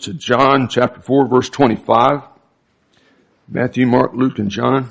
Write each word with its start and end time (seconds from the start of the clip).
to 0.00 0.12
John 0.12 0.68
chapter 0.68 1.00
4 1.00 1.28
verse 1.28 1.48
25. 1.48 2.22
Matthew, 3.48 3.86
Mark, 3.86 4.12
Luke, 4.14 4.38
and 4.38 4.50
John. 4.50 4.88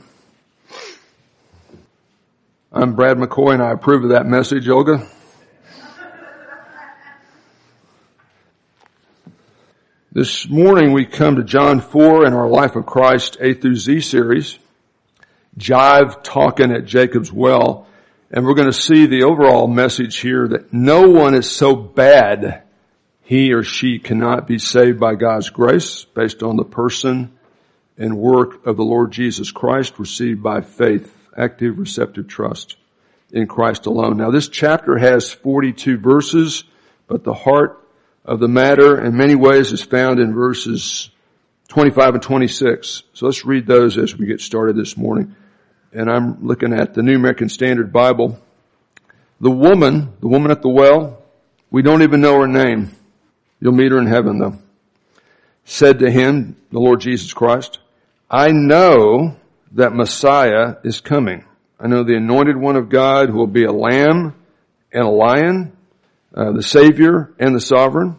I'm 2.72 2.96
Brad 2.96 3.18
McCoy 3.18 3.54
and 3.54 3.62
I 3.62 3.72
approve 3.72 4.06
of 4.06 4.12
that 4.12 4.26
message, 4.26 4.68
Olga. 4.70 5.08
This 10.12 10.48
morning 10.48 10.94
we 10.94 11.06
come 11.06 11.36
to 11.36 11.44
John 11.44 11.82
4 11.82 12.26
in 12.26 12.34
our 12.34 12.48
Life 12.48 12.76
of 12.76 12.86
Christ 12.86 13.38
A 13.42 13.54
through 13.56 13.76
Z 13.76 14.02
series. 14.02 14.58
Jive 15.58 16.24
talking 16.24 16.72
at 16.72 16.86
Jacob's 16.86 17.32
well. 17.32 17.88
And 18.32 18.46
we're 18.46 18.56
going 18.56 18.72
to 18.72 18.74
see 18.74 19.06
the 19.06 19.24
overall 19.24 19.68
message 19.68 20.18
here 20.18 20.48
that 20.48 20.72
no 20.72 21.10
one 21.10 21.36
is 21.36 21.52
so 21.52 21.76
bad 21.76 22.63
he 23.24 23.54
or 23.54 23.64
she 23.64 24.00
cannot 24.00 24.48
be 24.48 24.60
saved 24.60 25.00
by 25.00 25.16
God's 25.16 25.50
grace 25.50 26.06
based 26.06 26.44
on 26.44 26.58
the 26.58 26.66
person 26.66 27.32
and 27.98 28.18
work 28.18 28.66
of 28.66 28.78
the 28.78 28.84
Lord 28.84 29.12
Jesus 29.12 29.52
Christ 29.52 29.98
received 29.98 30.44
by 30.44 30.62
faith, 30.62 31.12
active 31.36 31.80
receptive 31.80 32.28
trust 32.28 32.76
in 33.32 33.48
Christ 33.48 33.86
alone. 33.86 34.18
Now 34.18 34.30
this 34.30 34.50
chapter 34.50 34.98
has 34.98 35.32
42 35.32 35.98
verses, 35.98 36.66
but 37.08 37.24
the 37.24 37.34
heart 37.34 37.80
of 38.26 38.40
the 38.40 38.48
matter 38.48 39.04
in 39.04 39.16
many 39.16 39.36
ways 39.36 39.72
is 39.72 39.82
found 39.82 40.20
in 40.20 40.34
verses 40.34 41.10
25 41.70 42.16
and 42.16 42.24
26. 42.24 43.04
So 43.14 43.26
let's 43.26 43.46
read 43.46 43.66
those 43.66 43.98
as 43.98 44.16
we 44.18 44.26
get 44.26 44.42
started 44.42 44.76
this 44.76 44.98
morning. 44.98 45.36
And 45.94 46.10
I'm 46.10 46.46
looking 46.46 46.74
at 46.74 46.94
the 46.94 47.04
New 47.04 47.16
American 47.16 47.50
Standard 47.50 47.94
Bible. 47.94 48.40
The 49.40 49.52
woman, 49.52 50.14
the 50.20 50.28
woman 50.28 50.52
at 50.52 50.62
the 50.62 50.70
well, 50.70 51.22
we 51.72 51.82
don't 51.82 52.02
even 52.04 52.22
know 52.22 52.40
her 52.40 52.48
name. 52.48 52.92
You'll 53.64 53.72
meet 53.72 53.94
her 53.94 53.98
in 53.98 54.08
heaven 54.08 54.40
though. 54.40 54.58
Said 55.64 56.00
to 56.00 56.12
him, 56.12 56.58
the 56.70 56.80
Lord 56.80 57.00
Jesus 57.00 57.32
Christ, 57.32 57.80
I 58.30 58.52
know 58.52 59.38
that 59.72 59.96
Messiah 59.96 60.76
is 60.84 61.00
coming. 61.00 61.46
I 61.80 61.88
know 61.88 62.04
the 62.04 62.18
anointed 62.18 62.58
one 62.58 62.76
of 62.76 62.90
God 62.90 63.30
who 63.30 63.38
will 63.38 63.48
be 63.48 63.64
a 63.64 63.72
lamb 63.72 64.36
and 64.92 65.06
a 65.06 65.10
lion, 65.10 65.78
uh, 66.36 66.52
the 66.52 66.62
savior 66.62 67.34
and 67.40 67.56
the 67.56 67.62
sovereign. 67.62 68.18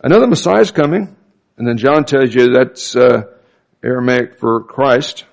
I 0.00 0.06
know 0.06 0.20
the 0.20 0.28
Messiah 0.28 0.60
is 0.60 0.70
coming. 0.70 1.16
And 1.56 1.66
then 1.66 1.76
John 1.76 2.04
tells 2.04 2.32
you 2.32 2.52
that's, 2.52 2.94
uh, 2.94 3.24
Aramaic 3.82 4.38
for 4.38 4.62
Christ, 4.62 5.24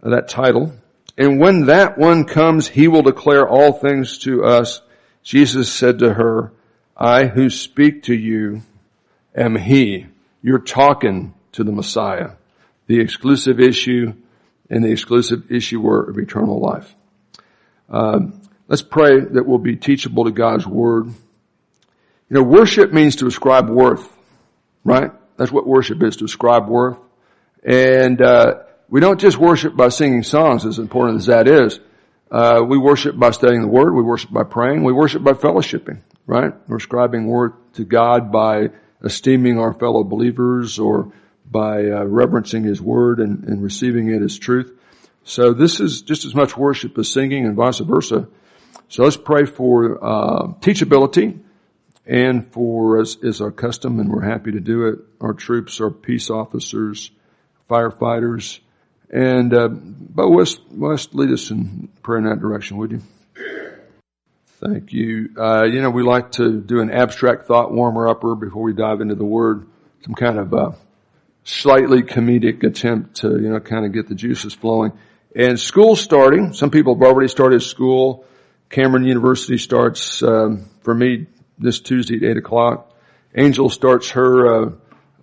uh, 0.00 0.10
that 0.10 0.28
title. 0.28 0.74
And 1.16 1.40
when 1.40 1.66
that 1.66 1.98
one 1.98 2.24
comes, 2.24 2.68
he 2.68 2.86
will 2.86 3.02
declare 3.02 3.48
all 3.48 3.72
things 3.72 4.18
to 4.18 4.44
us. 4.44 4.80
Jesus 5.24 5.72
said 5.72 5.98
to 5.98 6.14
her, 6.14 6.52
I 6.98 7.26
who 7.26 7.48
speak 7.48 8.04
to 8.04 8.14
you 8.14 8.62
am 9.34 9.54
he. 9.54 10.06
You're 10.42 10.58
talking 10.58 11.34
to 11.52 11.62
the 11.62 11.70
Messiah, 11.70 12.32
the 12.88 12.98
exclusive 12.98 13.60
issue 13.60 14.14
and 14.68 14.82
the 14.82 14.90
exclusive 14.90 15.50
issuer 15.50 16.10
of 16.10 16.18
eternal 16.18 16.60
life. 16.60 16.92
Um, 17.88 18.42
let's 18.66 18.82
pray 18.82 19.20
that 19.20 19.46
we'll 19.46 19.58
be 19.58 19.76
teachable 19.76 20.24
to 20.24 20.32
God's 20.32 20.66
word. 20.66 21.06
You 21.06 21.14
know, 22.34 22.42
worship 22.42 22.92
means 22.92 23.16
to 23.16 23.26
ascribe 23.26 23.70
worth, 23.70 24.06
right? 24.84 25.12
That's 25.36 25.52
what 25.52 25.66
worship 25.66 26.02
is, 26.02 26.16
to 26.16 26.24
ascribe 26.24 26.68
worth. 26.68 26.98
And 27.62 28.20
uh, 28.20 28.62
we 28.88 29.00
don't 29.00 29.20
just 29.20 29.38
worship 29.38 29.76
by 29.76 29.88
singing 29.88 30.24
songs, 30.24 30.66
as 30.66 30.78
important 30.78 31.20
as 31.20 31.26
that 31.26 31.46
is. 31.46 31.78
Uh, 32.30 32.62
we 32.66 32.76
worship 32.76 33.16
by 33.16 33.30
studying 33.30 33.62
the 33.62 33.68
Word. 33.68 33.94
We 33.94 34.02
worship 34.02 34.30
by 34.30 34.42
praying. 34.42 34.84
We 34.84 34.92
worship 34.92 35.22
by 35.22 35.32
fellowshipping 35.32 36.00
right? 36.28 36.52
We're 36.68 36.76
ascribing 36.76 37.26
worth 37.26 37.54
to 37.72 37.84
God 37.84 38.30
by 38.30 38.68
esteeming 39.02 39.58
our 39.58 39.72
fellow 39.72 40.04
believers 40.04 40.78
or 40.78 41.10
by 41.50 41.86
uh, 41.86 42.04
reverencing 42.04 42.64
His 42.64 42.80
Word 42.80 43.18
and, 43.18 43.44
and, 43.44 43.62
receiving 43.62 44.08
it 44.08 44.20
as 44.20 44.38
truth. 44.38 44.70
So 45.24 45.54
this 45.54 45.80
is 45.80 46.02
just 46.02 46.26
as 46.26 46.34
much 46.34 46.56
worship 46.56 46.98
as 46.98 47.10
singing 47.10 47.46
and 47.46 47.56
vice 47.56 47.78
versa. 47.78 48.28
So 48.88 49.04
let's 49.04 49.16
pray 49.16 49.46
for 49.46 50.04
uh, 50.04 50.48
teachability 50.60 51.40
and 52.06 52.52
for, 52.52 53.00
as 53.00 53.16
is 53.22 53.40
our 53.40 53.50
custom, 53.50 53.98
and 53.98 54.10
we're 54.10 54.28
happy 54.28 54.52
to 54.52 54.60
do 54.60 54.88
it, 54.88 54.98
our 55.22 55.32
troops, 55.32 55.80
our 55.80 55.90
peace 55.90 56.28
officers, 56.28 57.10
firefighters, 57.70 58.60
and 59.10 59.54
uh, 59.54 59.68
Bo 59.68 60.28
West, 60.28 60.60
West, 60.70 61.14
lead 61.14 61.30
us 61.30 61.50
in 61.50 61.88
prayer 62.02 62.18
in 62.18 62.24
that 62.24 62.40
direction, 62.40 62.76
would 62.76 62.92
you? 62.92 63.02
Thank 64.60 64.92
you. 64.92 65.30
Uh, 65.38 65.66
you 65.66 65.80
know, 65.80 65.90
we 65.90 66.02
like 66.02 66.32
to 66.32 66.60
do 66.60 66.80
an 66.80 66.90
abstract 66.90 67.46
thought 67.46 67.70
warmer 67.72 68.08
upper 68.08 68.34
before 68.34 68.64
we 68.64 68.72
dive 68.72 69.00
into 69.00 69.14
the 69.14 69.24
word. 69.24 69.68
Some 70.04 70.14
kind 70.14 70.36
of 70.36 70.52
uh, 70.52 70.72
slightly 71.44 72.02
comedic 72.02 72.64
attempt 72.64 73.18
to, 73.18 73.28
you 73.28 73.50
know, 73.50 73.60
kind 73.60 73.86
of 73.86 73.92
get 73.92 74.08
the 74.08 74.16
juices 74.16 74.54
flowing. 74.54 74.92
And 75.36 75.60
school 75.60 75.94
starting. 75.94 76.54
Some 76.54 76.70
people 76.70 76.96
have 76.96 77.04
already 77.04 77.28
started 77.28 77.62
school. 77.62 78.24
Cameron 78.68 79.04
University 79.04 79.58
starts 79.58 80.24
um, 80.24 80.68
for 80.82 80.92
me 80.92 81.26
this 81.60 81.78
Tuesday 81.78 82.16
at 82.16 82.24
eight 82.24 82.36
o'clock. 82.36 82.92
Angel 83.36 83.70
starts 83.70 84.10
her 84.10 84.64
uh, 84.64 84.70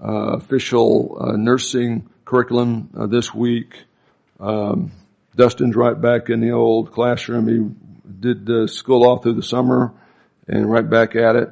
uh 0.02 0.38
official 0.38 1.18
uh, 1.20 1.36
nursing 1.36 2.10
curriculum 2.24 2.90
uh, 2.98 3.08
this 3.08 3.34
week. 3.34 3.84
Um, 4.40 4.94
Dustin's 5.36 5.76
right 5.76 6.00
back 6.00 6.30
in 6.30 6.40
the 6.40 6.52
old 6.52 6.94
classroom. 6.94 7.76
Did 8.20 8.50
uh, 8.50 8.68
school 8.68 9.04
all 9.06 9.18
through 9.20 9.34
the 9.34 9.44
summer 9.44 9.94
and 10.48 10.70
right 10.70 10.88
back 10.88 11.16
at 11.16 11.36
it. 11.36 11.50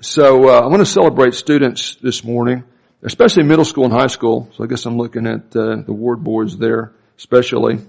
So 0.00 0.48
uh, 0.48 0.60
I 0.60 0.66
want 0.66 0.78
to 0.80 0.86
celebrate 0.86 1.34
students 1.34 1.96
this 1.96 2.22
morning, 2.22 2.64
especially 3.02 3.44
middle 3.44 3.64
school 3.64 3.84
and 3.84 3.92
high 3.92 4.06
school. 4.06 4.48
So 4.56 4.64
I 4.64 4.66
guess 4.66 4.86
I'm 4.86 4.96
looking 4.96 5.26
at 5.26 5.56
uh, 5.56 5.76
the 5.76 5.92
ward 5.92 6.22
boys 6.22 6.56
there, 6.56 6.92
especially 7.16 7.80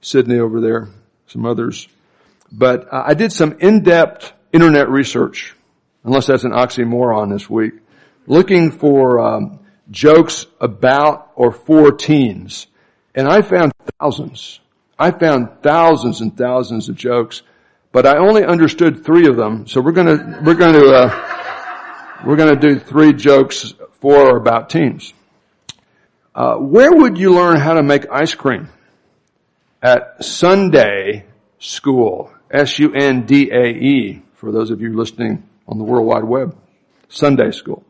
Sydney 0.00 0.38
over 0.38 0.60
there, 0.60 0.88
some 1.26 1.44
others. 1.44 1.88
But 2.52 2.88
I 2.92 3.14
did 3.14 3.32
some 3.32 3.58
in-depth 3.60 4.32
internet 4.52 4.88
research, 4.88 5.54
unless 6.04 6.26
that's 6.26 6.44
an 6.44 6.52
oxymoron 6.52 7.32
this 7.32 7.48
week, 7.48 7.74
looking 8.26 8.72
for 8.72 9.20
um, 9.20 9.60
jokes 9.90 10.46
about 10.60 11.30
or 11.34 11.52
for 11.52 11.92
teens, 11.92 12.66
and 13.14 13.28
I 13.28 13.42
found 13.42 13.72
thousands. 14.00 14.60
I 15.00 15.12
found 15.12 15.62
thousands 15.62 16.20
and 16.20 16.36
thousands 16.36 16.90
of 16.90 16.94
jokes, 16.94 17.40
but 17.90 18.04
I 18.04 18.18
only 18.18 18.44
understood 18.44 19.02
three 19.02 19.26
of 19.28 19.36
them. 19.36 19.66
So 19.66 19.80
we're 19.80 19.92
gonna, 19.92 20.42
we're 20.44 20.54
gonna, 20.54 20.84
uh, 20.84 22.22
we're 22.26 22.36
gonna 22.36 22.60
do 22.60 22.78
three 22.78 23.14
jokes 23.14 23.72
for 24.00 24.14
or 24.14 24.36
about 24.36 24.68
teams. 24.68 25.14
Uh, 26.34 26.56
where 26.56 26.92
would 26.92 27.16
you 27.16 27.32
learn 27.32 27.58
how 27.58 27.74
to 27.74 27.82
make 27.82 28.10
ice 28.12 28.34
cream? 28.34 28.68
At 29.82 30.22
Sunday 30.22 31.24
School. 31.58 32.30
S-U-N-D-A-E 32.50 34.22
for 34.34 34.52
those 34.52 34.70
of 34.70 34.82
you 34.82 34.94
listening 34.94 35.48
on 35.66 35.78
the 35.78 35.84
World 35.84 36.06
Wide 36.06 36.24
Web. 36.24 36.54
Sunday 37.08 37.52
School. 37.52 37.82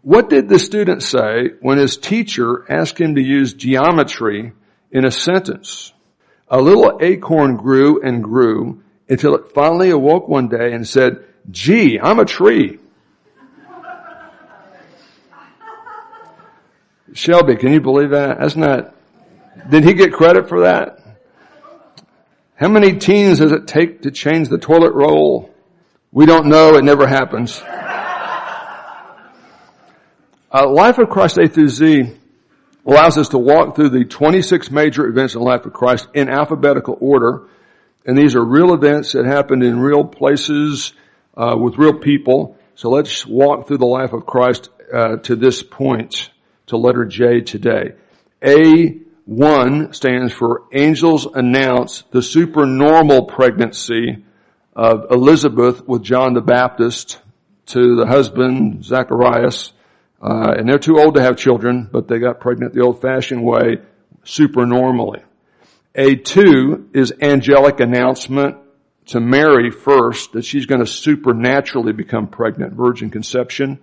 What 0.00 0.30
did 0.30 0.48
the 0.48 0.58
student 0.58 1.02
say 1.02 1.50
when 1.60 1.76
his 1.76 1.98
teacher 1.98 2.64
asked 2.72 2.98
him 2.98 3.16
to 3.16 3.20
use 3.20 3.52
geometry 3.52 4.52
in 4.92 5.04
a 5.04 5.10
sentence. 5.10 5.92
A 6.48 6.60
little 6.60 6.98
acorn 7.00 7.56
grew 7.56 8.02
and 8.02 8.22
grew 8.22 8.82
until 9.08 9.34
it 9.34 9.52
finally 9.54 9.90
awoke 9.90 10.28
one 10.28 10.48
day 10.48 10.72
and 10.72 10.86
said, 10.86 11.24
gee, 11.50 11.98
I'm 11.98 12.18
a 12.18 12.24
tree. 12.24 12.78
Shelby, 17.14 17.56
can 17.56 17.72
you 17.72 17.80
believe 17.80 18.10
that? 18.10 18.38
That's 18.38 18.56
not, 18.56 18.94
did 19.68 19.84
he 19.84 19.94
get 19.94 20.12
credit 20.12 20.48
for 20.48 20.60
that? 20.60 20.98
How 22.54 22.68
many 22.68 22.98
teens 22.98 23.38
does 23.38 23.52
it 23.52 23.66
take 23.66 24.02
to 24.02 24.10
change 24.10 24.48
the 24.48 24.58
toilet 24.58 24.92
roll? 24.92 25.52
We 26.10 26.26
don't 26.26 26.46
know. 26.46 26.76
It 26.76 26.84
never 26.84 27.06
happens. 27.06 27.60
Uh, 30.54 30.68
Life 30.68 30.98
of 30.98 31.08
Christ 31.08 31.38
A 31.38 31.48
through 31.48 31.68
Z 31.68 32.12
allows 32.86 33.18
us 33.18 33.28
to 33.30 33.38
walk 33.38 33.76
through 33.76 33.90
the 33.90 34.04
26 34.04 34.70
major 34.70 35.06
events 35.06 35.34
in 35.34 35.40
the 35.40 35.46
life 35.46 35.66
of 35.66 35.72
Christ 35.72 36.08
in 36.14 36.28
alphabetical 36.28 36.96
order. 37.00 37.48
And 38.04 38.18
these 38.18 38.34
are 38.34 38.44
real 38.44 38.74
events 38.74 39.12
that 39.12 39.24
happened 39.24 39.62
in 39.62 39.78
real 39.78 40.04
places, 40.04 40.92
uh, 41.36 41.56
with 41.58 41.78
real 41.78 41.94
people. 41.94 42.56
So 42.74 42.90
let's 42.90 43.24
walk 43.26 43.68
through 43.68 43.78
the 43.78 43.86
life 43.86 44.12
of 44.12 44.26
Christ, 44.26 44.70
uh, 44.92 45.16
to 45.18 45.36
this 45.36 45.62
point, 45.62 46.30
to 46.66 46.76
letter 46.76 47.04
J 47.04 47.40
today. 47.40 47.94
A1 48.42 49.94
stands 49.94 50.32
for 50.32 50.64
angels 50.72 51.26
announce 51.26 52.02
the 52.10 52.22
supernormal 52.22 53.26
pregnancy 53.26 54.24
of 54.74 55.10
Elizabeth 55.10 55.86
with 55.86 56.02
John 56.02 56.34
the 56.34 56.40
Baptist 56.40 57.20
to 57.66 57.94
the 57.96 58.06
husband, 58.06 58.84
Zacharias, 58.84 59.72
uh, 60.22 60.54
and 60.56 60.68
they're 60.68 60.78
too 60.78 60.98
old 60.98 61.16
to 61.16 61.22
have 61.22 61.36
children, 61.36 61.88
but 61.90 62.06
they 62.06 62.18
got 62.18 62.38
pregnant 62.38 62.74
the 62.74 62.82
old-fashioned 62.82 63.42
way, 63.42 63.78
supernormally. 64.22 65.20
A2 65.96 66.94
is 66.94 67.12
angelic 67.20 67.80
announcement 67.80 68.56
to 69.06 69.20
Mary 69.20 69.70
first 69.70 70.32
that 70.32 70.44
she's 70.44 70.66
going 70.66 70.80
to 70.80 70.86
supernaturally 70.86 71.92
become 71.92 72.28
pregnant, 72.28 72.72
virgin 72.72 73.10
conception. 73.10 73.80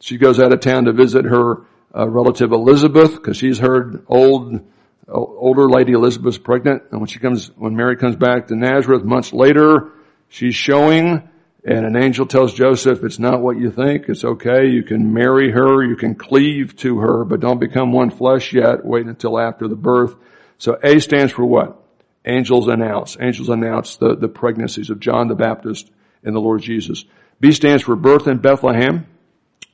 She 0.00 0.18
goes 0.18 0.38
out 0.38 0.52
of 0.52 0.60
town 0.60 0.84
to 0.84 0.92
visit 0.92 1.24
her 1.24 1.62
uh, 1.96 2.08
relative 2.08 2.52
Elizabeth 2.52 3.14
because 3.14 3.38
she's 3.38 3.58
heard 3.58 4.04
old, 4.06 4.60
older 5.08 5.68
lady 5.68 5.92
Elizabeth's 5.92 6.38
pregnant. 6.38 6.82
And 6.90 7.00
when 7.00 7.08
she 7.08 7.18
comes, 7.18 7.50
when 7.56 7.74
Mary 7.74 7.96
comes 7.96 8.16
back 8.16 8.48
to 8.48 8.54
Nazareth 8.54 9.02
months 9.02 9.32
later, 9.32 9.92
she's 10.28 10.54
showing 10.54 11.28
and 11.64 11.84
an 11.84 11.96
angel 11.96 12.26
tells 12.26 12.54
Joseph, 12.54 13.04
it's 13.04 13.18
not 13.18 13.40
what 13.40 13.58
you 13.58 13.70
think. 13.70 14.08
It's 14.08 14.24
okay. 14.24 14.68
You 14.68 14.82
can 14.82 15.12
marry 15.12 15.50
her. 15.50 15.84
You 15.84 15.96
can 15.96 16.14
cleave 16.14 16.74
to 16.76 17.00
her, 17.00 17.24
but 17.24 17.40
don't 17.40 17.60
become 17.60 17.92
one 17.92 18.10
flesh 18.10 18.54
yet. 18.54 18.84
Wait 18.84 19.06
until 19.06 19.38
after 19.38 19.68
the 19.68 19.76
birth. 19.76 20.14
So 20.58 20.78
A 20.82 21.00
stands 21.00 21.32
for 21.32 21.44
what? 21.44 21.82
Angels 22.24 22.68
announce. 22.68 23.16
Angels 23.20 23.48
announce 23.50 23.96
the, 23.96 24.16
the 24.16 24.28
pregnancies 24.28 24.90
of 24.90 25.00
John 25.00 25.28
the 25.28 25.34
Baptist 25.34 25.90
and 26.22 26.34
the 26.34 26.40
Lord 26.40 26.62
Jesus. 26.62 27.04
B 27.40 27.52
stands 27.52 27.82
for 27.82 27.96
birth 27.96 28.26
in 28.26 28.38
Bethlehem. 28.38 29.06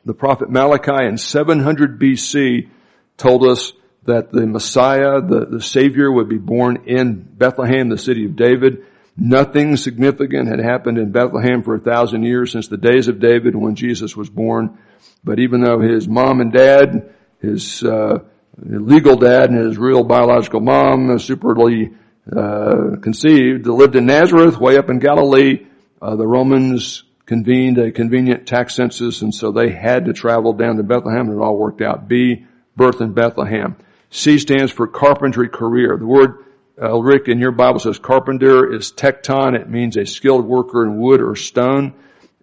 The 0.04 0.14
prophet 0.14 0.50
Malachi 0.50 1.06
in 1.06 1.18
700 1.18 2.00
BC 2.00 2.68
told 3.16 3.44
us 3.44 3.72
that 4.04 4.30
the 4.30 4.46
Messiah, 4.46 5.20
the, 5.20 5.46
the 5.46 5.60
Savior 5.60 6.10
would 6.10 6.28
be 6.28 6.38
born 6.38 6.84
in 6.86 7.20
Bethlehem, 7.20 7.88
the 7.88 7.98
city 7.98 8.24
of 8.24 8.36
David. 8.36 8.86
Nothing 9.18 9.76
significant 9.76 10.48
had 10.48 10.60
happened 10.60 10.98
in 10.98 11.10
Bethlehem 11.10 11.62
for 11.62 11.74
a 11.74 11.80
thousand 11.80 12.24
years 12.24 12.52
since 12.52 12.68
the 12.68 12.76
days 12.76 13.08
of 13.08 13.18
David 13.18 13.56
when 13.56 13.74
Jesus 13.74 14.14
was 14.14 14.28
born. 14.28 14.78
But 15.24 15.38
even 15.38 15.62
though 15.62 15.80
his 15.80 16.06
mom 16.06 16.40
and 16.40 16.52
dad, 16.52 17.14
his 17.40 17.82
uh, 17.82 18.18
legal 18.58 19.16
dad 19.16 19.50
and 19.50 19.58
his 19.58 19.78
real 19.78 20.04
biological 20.04 20.60
mom, 20.60 21.10
uh, 21.10 21.14
superly 21.14 21.96
uh, 22.30 23.00
conceived, 23.00 23.66
lived 23.66 23.96
in 23.96 24.04
Nazareth, 24.04 24.58
way 24.58 24.76
up 24.76 24.90
in 24.90 24.98
Galilee, 24.98 25.66
uh, 26.02 26.14
the 26.16 26.26
Romans 26.26 27.04
convened 27.24 27.78
a 27.78 27.90
convenient 27.90 28.46
tax 28.46 28.74
census, 28.74 29.22
and 29.22 29.34
so 29.34 29.50
they 29.50 29.70
had 29.70 30.04
to 30.04 30.12
travel 30.12 30.52
down 30.52 30.76
to 30.76 30.82
Bethlehem, 30.82 31.28
and 31.28 31.40
it 31.40 31.42
all 31.42 31.56
worked 31.56 31.80
out. 31.80 32.06
B, 32.06 32.46
birth 32.76 33.00
in 33.00 33.14
Bethlehem. 33.14 33.76
C 34.10 34.38
stands 34.38 34.70
for 34.70 34.86
carpentry 34.86 35.48
career. 35.48 35.96
The 35.98 36.06
word 36.06 36.44
uh, 36.80 36.98
Rick, 37.00 37.28
in 37.28 37.38
your 37.38 37.52
Bible 37.52 37.80
says 37.80 37.98
carpenter 37.98 38.72
is 38.72 38.92
tecton. 38.92 39.58
It 39.58 39.68
means 39.68 39.96
a 39.96 40.04
skilled 40.04 40.44
worker 40.44 40.84
in 40.84 40.98
wood 40.98 41.22
or 41.22 41.34
stone. 41.34 41.94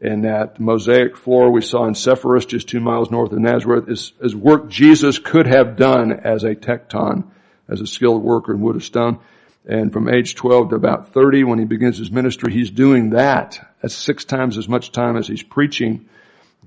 And 0.01 0.25
that 0.25 0.59
mosaic 0.59 1.15
floor 1.15 1.51
we 1.51 1.61
saw 1.61 1.85
in 1.85 1.93
Sepphoris, 1.93 2.45
just 2.45 2.67
two 2.67 2.81
miles 2.81 3.09
north 3.09 3.31
of 3.31 3.39
Nazareth, 3.39 3.87
is, 3.87 4.11
is 4.21 4.35
work 4.35 4.67
Jesus 4.69 5.17
could 5.19 5.47
have 5.47 5.77
done 5.77 6.11
as 6.11 6.43
a 6.43 6.55
tecton, 6.55 7.25
as 7.69 7.79
a 7.79 7.87
skilled 7.87 8.21
worker 8.21 8.53
in 8.53 8.59
wood 8.59 8.75
or 8.75 8.81
stone. 8.81 9.19
And 9.65 9.93
from 9.93 10.09
age 10.09 10.35
12 10.35 10.71
to 10.71 10.75
about 10.75 11.13
30, 11.13 11.45
when 11.45 11.59
he 11.59 11.63
begins 11.63 11.97
his 11.97 12.11
ministry, 12.11 12.51
he's 12.51 12.71
doing 12.71 13.11
that. 13.11 13.75
That's 13.81 13.95
six 13.95 14.25
times 14.25 14.57
as 14.57 14.67
much 14.67 14.91
time 14.91 15.15
as 15.15 15.27
he's 15.27 15.43
preaching. 15.43 16.09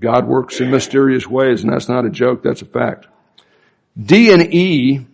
God 0.01 0.27
works 0.27 0.61
in 0.61 0.71
mysterious 0.71 1.27
ways, 1.27 1.63
and 1.63 1.73
that's 1.73 1.89
not 1.89 2.07
a 2.07 2.11
joke, 2.11 2.43
that's 2.43 2.63
a 2.63 2.67
fact. 2.67 3.07
D 4.03 4.33
and 4.33 4.55
E 4.55 5.07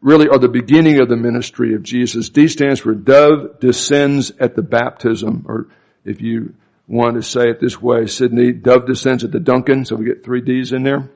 really 0.00 0.28
are 0.28 0.38
the 0.38 0.48
beginning 0.48 1.00
of 1.00 1.08
the 1.08 1.16
ministry 1.16 1.74
of 1.74 1.82
Jesus. 1.82 2.28
D 2.28 2.48
stands 2.48 2.80
for 2.80 2.94
dove 2.94 3.60
descends 3.60 4.30
at 4.38 4.54
the 4.54 4.62
baptism, 4.62 5.44
or 5.48 5.66
if 6.04 6.20
you 6.20 6.54
want 6.86 7.16
to 7.16 7.22
say 7.22 7.50
it 7.50 7.60
this 7.60 7.80
way, 7.80 8.06
Sydney, 8.06 8.52
dove 8.52 8.86
descends 8.86 9.24
at 9.24 9.32
the 9.32 9.40
Duncan, 9.40 9.84
so 9.84 9.96
we 9.96 10.06
get 10.06 10.24
three 10.24 10.40
D's 10.40 10.72
in 10.72 10.82
there. 10.82 11.10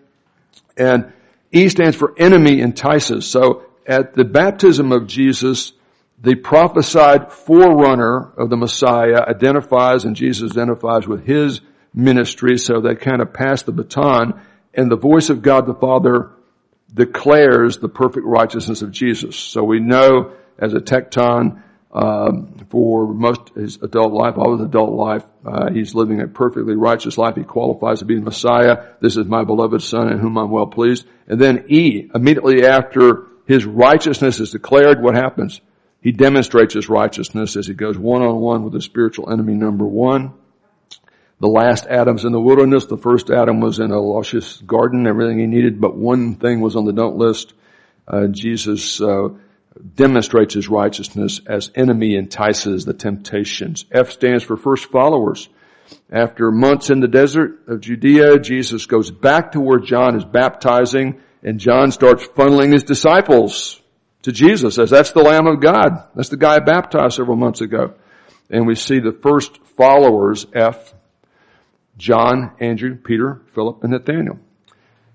And 0.76 1.12
E 1.50 1.68
stands 1.68 1.96
for 1.96 2.14
enemy 2.18 2.60
entices. 2.60 3.26
So 3.26 3.64
at 3.86 4.14
the 4.14 4.24
baptism 4.24 4.92
of 4.92 5.06
Jesus, 5.06 5.72
the 6.20 6.34
prophesied 6.34 7.32
forerunner 7.32 8.32
of 8.36 8.48
the 8.48 8.56
Messiah 8.56 9.22
identifies 9.28 10.04
and 10.04 10.14
Jesus 10.14 10.52
identifies 10.52 11.06
with 11.06 11.24
his 11.24 11.60
ministry, 11.94 12.58
so 12.58 12.80
they 12.80 12.94
kind 12.94 13.20
of 13.20 13.32
pass 13.32 13.62
the 13.62 13.72
baton 13.72 14.40
and 14.74 14.90
the 14.90 14.96
voice 14.96 15.30
of 15.30 15.42
God 15.42 15.66
the 15.66 15.74
Father 15.74 16.30
declares 16.92 17.78
the 17.78 17.88
perfect 17.88 18.26
righteousness 18.26 18.82
of 18.82 18.90
Jesus. 18.90 19.36
So 19.36 19.64
we 19.64 19.80
know 19.80 20.32
as 20.58 20.74
a 20.74 20.80
tecton, 20.80 21.62
um, 21.92 22.66
for 22.70 23.12
most 23.12 23.50
his 23.54 23.76
adult 23.82 24.12
life, 24.12 24.34
all 24.38 24.56
his 24.56 24.66
adult 24.66 24.92
life, 24.92 25.24
uh, 25.44 25.70
he's 25.70 25.94
living 25.94 26.20
a 26.20 26.26
perfectly 26.26 26.74
righteous 26.74 27.18
life. 27.18 27.36
He 27.36 27.44
qualifies 27.44 27.98
to 27.98 28.06
be 28.06 28.14
the 28.14 28.22
Messiah. 28.22 28.86
This 29.00 29.16
is 29.16 29.26
my 29.26 29.44
beloved 29.44 29.82
Son 29.82 30.10
in 30.10 30.18
whom 30.18 30.38
I'm 30.38 30.50
well 30.50 30.66
pleased. 30.66 31.06
And 31.26 31.40
then 31.40 31.66
E, 31.68 32.10
immediately 32.14 32.66
after 32.66 33.26
his 33.46 33.66
righteousness 33.66 34.40
is 34.40 34.52
declared, 34.52 35.02
what 35.02 35.14
happens? 35.14 35.60
He 36.00 36.12
demonstrates 36.12 36.74
his 36.74 36.88
righteousness 36.88 37.56
as 37.56 37.66
he 37.66 37.74
goes 37.74 37.98
one 37.98 38.22
on 38.22 38.36
one 38.36 38.64
with 38.64 38.72
the 38.72 38.80
spiritual 38.80 39.30
enemy 39.30 39.54
number 39.54 39.84
one 39.84 40.32
the 41.42 41.48
last 41.48 41.86
Adam's 41.86 42.24
in 42.24 42.30
the 42.30 42.40
wilderness. 42.40 42.86
The 42.86 42.96
first 42.96 43.28
Adam 43.28 43.60
was 43.60 43.80
in 43.80 43.90
a 43.90 44.00
luscious 44.00 44.58
garden, 44.58 45.08
everything 45.08 45.40
he 45.40 45.48
needed, 45.48 45.80
but 45.80 45.96
one 45.96 46.36
thing 46.36 46.60
was 46.60 46.76
on 46.76 46.84
the 46.84 46.92
don't 46.92 47.16
list. 47.16 47.52
Uh, 48.06 48.28
Jesus 48.28 49.00
uh, 49.00 49.30
demonstrates 49.96 50.54
his 50.54 50.68
righteousness 50.68 51.40
as 51.44 51.72
enemy 51.74 52.14
entices 52.14 52.84
the 52.84 52.94
temptations. 52.94 53.86
F 53.90 54.12
stands 54.12 54.44
for 54.44 54.56
first 54.56 54.84
followers. 54.92 55.48
After 56.12 56.52
months 56.52 56.90
in 56.90 57.00
the 57.00 57.08
desert 57.08 57.66
of 57.66 57.80
Judea, 57.80 58.38
Jesus 58.38 58.86
goes 58.86 59.10
back 59.10 59.52
to 59.52 59.60
where 59.60 59.80
John 59.80 60.16
is 60.16 60.24
baptizing, 60.24 61.20
and 61.42 61.58
John 61.58 61.90
starts 61.90 62.24
funneling 62.24 62.72
his 62.72 62.84
disciples 62.84 63.80
to 64.22 64.30
Jesus 64.30 64.78
as 64.78 64.90
that's 64.90 65.10
the 65.10 65.24
Lamb 65.24 65.48
of 65.48 65.60
God. 65.60 66.04
That's 66.14 66.28
the 66.28 66.36
guy 66.36 66.54
I 66.54 66.60
baptized 66.60 67.16
several 67.16 67.36
months 67.36 67.62
ago. 67.62 67.94
And 68.48 68.64
we 68.64 68.76
see 68.76 69.00
the 69.00 69.10
first 69.10 69.58
followers, 69.76 70.46
F, 70.54 70.94
John, 71.96 72.52
Andrew, 72.60 72.96
Peter, 72.96 73.40
Philip, 73.54 73.82
and 73.84 73.92
Nathaniel. 73.92 74.38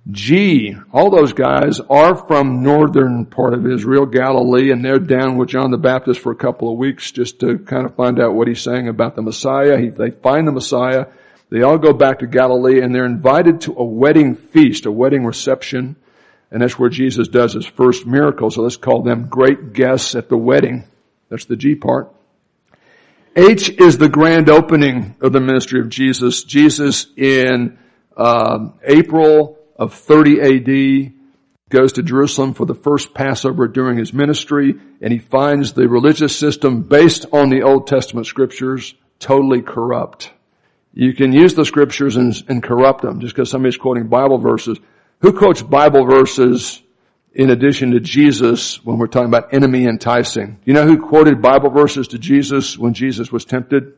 G, 0.09 0.73
all 0.93 1.09
those 1.09 1.33
guys 1.33 1.81
are 1.81 2.15
from 2.15 2.63
northern 2.63 3.25
part 3.25 3.53
of 3.53 3.67
Israel, 3.67 4.05
Galilee, 4.05 4.71
and 4.71 4.83
they're 4.83 4.99
down 4.99 5.35
with 5.35 5.49
John 5.49 5.69
the 5.69 5.77
Baptist 5.77 6.21
for 6.21 6.31
a 6.31 6.35
couple 6.35 6.71
of 6.71 6.77
weeks 6.77 7.11
just 7.11 7.41
to 7.41 7.59
kind 7.59 7.85
of 7.85 7.95
find 7.95 8.17
out 8.19 8.33
what 8.33 8.47
he's 8.47 8.61
saying 8.61 8.87
about 8.87 9.17
the 9.17 9.21
Messiah. 9.21 9.77
He, 9.77 9.89
they 9.89 10.11
find 10.11 10.47
the 10.47 10.53
Messiah. 10.53 11.07
They 11.49 11.61
all 11.61 11.77
go 11.77 11.91
back 11.91 12.19
to 12.19 12.27
Galilee 12.27 12.81
and 12.81 12.95
they're 12.95 13.05
invited 13.05 13.61
to 13.61 13.75
a 13.77 13.83
wedding 13.83 14.35
feast, 14.35 14.85
a 14.85 14.91
wedding 14.91 15.25
reception. 15.25 15.97
And 16.51 16.61
that's 16.61 16.79
where 16.79 16.89
Jesus 16.89 17.27
does 17.27 17.51
his 17.51 17.65
first 17.65 18.05
miracle. 18.05 18.49
So 18.49 18.61
let's 18.61 18.77
call 18.77 19.01
them 19.01 19.27
great 19.27 19.73
guests 19.73 20.15
at 20.15 20.29
the 20.29 20.37
wedding. 20.37 20.85
That's 21.27 21.45
the 21.45 21.57
G 21.57 21.75
part. 21.75 22.13
H 23.37 23.69
is 23.69 23.99
the 23.99 24.09
grand 24.09 24.49
opening 24.49 25.15
of 25.21 25.31
the 25.31 25.39
ministry 25.39 25.79
of 25.79 25.89
Jesus. 25.89 26.43
Jesus 26.43 27.05
in 27.15 27.77
um, 28.17 28.73
April 28.83 29.59
of 29.77 29.93
30 29.93 30.41
AD 30.41 31.13
goes 31.69 31.93
to 31.93 32.01
Jerusalem 32.01 32.55
for 32.55 32.65
the 32.65 32.73
first 32.73 33.13
Passover 33.13 33.67
during 33.67 33.99
his 33.99 34.11
ministry, 34.11 34.73
and 35.01 35.13
he 35.13 35.19
finds 35.19 35.73
the 35.73 35.87
religious 35.87 36.35
system 36.35 36.81
based 36.81 37.27
on 37.31 37.51
the 37.51 37.61
Old 37.61 37.85
Testament 37.85 38.25
scriptures 38.25 38.95
totally 39.19 39.61
corrupt. 39.61 40.31
You 40.95 41.13
can 41.13 41.31
use 41.31 41.53
the 41.53 41.65
scriptures 41.65 42.15
and, 42.15 42.33
and 42.47 42.63
corrupt 42.63 43.03
them 43.03 43.19
just 43.19 43.35
because 43.35 43.51
somebody's 43.51 43.77
quoting 43.77 44.07
Bible 44.07 44.39
verses. 44.39 44.79
Who 45.21 45.31
quotes 45.31 45.61
Bible 45.61 46.05
verses 46.05 46.81
in 47.33 47.49
addition 47.49 47.91
to 47.91 47.99
Jesus 47.99 48.83
when 48.83 48.97
we're 48.97 49.07
talking 49.07 49.27
about 49.27 49.53
enemy 49.53 49.85
enticing. 49.85 50.59
You 50.65 50.73
know 50.73 50.85
who 50.85 50.97
quoted 50.97 51.41
Bible 51.41 51.69
verses 51.69 52.09
to 52.09 52.19
Jesus 52.19 52.77
when 52.77 52.93
Jesus 52.93 53.31
was 53.31 53.45
tempted? 53.45 53.93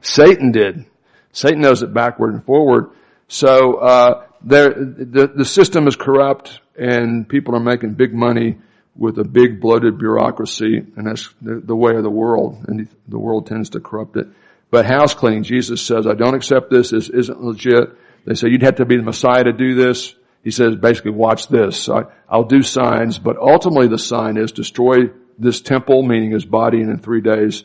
Satan 0.00 0.52
did. 0.52 0.86
Satan 1.32 1.60
knows 1.60 1.82
it 1.82 1.92
backward 1.92 2.34
and 2.34 2.44
forward. 2.44 2.90
So 3.28 3.74
uh, 3.74 4.26
there, 4.42 4.70
the, 4.70 5.32
the 5.34 5.44
system 5.44 5.88
is 5.88 5.96
corrupt, 5.96 6.60
and 6.78 7.28
people 7.28 7.56
are 7.56 7.60
making 7.60 7.94
big 7.94 8.14
money 8.14 8.58
with 8.96 9.18
a 9.18 9.24
big 9.24 9.60
bloated 9.60 9.98
bureaucracy, 9.98 10.78
and 10.96 11.06
that's 11.06 11.28
the, 11.42 11.60
the 11.64 11.74
way 11.74 11.96
of 11.96 12.02
the 12.02 12.10
world, 12.10 12.64
and 12.68 12.88
the 13.08 13.18
world 13.18 13.46
tends 13.46 13.70
to 13.70 13.80
corrupt 13.80 14.16
it. 14.16 14.28
But 14.70 14.86
house 14.86 15.14
cleaning, 15.14 15.42
Jesus 15.42 15.82
says, 15.82 16.06
I 16.06 16.14
don't 16.14 16.34
accept 16.34 16.70
this. 16.70 16.90
This 16.90 17.08
isn't 17.08 17.42
legit. 17.42 17.90
They 18.24 18.34
say 18.34 18.48
you'd 18.48 18.62
have 18.62 18.76
to 18.76 18.84
be 18.84 18.96
the 18.96 19.02
Messiah 19.02 19.44
to 19.44 19.52
do 19.52 19.74
this. 19.74 20.14
He 20.44 20.50
says 20.50 20.76
basically, 20.76 21.12
watch 21.12 21.48
this. 21.48 21.88
I, 21.88 22.04
I'll 22.28 22.44
do 22.44 22.62
signs, 22.62 23.18
but 23.18 23.38
ultimately 23.38 23.88
the 23.88 23.98
sign 23.98 24.36
is 24.36 24.52
destroy 24.52 25.10
this 25.38 25.62
temple, 25.62 26.02
meaning 26.02 26.30
his 26.30 26.44
body, 26.44 26.80
and 26.80 26.90
in 26.90 26.98
three 26.98 27.22
days 27.22 27.64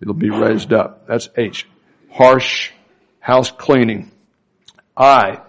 it'll 0.00 0.14
be 0.14 0.30
raised 0.30 0.72
up. 0.72 1.06
That's 1.06 1.28
H. 1.36 1.68
Harsh 2.10 2.72
house 3.20 3.50
cleaning. 3.50 4.10
I 4.96 5.40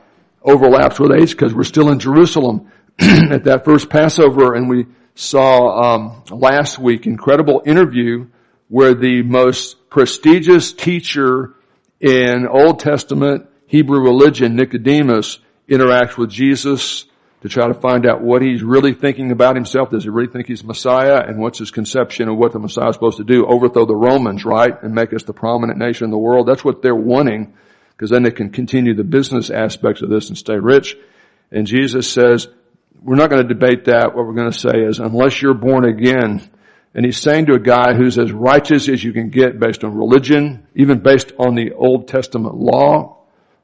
overlaps 0.41 0.99
with 0.99 1.11
H 1.11 1.31
because 1.31 1.53
we're 1.53 1.63
still 1.63 1.89
in 1.89 1.99
Jerusalem 1.99 2.71
at 2.99 3.45
that 3.45 3.63
first 3.63 3.89
Passover 3.89 4.53
and 4.53 4.69
we 4.69 4.87
saw 5.15 5.95
um, 5.95 6.23
last 6.29 6.77
week 6.77 7.07
incredible 7.07 7.63
interview 7.65 8.27
where 8.67 8.93
the 8.93 9.23
most 9.23 9.89
prestigious 9.89 10.73
teacher 10.73 11.55
in 11.99 12.47
Old 12.47 12.79
Testament 12.79 13.49
Hebrew 13.67 13.99
religion, 13.99 14.55
Nicodemus, 14.55 15.39
interacts 15.69 16.17
with 16.17 16.29
Jesus 16.29 17.05
to 17.41 17.49
try 17.49 17.67
to 17.67 17.73
find 17.73 18.05
out 18.07 18.21
what 18.21 18.41
he's 18.41 18.63
really 18.63 18.93
thinking 18.93 19.31
about 19.31 19.55
himself. 19.55 19.91
Does 19.91 20.03
he 20.03 20.09
really 20.09 20.31
think 20.31 20.47
he's 20.47 20.63
Messiah? 20.63 21.23
And 21.27 21.39
what's 21.39 21.59
his 21.59 21.71
conception 21.71 22.29
of 22.29 22.37
what 22.37 22.51
the 22.51 22.59
Messiah 22.59 22.89
is 22.89 22.95
supposed 22.95 23.17
to 23.17 23.23
do? 23.23 23.45
Overthrow 23.45 23.85
the 23.85 23.95
Romans, 23.95 24.43
right? 24.43 24.73
And 24.81 24.95
make 24.95 25.13
us 25.13 25.23
the 25.23 25.33
prominent 25.33 25.77
nation 25.77 26.05
in 26.05 26.11
the 26.11 26.17
world. 26.17 26.47
That's 26.47 26.65
what 26.65 26.81
they're 26.81 26.95
wanting. 26.95 27.53
because 27.97 28.11
then 28.11 28.21
they 28.21 28.31
can 28.31 28.51
continue 28.51 28.93
the 28.93 29.03
business 29.03 29.49
aspects 29.49 30.03
of 30.03 30.09
this 30.09 30.29
and 30.29 30.37
stay 30.37 30.55
rich. 30.55 30.95
And 31.51 31.65
Jesus 31.65 32.07
says, 32.07 32.47
we're 33.01 33.15
not 33.15 33.31
going 33.31 33.41
to 33.41 33.53
debate 33.53 33.85
that. 33.85 34.13
What 34.13 34.27
we're 34.27 34.35
going 34.35 34.51
to 34.51 34.59
say 34.59 34.81
is, 34.81 34.99
unless 34.99 35.41
you're 35.41 35.55
born 35.55 35.83
again, 35.83 36.47
and 36.93 37.05
he's 37.05 37.17
saying 37.17 37.47
to 37.47 37.53
a 37.53 37.59
guy 37.59 37.95
who's 37.95 38.19
as 38.19 38.31
righteous 38.31 38.87
as 38.87 39.03
you 39.03 39.13
can 39.13 39.29
get 39.29 39.59
based 39.59 39.83
on 39.83 39.97
religion, 39.97 40.67
even 40.75 40.99
based 40.99 41.31
on 41.39 41.55
the 41.55 41.73
Old 41.73 42.07
Testament 42.07 42.55
law, 42.55 43.17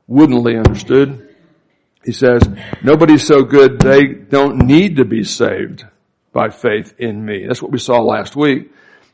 woodenly 0.08 0.58
understood. 0.58 1.33
He 2.06 2.12
says, 2.12 2.42
nobody's 2.84 3.26
so 3.26 3.44
good 3.44 3.80
they 3.80 4.08
don't 4.08 4.66
need 4.66 4.98
to 4.98 5.06
be 5.06 5.24
saved 5.24 5.86
by 6.34 6.50
faith 6.50 6.96
in 6.98 7.24
me. 7.24 7.46
That's 7.48 7.62
what 7.62 7.72
we 7.72 7.80
saw 7.80 8.02
last 8.02 8.36
week. 8.36 8.72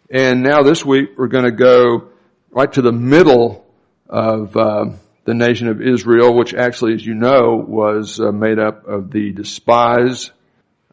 And 0.09 0.41
now 0.41 0.63
this 0.63 0.83
week 0.83 1.11
we're 1.17 1.27
going 1.27 1.45
to 1.45 1.51
go 1.51 2.09
right 2.49 2.71
to 2.73 2.81
the 2.81 2.91
middle 2.91 3.67
of 4.07 4.57
uh, 4.57 4.85
the 5.25 5.35
nation 5.35 5.67
of 5.67 5.81
Israel, 5.81 6.35
which 6.35 6.55
actually, 6.55 6.95
as 6.95 7.05
you 7.05 7.13
know, 7.13 7.63
was 7.67 8.19
uh, 8.19 8.31
made 8.31 8.57
up 8.57 8.87
of 8.87 9.11
the 9.11 9.31
despised. 9.31 10.31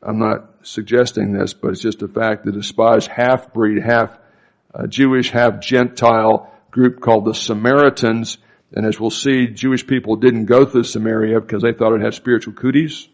I'm 0.02 0.18
not 0.18 0.50
suggesting 0.62 1.32
this, 1.32 1.54
but 1.54 1.70
it's 1.70 1.80
just 1.80 2.02
a 2.02 2.08
fact. 2.08 2.44
The 2.44 2.52
despised 2.52 3.08
half-breed, 3.08 3.82
half 3.82 4.18
uh, 4.74 4.86
Jewish, 4.86 5.30
half 5.30 5.60
Gentile 5.60 6.52
group 6.70 7.00
called 7.00 7.24
the 7.24 7.32
Samaritans. 7.32 8.36
And 8.72 8.84
as 8.84 8.98
we'll 8.98 9.10
see, 9.10 9.46
Jewish 9.46 9.86
people 9.86 10.16
didn't 10.16 10.46
go 10.46 10.64
through 10.64 10.84
Samaria 10.84 11.40
because 11.40 11.62
they 11.62 11.72
thought 11.72 11.94
it 11.94 12.02
had 12.02 12.14
spiritual 12.14 12.54
cooties. 12.54 13.08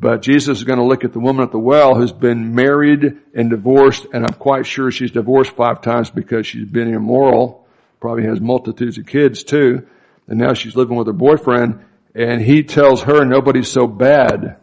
But 0.00 0.22
Jesus 0.22 0.58
is 0.58 0.64
going 0.64 0.78
to 0.78 0.84
look 0.84 1.04
at 1.04 1.12
the 1.12 1.18
woman 1.18 1.44
at 1.44 1.50
the 1.50 1.58
well 1.58 1.94
who's 1.94 2.12
been 2.12 2.54
married 2.54 3.18
and 3.34 3.50
divorced, 3.50 4.06
and 4.12 4.24
I'm 4.24 4.38
quite 4.38 4.66
sure 4.66 4.90
she's 4.90 5.10
divorced 5.10 5.52
five 5.52 5.82
times 5.82 6.10
because 6.10 6.46
she's 6.46 6.68
been 6.68 6.92
immoral. 6.92 7.66
Probably 8.00 8.24
has 8.24 8.40
multitudes 8.40 8.98
of 8.98 9.06
kids 9.06 9.42
too. 9.42 9.86
And 10.28 10.38
now 10.38 10.54
she's 10.54 10.76
living 10.76 10.96
with 10.96 11.08
her 11.08 11.12
boyfriend, 11.12 11.84
and 12.14 12.40
he 12.40 12.62
tells 12.62 13.02
her 13.02 13.24
nobody's 13.24 13.70
so 13.70 13.86
bad. 13.86 14.58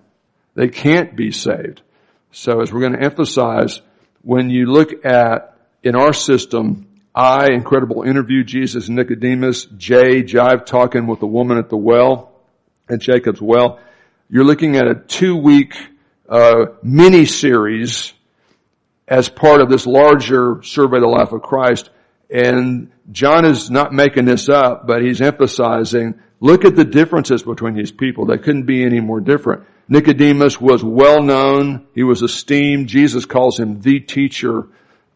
They 0.54 0.70
can't 0.70 1.15
be 1.15 1.32
saved. 1.32 1.82
So 2.32 2.62
as 2.62 2.72
we're 2.72 2.82
going 2.82 2.94
to 2.94 3.04
emphasize, 3.04 3.82
when 4.22 4.50
you 4.50 4.68
look 4.68 5.06
at, 5.06 5.58
in 5.84 5.96
our 5.96 6.13
system, 6.13 6.88
I, 7.16 7.54
incredible 7.54 8.04
interview, 8.04 8.44
Jesus 8.44 8.90
Nicodemus, 8.90 9.66
Jay, 9.78 10.22
jive 10.22 10.66
talking 10.66 11.08
with 11.08 11.22
the 11.22 11.28
woman 11.28 11.58
at 11.58 11.70
the 11.70 11.78
well, 11.78 12.34
at 12.90 13.00
Jacob's 13.00 13.42
well, 13.42 13.80
you're 14.30 14.44
looking 14.44 14.76
at 14.76 14.86
a 14.86 14.96
two 14.96 15.38
week 15.38 15.76
uh, 16.28 16.66
mini 16.84 17.26
series 17.26 18.12
as 19.08 19.30
part 19.30 19.62
of 19.62 19.70
this 19.70 19.88
larger 19.88 20.62
survey 20.64 20.98
of 20.98 21.04
the 21.04 21.08
life 21.08 21.32
of 21.32 21.42
Christ. 21.42 21.90
And 22.30 22.92
John 23.10 23.46
is 23.46 23.72
not 23.72 23.94
making 23.94 24.26
this 24.26 24.50
up, 24.50 24.86
but 24.86 25.02
he's 25.02 25.22
emphasizing, 25.22 26.20
look 26.42 26.66
at 26.66 26.76
the 26.76 26.84
differences 26.84 27.44
between 27.44 27.76
these 27.76 27.94
people. 27.94 28.26
They 28.26 28.40
couldn't 28.40 28.66
be 28.66 28.84
any 28.84 29.00
more 29.00 29.22
different. 29.22 29.64
Nicodemus 29.88 30.60
was 30.60 30.84
well 30.84 31.22
known. 31.22 31.88
He 31.94 32.04
was 32.04 32.24
esteemed. 32.24 32.88
Jesus 32.88 33.26
calls 33.26 33.58
him 33.58 33.80
the 33.80 34.02
teacher. 34.02 34.68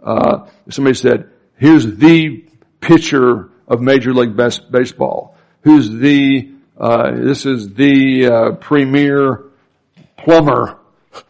Uh, 0.01 0.47
somebody 0.69 0.95
said, 0.95 1.31
here's 1.59 1.97
the 1.97 2.45
pitcher 2.81 3.49
of 3.67 3.81
Major 3.81 4.13
League 4.13 4.35
Baseball. 4.35 5.37
Who's 5.63 5.89
the 5.89 6.51
uh, 6.77 7.11
this 7.15 7.45
is 7.45 7.73
the 7.73 8.25
uh, 8.25 8.51
premier 8.55 9.43
plumber 10.17 10.79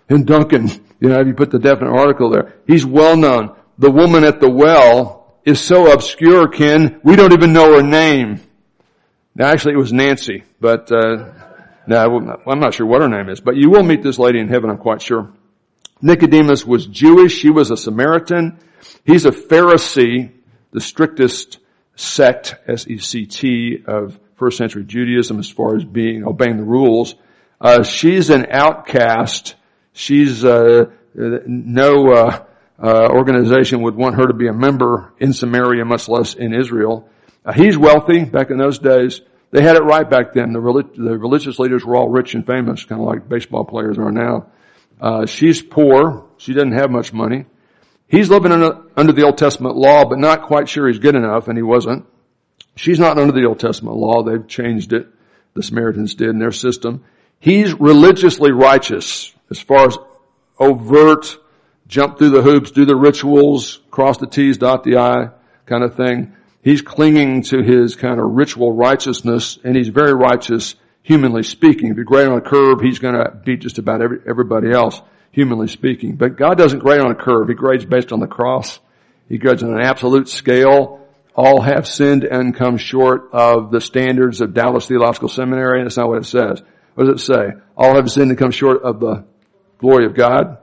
in 0.08 0.24
Duncan. 0.24 0.70
You 1.00 1.10
know, 1.10 1.20
if 1.20 1.28
you 1.28 1.34
put 1.34 1.50
the 1.50 1.60
definite 1.60 1.92
article 1.92 2.30
there, 2.30 2.54
he's 2.68 2.86
well 2.86 3.18
known. 3.18 3.56
The 3.80 3.90
woman 3.90 4.24
at 4.24 4.40
the 4.40 4.50
well 4.50 5.34
is 5.46 5.60
so 5.60 5.92
obscure, 5.92 6.48
Ken. 6.50 7.00
We 7.04 7.16
don't 7.16 7.34
even 7.34 7.54
know 7.54 7.76
her 7.76 7.82
name. 7.82 8.42
Now, 9.34 9.48
actually, 9.48 9.74
it 9.74 9.78
was 9.78 9.94
Nancy, 9.94 10.44
but 10.60 10.92
uh, 10.92 11.34
no, 11.88 12.40
I'm 12.46 12.60
not 12.60 12.74
sure 12.74 12.86
what 12.86 13.02
her 13.02 13.10
name 13.10 13.30
is. 13.30 13.40
But 13.40 13.56
you 13.56 13.70
will 13.70 13.84
meet 13.84 14.04
this 14.04 14.20
lady 14.20 14.40
in 14.40 14.50
heaven, 14.50 14.70
I'm 14.70 14.78
quite 14.78 15.02
sure. 15.02 15.32
Nicodemus 16.02 16.66
was 16.66 16.86
Jewish. 16.86 17.34
She 17.34 17.50
was 17.50 17.72
a 17.72 17.78
Samaritan. 17.78 18.60
He's 19.04 19.26
a 19.26 19.32
Pharisee, 19.32 20.32
the 20.72 20.82
strictest 20.82 21.60
sect, 21.96 22.56
S-E-C-T, 22.68 23.84
of 23.86 24.20
first 24.36 24.58
century 24.58 24.86
Judaism 24.86 25.40
as 25.40 25.50
far 25.50 25.76
as 25.76 25.84
being, 25.84 26.26
obeying 26.26 26.58
the 26.58 26.64
rules. 26.64 27.16
Uh, 27.60 27.84
she's 27.84 28.30
an 28.30 28.48
outcast. 28.52 29.56
She's, 29.92 30.46
uh, 30.46 30.86
no, 31.14 32.12
uh, 32.12 32.46
uh, 32.82 33.10
organization 33.10 33.82
would 33.82 33.96
want 33.96 34.16
her 34.16 34.28
to 34.28 34.34
be 34.34 34.48
a 34.48 34.54
member 34.54 35.14
in 35.20 35.34
Samaria, 35.34 35.84
much 35.84 36.08
less 36.08 36.34
in 36.34 36.54
Israel. 36.54 37.10
Uh, 37.46 37.52
he's 37.52 37.78
wealthy 37.78 38.24
back 38.24 38.50
in 38.50 38.58
those 38.58 38.80
days. 38.80 39.22
They 39.52 39.62
had 39.62 39.76
it 39.76 39.84
right 39.84 40.10
back 40.10 40.34
then. 40.34 40.54
The, 40.54 40.62
relig- 40.62 40.96
the 40.96 41.18
religious 41.18 41.60
leaders 41.60 41.84
were 41.84 41.96
all 41.96 42.08
rich 42.08 42.36
and 42.36 42.46
famous, 42.46 42.86
kind 42.86 43.02
of 43.02 43.08
like 43.08 43.28
baseball 43.28 43.66
players 43.66 43.98
are 43.98 44.12
now. 44.12 44.48
Uh, 45.02 45.26
she's 45.26 45.62
poor. 45.62 46.28
She 46.38 46.54
doesn't 46.54 46.74
have 46.74 46.92
much 46.92 47.12
money. 47.12 47.46
He's 48.10 48.30
living 48.30 48.52
under, 48.52 49.14
the 49.14 49.24
Old 49.24 49.38
Testament 49.38 49.76
law, 49.76 50.04
but 50.04 50.18
not 50.18 50.42
quite 50.42 50.68
sure 50.68 50.88
he's 50.88 50.98
good 50.98 51.16
enough, 51.16 51.48
and 51.48 51.58
he 51.58 51.62
wasn't. 51.62 52.06
She's 52.76 53.00
not 53.00 53.20
under 53.20 53.32
the 53.32 53.46
Old 53.46 53.60
Testament 53.60 53.98
law. 53.98 54.24
They've 54.24 54.48
changed 54.48 54.94
it. 54.94 55.08
The 55.54 55.62
Samaritans 55.62 56.16
did 56.16 56.30
in 56.30 56.40
their 56.40 56.52
system. 56.52 57.04
He's 57.40 57.74
religiously 57.74 58.52
righteous 58.52 59.34
as 59.52 59.60
far 59.60 59.88
as 59.88 59.98
overt, 60.58 61.38
jump 61.88 62.18
through 62.18 62.32
the 62.32 62.42
hoops, 62.42 62.72
do 62.72 62.86
the 62.86 62.96
rituals, 62.96 63.80
cross 63.92 64.18
the 64.18 64.28
T's, 64.28 64.58
dot 64.58 64.84
the 64.84 64.98
I 64.98 65.30
kind 65.66 65.84
of 65.84 65.96
thing. 65.96 66.36
He's 66.64 66.82
clinging 66.82 67.44
to 67.44 67.62
his 67.62 67.96
kind 67.96 68.20
of 68.20 68.32
ritual 68.32 68.74
righteousness 68.74 69.60
and 69.64 69.76
he's 69.76 69.88
very 69.88 70.14
righteous 70.14 70.76
humanly 71.04 71.44
speaking. 71.44 71.90
If 71.90 71.98
you 71.98 72.04
grade 72.04 72.28
on 72.28 72.38
a 72.38 72.42
curve, 72.42 72.82
he's 72.82 73.00
going 73.00 73.16
to 73.16 73.32
beat 73.32 73.62
just 73.62 73.78
about 73.78 74.02
every, 74.02 74.20
everybody 74.28 74.72
else, 74.72 75.02
humanly 75.40 75.70
speaking. 75.70 76.18
But 76.18 76.36
God 76.36 76.58
doesn't 76.58 76.80
grade 76.80 77.00
on 77.00 77.12
a 77.12 77.16
curve. 77.16 77.48
He 77.48 77.54
grades 77.54 77.86
based 77.86 78.12
on 78.12 78.20
the 78.20 78.28
cross. 78.28 78.78
He 79.30 79.38
grades 79.38 79.64
on 79.64 79.74
an 79.74 79.82
absolute 79.82 80.28
scale 80.28 81.00
all 81.40 81.62
have 81.62 81.88
sinned 81.88 82.26
and 82.26 82.54
come 82.54 82.76
short 82.76 83.30
of 83.32 83.72
the 83.72 83.80
standards 83.80 84.42
of 84.42 84.54
Dallas 84.54 84.88
Theological 84.88 85.30
Seminary. 85.30 85.82
That's 85.82 85.96
not 85.96 86.10
what 86.10 86.18
it 86.18 86.26
says. 86.26 86.62
What 86.96 87.06
does 87.06 87.22
it 87.22 87.26
say? 87.26 87.54
All 87.78 87.96
have 87.96 88.12
sinned 88.12 88.30
and 88.30 88.38
come 88.38 88.52
short 88.52 88.84
of 88.84 89.00
the 89.00 89.24
glory 89.78 90.06
of 90.06 90.16
God. 90.16 90.58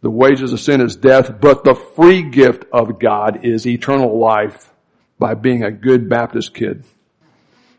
The 0.00 0.08
wages 0.08 0.54
of 0.54 0.60
sin 0.60 0.80
is 0.80 0.96
death, 0.96 1.42
but 1.42 1.62
the 1.62 1.74
free 1.74 2.22
gift 2.22 2.64
of 2.72 2.98
God 2.98 3.44
is 3.44 3.66
eternal 3.66 4.18
life 4.18 4.72
by 5.18 5.34
being 5.34 5.62
a 5.62 5.70
good 5.70 6.08
Baptist 6.08 6.54
kid. 6.54 6.84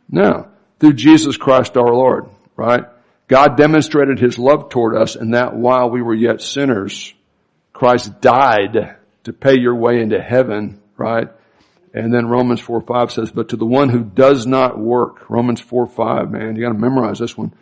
Now, 0.07 0.49
through 0.79 0.93
Jesus 0.93 1.37
Christ 1.37 1.75
our 1.77 1.95
Lord, 1.95 2.29
right? 2.55 2.83
God 3.27 3.57
demonstrated 3.57 4.19
his 4.19 4.37
love 4.37 4.69
toward 4.69 4.95
us 4.95 5.15
in 5.15 5.31
that 5.31 5.55
while 5.55 5.89
we 5.89 6.01
were 6.01 6.13
yet 6.13 6.41
sinners, 6.41 7.13
Christ 7.73 8.21
died 8.21 8.97
to 9.23 9.33
pay 9.33 9.59
your 9.59 9.75
way 9.75 9.99
into 9.99 10.21
heaven, 10.21 10.81
right? 10.97 11.27
And 11.93 12.13
then 12.13 12.27
Romans 12.27 12.59
4, 12.59 12.81
5 12.81 13.11
says, 13.11 13.31
but 13.31 13.49
to 13.49 13.57
the 13.57 13.65
one 13.65 13.89
who 13.89 14.03
does 14.03 14.45
not 14.45 14.77
work, 14.77 15.29
Romans 15.29 15.61
4, 15.61 15.87
5, 15.87 16.31
man, 16.31 16.55
you 16.55 16.61
gotta 16.61 16.77
memorize 16.77 17.19
this 17.19 17.37
one. 17.37 17.53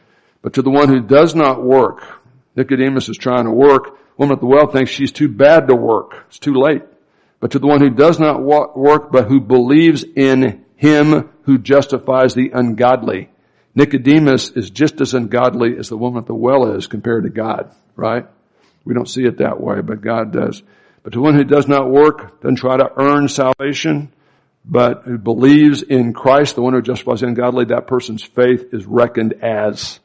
But 0.42 0.54
to 0.54 0.62
the 0.62 0.70
one 0.70 0.90
who 0.90 1.02
does 1.02 1.36
not 1.36 1.64
work, 1.64 2.04
Nicodemus 2.56 3.10
is 3.10 3.18
trying 3.18 3.46
to 3.46 3.52
work. 3.52 3.98
Woman 4.18 4.36
at 4.36 4.42
the 4.42 4.46
well 4.46 4.68
thinks 4.68 4.92
she's 4.92 5.12
too 5.12 5.30
bad 5.30 5.68
to 5.68 5.76
work. 5.76 6.26
It's 6.28 6.40
too 6.40 6.54
late. 6.54 6.84
But 7.40 7.52
to 7.52 7.60
the 7.60 7.68
one 7.68 7.82
who 7.82 7.90
does 7.90 8.20
not 8.20 8.42
work, 8.42 9.12
but 9.12 9.28
who 9.28 9.40
believes 9.40 10.04
in 10.04 10.66
him 10.76 11.30
who 11.44 11.58
justifies 11.58 12.34
the 12.34 12.52
ungodly. 12.54 13.30
Nicodemus 13.76 14.52
is 14.52 14.70
just 14.70 15.02
as 15.02 15.14
ungodly 15.14 15.78
as 15.78 15.90
the 15.90 15.98
woman 15.98 16.22
at 16.22 16.28
the 16.28 16.36
well 16.36 16.76
is 16.76 16.88
compared 16.88 17.24
to 17.24 17.30
God, 17.30 17.74
right? 17.96 18.26
We 18.86 18.94
don't 18.94 19.10
see 19.10 19.24
it 19.24 19.38
that 19.38 19.60
way, 19.60 19.82
but 19.82 20.02
God 20.02 20.32
does. 20.32 20.62
But 21.04 21.14
to 21.14 21.22
one 21.22 21.36
who 21.36 21.44
does 21.44 21.68
not 21.68 21.90
work, 21.90 22.42
doesn't 22.42 22.58
try 22.58 22.78
to 22.78 22.92
earn 22.98 23.28
salvation, 23.28 24.14
but 24.66 25.04
who 25.06 25.18
believes 25.18 25.82
in 25.82 26.14
Christ, 26.14 26.56
the 26.56 26.62
one 26.62 26.74
who 26.74 26.82
justifies 26.82 27.24
ungodly, 27.24 27.66
that 27.66 27.88
person's 27.88 28.24
faith 28.24 28.74
is 28.74 28.86
reckoned 28.86 29.34
as 29.42 30.00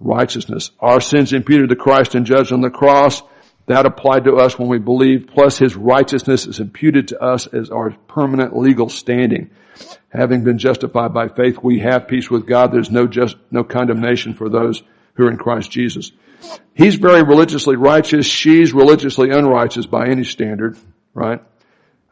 righteousness. 0.00 0.70
Our 0.80 1.00
sins 1.00 1.32
imputed 1.32 1.68
to 1.68 1.76
Christ 1.76 2.14
and 2.14 2.26
judged 2.26 2.52
on 2.52 2.62
the 2.62 2.70
cross, 2.70 3.22
that 3.66 3.86
applied 3.86 4.24
to 4.24 4.34
us 4.34 4.58
when 4.58 4.68
we 4.68 4.78
believe, 4.78 5.28
plus 5.32 5.58
his 5.58 5.76
righteousness 5.76 6.46
is 6.46 6.58
imputed 6.58 7.08
to 7.08 7.22
us 7.22 7.46
as 7.46 7.70
our 7.70 7.90
permanent 8.08 8.56
legal 8.56 8.88
standing. 8.88 9.50
Having 10.10 10.44
been 10.44 10.58
justified 10.58 11.14
by 11.14 11.28
faith, 11.28 11.58
we 11.62 11.80
have 11.80 12.08
peace 12.08 12.30
with 12.30 12.46
God. 12.46 12.72
There's 12.72 12.90
no 12.90 13.06
just, 13.06 13.36
no 13.50 13.64
condemnation 13.64 14.34
for 14.34 14.48
those 14.48 14.82
who 15.14 15.26
are 15.26 15.30
in 15.30 15.38
Christ 15.38 15.70
Jesus. 15.70 16.12
He's 16.74 16.94
very 16.96 17.22
religiously 17.22 17.76
righteous. 17.76 18.26
She's 18.26 18.72
religiously 18.72 19.30
unrighteous 19.30 19.86
by 19.86 20.08
any 20.08 20.24
standard, 20.24 20.76
right? 21.14 21.40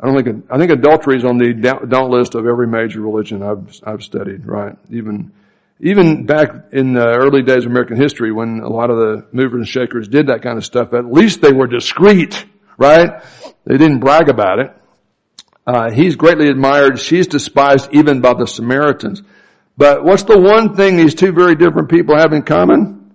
I 0.00 0.06
don't 0.06 0.22
think, 0.22 0.46
I 0.50 0.58
think 0.58 0.70
adultery 0.70 1.16
is 1.16 1.24
on 1.24 1.38
the 1.38 1.52
don't 1.54 2.10
list 2.10 2.34
of 2.34 2.46
every 2.46 2.68
major 2.68 3.00
religion 3.00 3.42
I've, 3.42 3.80
I've 3.84 4.02
studied, 4.02 4.46
right? 4.46 4.76
Even, 4.90 5.32
even 5.80 6.24
back 6.24 6.50
in 6.72 6.92
the 6.92 7.06
early 7.06 7.42
days 7.42 7.64
of 7.64 7.70
American 7.70 7.96
history 7.96 8.30
when 8.30 8.60
a 8.60 8.68
lot 8.68 8.90
of 8.90 8.96
the 8.96 9.26
movers 9.32 9.58
and 9.58 9.68
shakers 9.68 10.06
did 10.06 10.28
that 10.28 10.42
kind 10.42 10.56
of 10.56 10.64
stuff, 10.64 10.92
at 10.92 11.04
least 11.04 11.40
they 11.40 11.52
were 11.52 11.66
discreet, 11.66 12.44
right? 12.76 13.24
They 13.64 13.76
didn't 13.76 13.98
brag 13.98 14.28
about 14.28 14.60
it. 14.60 14.72
Uh, 15.68 15.90
he's 15.90 16.16
greatly 16.16 16.48
admired. 16.48 16.98
She's 16.98 17.26
despised 17.26 17.90
even 17.92 18.22
by 18.22 18.32
the 18.32 18.46
Samaritans. 18.46 19.22
But 19.76 20.02
what's 20.02 20.22
the 20.22 20.38
one 20.38 20.74
thing 20.74 20.96
these 20.96 21.14
two 21.14 21.30
very 21.30 21.56
different 21.56 21.90
people 21.90 22.16
have 22.16 22.32
in 22.32 22.40
common? 22.40 23.14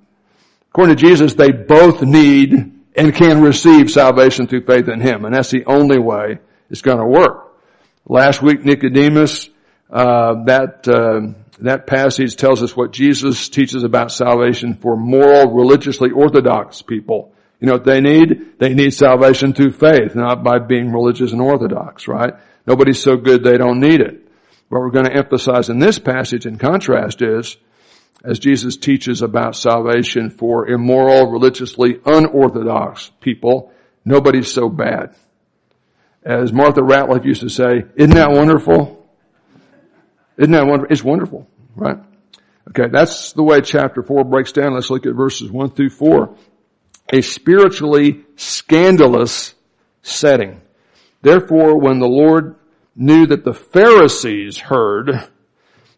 According 0.69 0.95
to 0.95 1.03
Jesus, 1.03 1.33
they 1.33 1.51
both 1.51 2.03
need 2.03 2.53
and 2.95 3.15
can 3.15 3.41
receive 3.41 3.89
salvation 3.89 4.45
through 4.45 4.65
faith 4.65 4.87
in 4.87 5.01
Him. 5.01 5.25
And 5.25 5.33
that's 5.33 5.49
the 5.49 5.65
only 5.65 5.97
way 5.97 6.37
it's 6.69 6.83
going 6.83 6.99
to 6.99 7.07
work. 7.07 7.57
Last 8.05 8.43
week, 8.43 8.63
Nicodemus, 8.63 9.49
uh, 9.89 10.43
that, 10.43 10.87
uh, 10.87 11.33
that 11.57 11.87
passage 11.87 12.35
tells 12.35 12.61
us 12.61 12.77
what 12.77 12.93
Jesus 12.93 13.49
teaches 13.49 13.83
about 13.83 14.11
salvation 14.11 14.75
for 14.75 14.95
moral, 14.95 15.55
religiously 15.55 16.11
orthodox 16.11 16.83
people. 16.83 17.32
You 17.63 17.67
know 17.67 17.75
what 17.75 17.85
they 17.85 18.01
need? 18.01 18.59
They 18.59 18.73
need 18.73 18.93
salvation 18.93 19.53
through 19.53 19.71
faith, 19.71 20.15
not 20.15 20.43
by 20.43 20.59
being 20.59 20.91
religious 20.91 21.31
and 21.31 21.39
orthodox, 21.39 22.09
right? 22.09 22.33
Nobody's 22.67 23.01
so 23.01 23.15
good 23.15 23.41
they 23.41 23.57
don't 23.57 23.79
need 23.79 24.01
it. 24.01 24.27
What 24.67 24.81
we're 24.81 24.89
going 24.91 25.05
to 25.05 25.15
emphasize 25.15 25.69
in 25.69 25.79
this 25.79 25.97
passage 25.97 26.45
in 26.45 26.57
contrast 26.57 27.21
is, 27.21 27.55
as 28.21 28.39
Jesus 28.39 28.75
teaches 28.75 29.21
about 29.21 29.55
salvation 29.55 30.29
for 30.29 30.67
immoral, 30.67 31.31
religiously 31.31 32.01
unorthodox 32.05 33.13
people, 33.21 33.71
nobody's 34.03 34.51
so 34.51 34.67
bad. 34.67 35.15
As 36.21 36.51
Martha 36.51 36.81
Ratliff 36.81 37.23
used 37.23 37.43
to 37.43 37.49
say, 37.49 37.85
isn't 37.95 38.15
that 38.15 38.31
wonderful? 38.31 39.07
Isn't 40.37 40.51
that 40.51 40.67
wonderful? 40.67 40.91
It's 40.91 41.03
wonderful, 41.03 41.47
right? 41.77 41.99
Okay, 42.67 42.89
that's 42.91 43.31
the 43.31 43.43
way 43.43 43.61
chapter 43.61 44.03
4 44.03 44.25
breaks 44.25 44.51
down. 44.51 44.73
Let's 44.73 44.89
look 44.89 45.05
at 45.05 45.15
verses 45.15 45.49
1 45.49 45.69
through 45.71 45.91
4. 45.91 46.35
A 47.11 47.21
spiritually 47.21 48.23
scandalous 48.35 49.53
setting. 50.01 50.61
Therefore, 51.21 51.79
when 51.79 51.99
the 51.99 52.07
Lord 52.07 52.55
knew 52.95 53.25
that 53.27 53.43
the 53.43 53.53
Pharisees 53.53 54.57
heard 54.57 55.27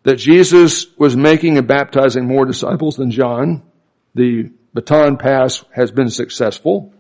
that 0.04 0.18
Jesus 0.18 0.86
was 0.98 1.16
making 1.16 1.58
and 1.58 1.68
baptizing 1.68 2.26
more 2.26 2.46
disciples 2.46 2.96
than 2.96 3.12
John, 3.12 3.64
the 4.14 4.52
baton 4.74 5.18
pass 5.18 5.64
has 5.74 5.92
been 5.92 6.10
successful. 6.10 6.94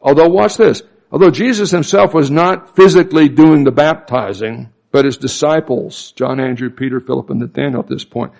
Although 0.00 0.28
watch 0.28 0.56
this, 0.56 0.82
although 1.10 1.30
Jesus 1.30 1.70
himself 1.70 2.12
was 2.12 2.30
not 2.30 2.76
physically 2.76 3.28
doing 3.28 3.64
the 3.64 3.70
baptizing, 3.70 4.70
but 4.90 5.06
his 5.06 5.16
disciples, 5.16 6.12
John, 6.12 6.40
Andrew, 6.40 6.68
Peter, 6.68 7.00
Philip, 7.00 7.30
and 7.30 7.40
Nathaniel 7.40 7.80
at 7.80 7.88
this 7.88 8.04
point. 8.04 8.32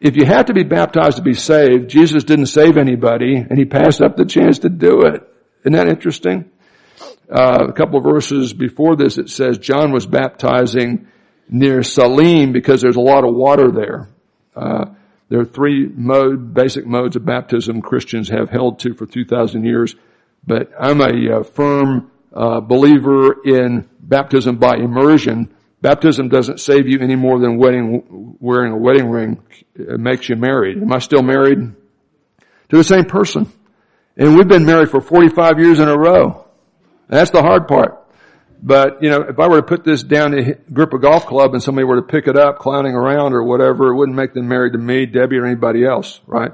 If 0.00 0.16
you 0.16 0.26
have 0.26 0.46
to 0.46 0.54
be 0.54 0.62
baptized 0.62 1.16
to 1.16 1.22
be 1.22 1.32
saved, 1.34 1.88
Jesus 1.88 2.24
didn't 2.24 2.46
save 2.46 2.76
anybody 2.76 3.36
and 3.36 3.58
he 3.58 3.64
passed 3.64 4.02
up 4.02 4.16
the 4.16 4.26
chance 4.26 4.60
to 4.60 4.68
do 4.68 5.02
it. 5.06 5.22
Isn't 5.60 5.72
that 5.72 5.88
interesting? 5.88 6.50
Uh, 7.30 7.66
a 7.68 7.72
couple 7.72 7.98
of 7.98 8.04
verses 8.04 8.52
before 8.52 8.94
this 8.94 9.18
it 9.18 9.30
says 9.30 9.58
John 9.58 9.92
was 9.92 10.06
baptizing 10.06 11.08
near 11.48 11.82
Salim 11.82 12.52
because 12.52 12.82
there's 12.82 12.96
a 12.96 13.00
lot 13.00 13.24
of 13.24 13.34
water 13.34 13.70
there. 13.72 14.08
Uh, 14.54 14.86
there 15.28 15.40
are 15.40 15.44
three 15.44 15.88
mode, 15.88 16.54
basic 16.54 16.86
modes 16.86 17.16
of 17.16 17.24
baptism 17.24 17.82
Christians 17.82 18.28
have 18.28 18.48
held 18.48 18.78
to 18.80 18.94
for 18.94 19.06
2,000 19.06 19.64
years, 19.64 19.96
but 20.46 20.70
I'm 20.78 21.00
a 21.00 21.38
uh, 21.38 21.42
firm 21.42 22.12
uh, 22.32 22.60
believer 22.60 23.42
in 23.44 23.88
baptism 24.00 24.58
by 24.58 24.76
immersion. 24.76 25.55
Baptism 25.82 26.28
doesn't 26.28 26.58
save 26.58 26.88
you 26.88 27.00
any 27.00 27.16
more 27.16 27.38
than 27.38 27.58
wedding, 27.58 28.36
wearing 28.40 28.72
a 28.72 28.76
wedding 28.76 29.10
ring 29.10 29.42
makes 29.76 30.28
you 30.28 30.36
married. 30.36 30.78
Am 30.78 30.92
I 30.92 30.98
still 30.98 31.22
married? 31.22 31.58
To 32.70 32.76
the 32.76 32.84
same 32.84 33.04
person. 33.04 33.50
And 34.16 34.36
we've 34.36 34.48
been 34.48 34.64
married 34.64 34.90
for 34.90 35.00
45 35.00 35.58
years 35.58 35.78
in 35.78 35.88
a 35.88 35.96
row. 35.96 36.48
That's 37.08 37.30
the 37.30 37.42
hard 37.42 37.68
part. 37.68 38.02
But, 38.62 39.02
you 39.02 39.10
know, 39.10 39.20
if 39.28 39.38
I 39.38 39.48
were 39.48 39.60
to 39.60 39.66
put 39.66 39.84
this 39.84 40.02
down 40.02 40.30
to 40.30 40.52
a 40.52 40.54
group 40.72 40.94
of 40.94 41.02
golf 41.02 41.26
club 41.26 41.52
and 41.52 41.62
somebody 41.62 41.84
were 41.84 41.96
to 41.96 42.02
pick 42.02 42.26
it 42.26 42.36
up 42.36 42.58
clowning 42.58 42.94
around 42.94 43.34
or 43.34 43.44
whatever, 43.44 43.88
it 43.88 43.96
wouldn't 43.96 44.16
make 44.16 44.32
them 44.32 44.48
married 44.48 44.72
to 44.72 44.78
me, 44.78 45.04
Debbie, 45.04 45.36
or 45.36 45.44
anybody 45.44 45.84
else, 45.84 46.20
right? 46.26 46.52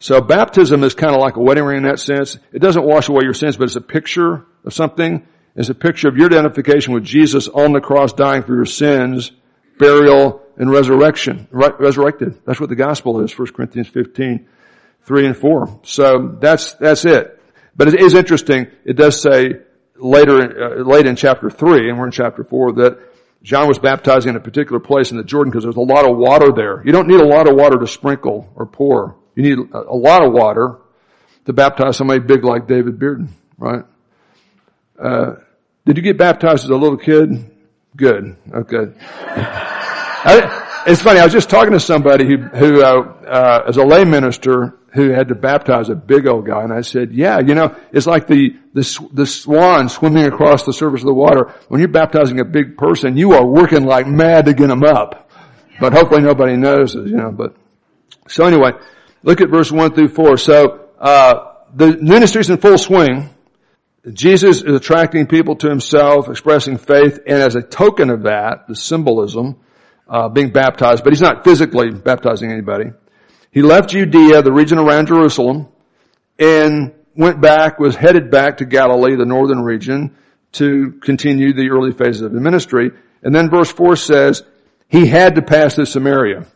So 0.00 0.20
baptism 0.20 0.82
is 0.82 0.94
kind 0.94 1.14
of 1.14 1.20
like 1.20 1.36
a 1.36 1.40
wedding 1.40 1.64
ring 1.64 1.78
in 1.78 1.82
that 1.84 2.00
sense. 2.00 2.38
It 2.52 2.58
doesn't 2.58 2.84
wash 2.84 3.08
away 3.08 3.20
your 3.22 3.34
sins, 3.34 3.56
but 3.56 3.64
it's 3.64 3.76
a 3.76 3.80
picture 3.80 4.44
of 4.64 4.74
something. 4.74 5.26
It's 5.56 5.68
a 5.68 5.74
picture 5.74 6.08
of 6.08 6.16
your 6.16 6.26
identification 6.26 6.94
with 6.94 7.04
Jesus 7.04 7.48
on 7.48 7.72
the 7.72 7.80
cross 7.80 8.12
dying 8.12 8.42
for 8.42 8.54
your 8.54 8.66
sins, 8.66 9.32
burial, 9.78 10.42
and 10.56 10.70
resurrection. 10.70 11.48
resurrected. 11.50 12.40
That's 12.44 12.60
what 12.60 12.68
the 12.68 12.76
gospel 12.76 13.20
is, 13.20 13.36
1 13.38 13.48
Corinthians 13.52 13.88
15, 13.88 14.46
3 15.02 15.26
and 15.26 15.36
4. 15.36 15.80
So 15.84 16.36
that's, 16.40 16.74
that's 16.74 17.04
it. 17.04 17.40
But 17.76 17.88
it 17.88 18.00
is 18.00 18.14
interesting. 18.14 18.68
It 18.84 18.94
does 18.94 19.20
say 19.20 19.60
later, 19.96 20.80
uh, 20.80 20.82
late 20.84 21.06
in 21.06 21.16
chapter 21.16 21.50
three, 21.50 21.88
and 21.88 21.98
we're 21.98 22.06
in 22.06 22.12
chapter 22.12 22.44
four, 22.44 22.72
that 22.74 22.98
John 23.42 23.68
was 23.68 23.78
baptizing 23.78 24.30
in 24.30 24.36
a 24.36 24.40
particular 24.40 24.80
place 24.80 25.10
in 25.10 25.16
the 25.16 25.24
Jordan 25.24 25.50
because 25.50 25.64
there's 25.64 25.76
a 25.76 25.80
lot 25.80 26.08
of 26.08 26.16
water 26.16 26.52
there. 26.52 26.82
You 26.84 26.92
don't 26.92 27.08
need 27.08 27.20
a 27.20 27.26
lot 27.26 27.48
of 27.48 27.56
water 27.56 27.78
to 27.78 27.86
sprinkle 27.86 28.50
or 28.54 28.66
pour. 28.66 29.16
You 29.34 29.42
need 29.42 29.58
a, 29.72 29.78
a 29.78 29.96
lot 29.96 30.24
of 30.24 30.32
water 30.32 30.78
to 31.46 31.52
baptize 31.52 31.96
somebody 31.96 32.20
big 32.20 32.44
like 32.44 32.66
David 32.66 32.98
Bearden, 32.98 33.28
right? 33.58 33.84
Uh, 34.98 35.34
did 35.86 35.96
you 35.96 36.02
get 36.02 36.18
baptized 36.18 36.64
as 36.64 36.70
a 36.70 36.76
little 36.76 36.96
kid? 36.96 37.50
Good. 37.96 38.36
Okay. 38.52 38.92
I, 40.26 40.84
it's 40.86 41.02
funny. 41.02 41.20
I 41.20 41.24
was 41.24 41.32
just 41.32 41.50
talking 41.50 41.72
to 41.72 41.80
somebody 41.80 42.26
who, 42.26 42.38
who 42.38 42.82
uh, 42.82 43.14
uh, 43.26 43.64
as 43.68 43.76
a 43.76 43.84
lay 43.84 44.04
minister, 44.04 44.78
who 44.94 45.10
had 45.10 45.28
to 45.28 45.34
baptize 45.34 45.88
a 45.88 45.94
big 45.94 46.26
old 46.26 46.46
guy. 46.46 46.62
And 46.62 46.72
I 46.72 46.82
said, 46.82 47.12
yeah, 47.12 47.40
you 47.40 47.54
know, 47.54 47.76
it's 47.92 48.06
like 48.06 48.26
the, 48.26 48.56
the, 48.74 49.08
the 49.12 49.26
swan 49.26 49.88
swimming 49.88 50.24
across 50.24 50.64
the 50.64 50.72
surface 50.72 51.00
of 51.00 51.06
the 51.06 51.14
water. 51.14 51.52
When 51.68 51.80
you're 51.80 51.88
baptizing 51.88 52.38
a 52.40 52.44
big 52.44 52.76
person, 52.76 53.16
you 53.16 53.32
are 53.32 53.44
working 53.44 53.84
like 53.84 54.06
mad 54.06 54.46
to 54.46 54.54
get 54.54 54.68
them 54.68 54.84
up. 54.84 55.30
But 55.80 55.92
hopefully 55.92 56.22
nobody 56.22 56.56
notices, 56.56 57.10
you 57.10 57.16
know, 57.16 57.32
but, 57.32 57.56
so 58.28 58.44
anyway, 58.46 58.70
look 59.24 59.40
at 59.40 59.50
verse 59.50 59.72
one 59.72 59.92
through 59.92 60.08
four. 60.08 60.36
So, 60.36 60.88
uh, 61.00 61.54
the 61.74 61.96
ministry's 61.96 62.48
in 62.48 62.58
full 62.58 62.78
swing. 62.78 63.33
Jesus 64.12 64.62
is 64.62 64.74
attracting 64.74 65.26
people 65.26 65.56
to 65.56 65.68
himself, 65.68 66.28
expressing 66.28 66.76
faith, 66.76 67.20
and 67.26 67.38
as 67.40 67.56
a 67.56 67.62
token 67.62 68.10
of 68.10 68.24
that, 68.24 68.66
the 68.68 68.76
symbolism, 68.76 69.56
uh, 70.06 70.28
being 70.28 70.50
baptized, 70.50 71.02
but 71.02 71.12
he's 71.12 71.22
not 71.22 71.44
physically 71.44 71.90
baptizing 71.90 72.52
anybody. 72.52 72.90
He 73.50 73.62
left 73.62 73.90
Judea, 73.90 74.42
the 74.42 74.52
region 74.52 74.78
around 74.78 75.06
Jerusalem, 75.06 75.68
and 76.38 76.92
went 77.16 77.40
back, 77.40 77.78
was 77.78 77.96
headed 77.96 78.30
back 78.30 78.58
to 78.58 78.66
Galilee, 78.66 79.16
the 79.16 79.24
northern 79.24 79.62
region, 79.62 80.16
to 80.52 80.98
continue 81.00 81.54
the 81.54 81.70
early 81.70 81.92
phases 81.92 82.22
of 82.22 82.32
the 82.32 82.40
ministry. 82.40 82.90
And 83.22 83.34
then 83.34 83.48
verse 83.48 83.72
4 83.72 83.96
says, 83.96 84.42
he 84.88 85.06
had 85.06 85.36
to 85.36 85.42
pass 85.42 85.76
through 85.76 85.86
Samaria. 85.86 86.46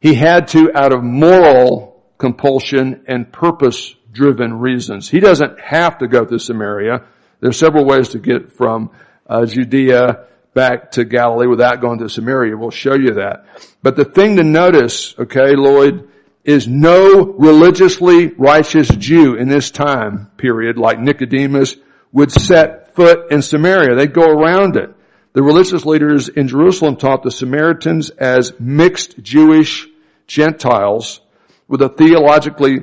He 0.00 0.14
had 0.14 0.48
to 0.48 0.72
out 0.74 0.92
of 0.92 1.04
moral 1.04 2.02
compulsion 2.18 3.04
and 3.06 3.32
purpose 3.32 3.94
driven 4.12 4.54
reasons. 4.54 5.08
He 5.08 5.20
doesn't 5.20 5.58
have 5.60 5.98
to 5.98 6.08
go 6.08 6.24
through 6.24 6.38
Samaria. 6.38 7.04
There's 7.40 7.58
several 7.58 7.84
ways 7.84 8.10
to 8.10 8.18
get 8.18 8.52
from 8.52 8.90
uh, 9.26 9.46
Judea 9.46 10.26
back 10.54 10.92
to 10.92 11.04
Galilee 11.04 11.46
without 11.46 11.80
going 11.80 11.98
to 12.00 12.08
Samaria. 12.08 12.56
We'll 12.56 12.70
show 12.70 12.94
you 12.94 13.14
that. 13.14 13.46
But 13.82 13.96
the 13.96 14.04
thing 14.04 14.36
to 14.36 14.44
notice, 14.44 15.14
okay, 15.18 15.56
Lloyd, 15.56 16.08
is 16.44 16.68
no 16.68 17.24
religiously 17.24 18.28
righteous 18.28 18.88
Jew 18.88 19.34
in 19.34 19.48
this 19.48 19.70
time 19.70 20.26
period, 20.36 20.76
like 20.76 20.98
Nicodemus, 20.98 21.76
would 22.12 22.30
set 22.30 22.94
foot 22.94 23.30
in 23.30 23.42
Samaria. 23.42 23.94
They'd 23.94 24.12
go 24.12 24.28
around 24.28 24.76
it. 24.76 24.90
The 25.32 25.42
religious 25.42 25.86
leaders 25.86 26.28
in 26.28 26.48
Jerusalem 26.48 26.96
taught 26.96 27.22
the 27.22 27.30
Samaritans 27.30 28.10
as 28.10 28.52
mixed 28.60 29.22
Jewish 29.22 29.88
Gentiles 30.26 31.20
with 31.68 31.80
a 31.80 31.88
theologically 31.88 32.80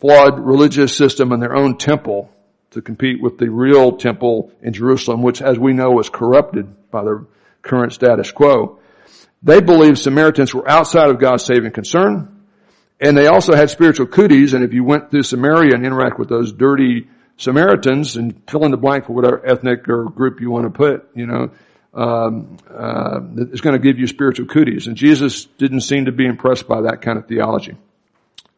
flawed 0.00 0.38
religious 0.38 0.96
system 0.96 1.32
and 1.32 1.42
their 1.42 1.56
own 1.56 1.76
temple 1.76 2.30
to 2.70 2.82
compete 2.82 3.22
with 3.22 3.38
the 3.38 3.50
real 3.50 3.96
temple 3.96 4.52
in 4.62 4.72
Jerusalem, 4.72 5.22
which 5.22 5.42
as 5.42 5.58
we 5.58 5.72
know 5.72 5.90
was 5.90 6.08
corrupted 6.08 6.90
by 6.90 7.02
the 7.02 7.26
current 7.62 7.92
status 7.92 8.30
quo. 8.30 8.78
They 9.42 9.60
believed 9.60 9.98
Samaritans 9.98 10.54
were 10.54 10.68
outside 10.68 11.10
of 11.10 11.18
God's 11.18 11.44
saving 11.44 11.72
concern 11.72 12.38
and 13.00 13.16
they 13.16 13.26
also 13.28 13.54
had 13.54 13.70
spiritual 13.70 14.06
cooties, 14.06 14.54
and 14.54 14.64
if 14.64 14.72
you 14.72 14.82
went 14.82 15.10
through 15.10 15.22
Samaria 15.22 15.74
and 15.74 15.86
interact 15.86 16.18
with 16.18 16.28
those 16.28 16.52
dirty 16.52 17.06
Samaritans 17.36 18.16
and 18.16 18.42
fill 18.48 18.64
in 18.64 18.72
the 18.72 18.76
blank 18.76 19.06
for 19.06 19.12
whatever 19.12 19.44
ethnic 19.46 19.88
or 19.88 20.04
group 20.06 20.40
you 20.40 20.50
want 20.50 20.64
to 20.64 20.70
put, 20.70 21.08
you 21.14 21.26
know, 21.26 21.50
um, 21.94 22.56
uh, 22.68 23.20
it's 23.52 23.60
going 23.60 23.74
to 23.74 23.82
give 23.82 23.98
you 23.98 24.08
spiritual 24.08 24.46
cooties. 24.46 24.88
And 24.88 24.96
Jesus 24.96 25.44
didn't 25.44 25.82
seem 25.82 26.06
to 26.06 26.12
be 26.12 26.26
impressed 26.26 26.66
by 26.66 26.82
that 26.82 27.00
kind 27.00 27.18
of 27.18 27.26
theology. 27.28 27.76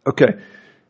Okay. 0.06 0.34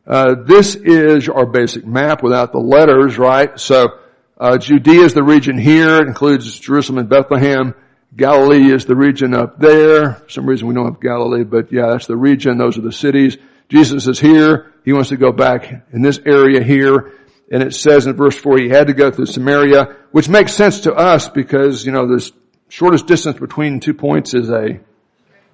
Uh, 0.07 0.35
this 0.35 0.75
is 0.75 1.29
our 1.29 1.47
basic 1.47 1.87
map 1.87 2.23
without 2.23 2.53
the 2.53 2.59
letters, 2.59 3.19
right? 3.19 3.59
So, 3.61 3.99
uh, 4.39 4.57
Judea 4.57 5.03
is 5.03 5.15
the 5.15 5.23
region 5.23 5.59
here. 5.59 5.97
It 5.97 6.09
includes 6.09 6.59
Jerusalem 6.59 6.99
and 6.99 7.09
Bethlehem. 7.09 7.75
Galilee 8.17 8.73
is 8.73 8.87
the 8.87 8.97
region 8.97 9.35
up 9.35 9.59
there. 9.61 10.15
For 10.15 10.31
some 10.31 10.47
reason 10.47 10.67
we 10.67 10.75
don't 10.75 10.87
have 10.87 11.01
Galilee, 11.01 11.45
but 11.45 11.71
yeah, 11.73 11.89
that's 11.89 12.07
the 12.07 12.17
region. 12.17 12.59
Those 12.59 12.79
are 12.79 12.83
the 12.83 12.93
cities. 12.93 13.37
Jesus 13.69 14.09
is 14.09 14.19
here. 14.19 14.73
He 14.85 14.93
wants 14.93 15.11
to 15.11 15.17
go 15.17 15.31
back 15.31 15.85
in 15.93 16.03
this 16.03 16.19
area 16.27 16.63
here. 16.63 17.13
And 17.53 17.63
it 17.63 17.75
says 17.75 18.07
in 18.07 18.17
verse 18.17 18.37
4, 18.37 18.59
he 18.59 18.69
had 18.69 18.87
to 18.87 18.95
go 18.95 19.11
through 19.11 19.27
Samaria, 19.27 19.97
which 20.11 20.29
makes 20.29 20.55
sense 20.55 20.81
to 20.81 20.95
us 20.95 21.29
because, 21.29 21.85
you 21.85 21.93
know, 21.93 22.07
the 22.07 22.31
shortest 22.69 23.07
distance 23.07 23.39
between 23.39 23.81
two 23.81 23.95
points 23.95 24.35
is 24.35 24.51
a 24.51 24.81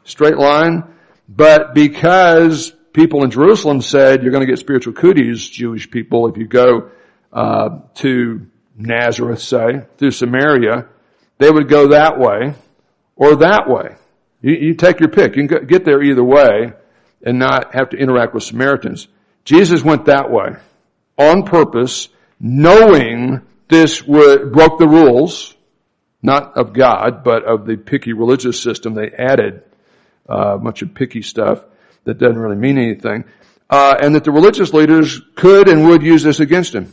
straight 0.04 0.38
line. 0.38 0.84
But 1.28 1.74
because 1.74 2.72
people 2.96 3.24
in 3.24 3.30
Jerusalem 3.30 3.82
said 3.82 4.22
you're 4.22 4.32
going 4.32 4.44
to 4.44 4.50
get 4.50 4.58
spiritual 4.58 4.94
cooties, 4.94 5.46
Jewish 5.46 5.88
people, 5.90 6.28
if 6.28 6.38
you 6.38 6.46
go 6.46 6.90
uh, 7.30 7.80
to 7.96 8.46
Nazareth, 8.74 9.42
say, 9.42 9.82
through 9.98 10.12
Samaria, 10.12 10.86
they 11.36 11.50
would 11.50 11.68
go 11.68 11.88
that 11.88 12.18
way 12.18 12.54
or 13.14 13.36
that 13.36 13.68
way. 13.68 13.96
You, 14.40 14.54
you 14.54 14.74
take 14.74 14.98
your 14.98 15.10
pick. 15.10 15.36
You 15.36 15.46
can 15.46 15.66
get 15.66 15.84
there 15.84 16.02
either 16.02 16.24
way 16.24 16.72
and 17.22 17.38
not 17.38 17.74
have 17.74 17.90
to 17.90 17.98
interact 17.98 18.32
with 18.32 18.44
Samaritans. 18.44 19.08
Jesus 19.44 19.84
went 19.84 20.06
that 20.06 20.30
way 20.30 20.56
on 21.18 21.42
purpose, 21.42 22.08
knowing 22.40 23.42
this 23.68 24.02
would, 24.06 24.52
broke 24.52 24.78
the 24.78 24.88
rules, 24.88 25.54
not 26.22 26.56
of 26.56 26.72
God, 26.72 27.22
but 27.24 27.44
of 27.44 27.66
the 27.66 27.76
picky 27.76 28.14
religious 28.14 28.58
system. 28.58 28.94
They 28.94 29.10
added 29.10 29.64
uh, 30.28 30.54
a 30.54 30.58
bunch 30.58 30.80
of 30.80 30.94
picky 30.94 31.20
stuff 31.20 31.62
that 32.06 32.18
doesn't 32.18 32.38
really 32.38 32.56
mean 32.56 32.78
anything. 32.78 33.24
Uh, 33.68 33.94
and 34.00 34.14
that 34.14 34.24
the 34.24 34.30
religious 34.30 34.72
leaders 34.72 35.20
could 35.34 35.68
and 35.68 35.88
would 35.88 36.02
use 36.02 36.22
this 36.22 36.40
against 36.40 36.74
him. 36.74 36.92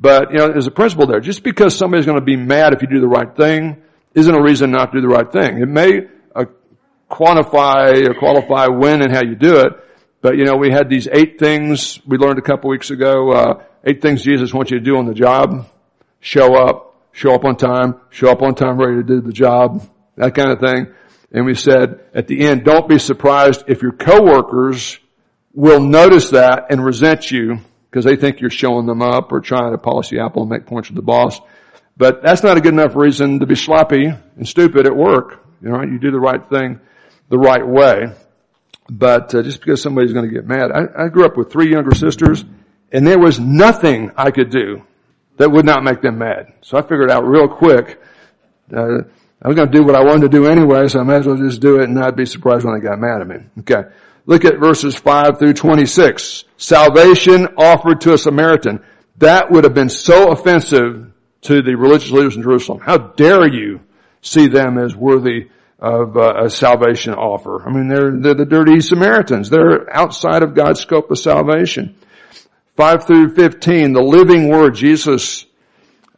But, 0.00 0.32
you 0.32 0.38
know, 0.38 0.48
there's 0.48 0.66
a 0.66 0.70
principle 0.70 1.06
there. 1.06 1.20
Just 1.20 1.42
because 1.42 1.76
somebody's 1.76 2.06
going 2.06 2.18
to 2.18 2.24
be 2.24 2.36
mad 2.36 2.72
if 2.72 2.80
you 2.80 2.88
do 2.88 3.00
the 3.00 3.08
right 3.08 3.36
thing 3.36 3.82
isn't 4.14 4.34
a 4.34 4.42
reason 4.42 4.70
not 4.70 4.92
to 4.92 4.98
do 4.98 5.02
the 5.02 5.14
right 5.14 5.30
thing. 5.30 5.58
It 5.58 5.68
may 5.68 6.08
uh, 6.34 6.46
quantify 7.10 8.08
or 8.08 8.14
qualify 8.14 8.66
when 8.66 9.02
and 9.02 9.12
how 9.12 9.22
you 9.22 9.34
do 9.34 9.58
it, 9.58 9.72
but 10.22 10.36
you 10.36 10.44
know, 10.44 10.56
we 10.56 10.70
had 10.70 10.88
these 10.88 11.08
eight 11.12 11.38
things 11.38 12.00
we 12.06 12.16
learned 12.16 12.38
a 12.38 12.42
couple 12.42 12.70
weeks 12.70 12.90
ago, 12.90 13.30
uh, 13.30 13.62
eight 13.84 14.02
things 14.02 14.22
Jesus 14.22 14.52
wants 14.52 14.70
you 14.70 14.78
to 14.78 14.84
do 14.84 14.96
on 14.96 15.06
the 15.06 15.14
job. 15.14 15.66
Show 16.20 16.54
up, 16.54 17.08
show 17.12 17.34
up 17.34 17.44
on 17.44 17.56
time, 17.56 18.00
show 18.10 18.30
up 18.30 18.42
on 18.42 18.54
time 18.54 18.78
ready 18.78 18.96
to 18.96 19.02
do 19.02 19.20
the 19.20 19.32
job, 19.32 19.86
that 20.16 20.34
kind 20.34 20.50
of 20.50 20.60
thing. 20.60 20.94
And 21.32 21.46
we 21.46 21.54
said 21.54 22.00
at 22.14 22.26
the 22.26 22.46
end, 22.46 22.64
don't 22.64 22.88
be 22.88 22.98
surprised 22.98 23.64
if 23.68 23.82
your 23.82 23.92
coworkers 23.92 24.98
will 25.54 25.80
notice 25.80 26.30
that 26.30 26.66
and 26.70 26.84
resent 26.84 27.30
you 27.30 27.58
because 27.90 28.04
they 28.04 28.16
think 28.16 28.40
you're 28.40 28.50
showing 28.50 28.86
them 28.86 29.02
up 29.02 29.32
or 29.32 29.40
trying 29.40 29.72
to 29.72 29.78
polish 29.78 30.08
the 30.08 30.20
apple 30.20 30.42
and 30.42 30.50
make 30.50 30.66
points 30.66 30.88
with 30.88 30.96
the 30.96 31.02
boss. 31.02 31.40
But 31.96 32.22
that's 32.22 32.42
not 32.42 32.56
a 32.56 32.60
good 32.60 32.72
enough 32.72 32.96
reason 32.96 33.40
to 33.40 33.46
be 33.46 33.54
sloppy 33.54 34.06
and 34.06 34.48
stupid 34.48 34.86
at 34.86 34.96
work. 34.96 35.44
You 35.62 35.68
know, 35.68 35.82
you 35.82 35.98
do 35.98 36.10
the 36.10 36.20
right 36.20 36.48
thing 36.48 36.80
the 37.28 37.38
right 37.38 37.66
way. 37.66 38.12
But 38.88 39.34
uh, 39.34 39.42
just 39.42 39.60
because 39.60 39.80
somebody's 39.80 40.12
going 40.12 40.28
to 40.28 40.34
get 40.34 40.46
mad, 40.46 40.72
I, 40.72 41.04
I 41.04 41.08
grew 41.08 41.24
up 41.24 41.36
with 41.36 41.50
three 41.50 41.70
younger 41.70 41.94
sisters, 41.94 42.44
and 42.90 43.06
there 43.06 43.18
was 43.18 43.38
nothing 43.38 44.10
I 44.16 44.30
could 44.32 44.50
do 44.50 44.82
that 45.36 45.50
would 45.50 45.64
not 45.64 45.84
make 45.84 46.02
them 46.02 46.18
mad. 46.18 46.52
So 46.60 46.76
I 46.76 46.82
figured 46.82 47.10
out 47.10 47.24
real 47.24 47.48
quick. 47.48 48.00
Uh, 48.74 49.02
I 49.42 49.48
was 49.48 49.56
going 49.56 49.70
to 49.70 49.78
do 49.78 49.84
what 49.84 49.94
I 49.94 50.04
wanted 50.04 50.22
to 50.22 50.28
do 50.28 50.46
anyway, 50.46 50.86
so 50.88 51.00
I 51.00 51.02
might 51.02 51.20
as 51.20 51.26
well 51.26 51.36
just 51.36 51.60
do 51.60 51.80
it 51.80 51.84
and 51.84 51.94
not 51.94 52.16
be 52.16 52.26
surprised 52.26 52.64
when 52.64 52.74
they 52.74 52.86
got 52.86 52.98
mad 52.98 53.22
at 53.22 53.26
me. 53.26 53.36
Okay. 53.60 53.88
Look 54.26 54.44
at 54.44 54.58
verses 54.58 54.96
5 54.96 55.38
through 55.38 55.54
26. 55.54 56.44
Salvation 56.58 57.48
offered 57.56 58.02
to 58.02 58.12
a 58.12 58.18
Samaritan. 58.18 58.80
That 59.16 59.50
would 59.50 59.64
have 59.64 59.72
been 59.72 59.88
so 59.88 60.30
offensive 60.30 61.10
to 61.42 61.62
the 61.62 61.74
religious 61.74 62.10
leaders 62.10 62.36
in 62.36 62.42
Jerusalem. 62.42 62.80
How 62.80 62.98
dare 62.98 63.48
you 63.48 63.80
see 64.20 64.46
them 64.46 64.76
as 64.76 64.94
worthy 64.94 65.48
of 65.78 66.18
uh, 66.18 66.44
a 66.44 66.50
salvation 66.50 67.14
offer? 67.14 67.66
I 67.66 67.72
mean, 67.72 67.88
they're, 67.88 68.10
they're 68.10 68.34
the 68.34 68.44
dirty 68.44 68.82
Samaritans. 68.82 69.48
They're 69.48 69.88
outside 69.94 70.42
of 70.42 70.54
God's 70.54 70.80
scope 70.80 71.10
of 71.10 71.18
salvation. 71.18 71.96
5 72.76 73.06
through 73.06 73.34
15, 73.34 73.94
the 73.94 74.02
living 74.02 74.48
word, 74.48 74.74
Jesus 74.74 75.46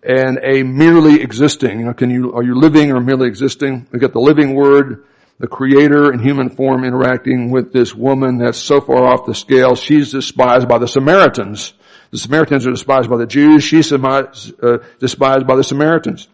and 0.03 0.41
a 0.43 0.63
merely 0.63 1.21
existing. 1.21 1.81
You 1.81 1.87
know, 1.87 1.95
can 1.95 2.11
you, 2.11 2.35
are 2.35 2.43
you 2.43 2.55
living 2.55 2.91
or 2.91 3.01
merely 3.01 3.29
existing? 3.29 3.87
We 3.93 3.99
got 3.99 4.13
the 4.13 4.21
living 4.21 4.55
word, 4.55 5.05
the 5.39 5.47
creator 5.47 6.13
in 6.13 6.19
human 6.19 6.51
form 6.51 6.85
interacting 6.85 7.51
with 7.51 7.73
this 7.73 7.95
woman 7.95 8.39
that's 8.39 8.59
so 8.59 8.81
far 8.81 9.05
off 9.05 9.27
the 9.27 9.35
scale. 9.35 9.75
She's 9.75 10.11
despised 10.11 10.69
by 10.69 10.79
the 10.79 10.89
Samaritans. 10.89 11.75
The 12.11 12.19
Samaritans 12.19 12.67
are 12.67 12.73
despised 12.73 13.09
by 13.09 13.17
the 13.17 13.27
Jews. 13.27 13.65
She's 13.65 13.93
uh, 13.93 14.79
despised 14.99 15.47
by 15.47 15.57
the 15.57 15.65
Samaritans. 15.65 16.29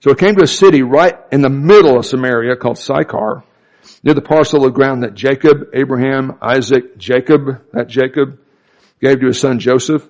So 0.00 0.10
it 0.10 0.18
came 0.18 0.36
to 0.36 0.44
a 0.44 0.48
city 0.48 0.82
right 0.82 1.18
in 1.32 1.42
the 1.42 1.50
middle 1.50 1.98
of 1.98 2.06
Samaria 2.06 2.56
called 2.56 2.78
Sychar, 2.78 3.42
near 4.04 4.14
the 4.14 4.22
parcel 4.22 4.64
of 4.64 4.72
ground 4.74 5.02
that 5.02 5.14
Jacob, 5.14 5.70
Abraham, 5.74 6.38
Isaac, 6.40 6.96
Jacob, 6.96 7.60
that 7.72 7.88
Jacob 7.88 8.38
gave 9.00 9.20
to 9.20 9.26
his 9.26 9.40
son 9.40 9.58
Joseph. 9.58 10.08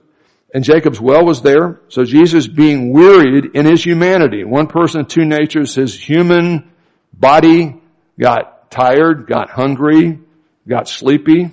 And 0.53 0.65
Jacob's 0.65 1.01
well 1.01 1.25
was 1.25 1.43
there. 1.43 1.81
So 1.89 2.05
Jesus 2.05 2.47
being 2.47 2.93
wearied 2.93 3.55
in 3.55 3.67
his 3.67 3.85
humanity, 3.85 4.45
one 4.45 4.67
person, 4.67 5.05
two 5.05 5.25
natures, 5.25 5.75
his 5.75 5.99
human 5.99 6.71
body 7.13 7.81
got 8.19 8.71
tired, 8.71 9.27
got 9.27 9.51
hungry, 9.51 10.19
got 10.67 10.89
sleepy. 10.89 11.51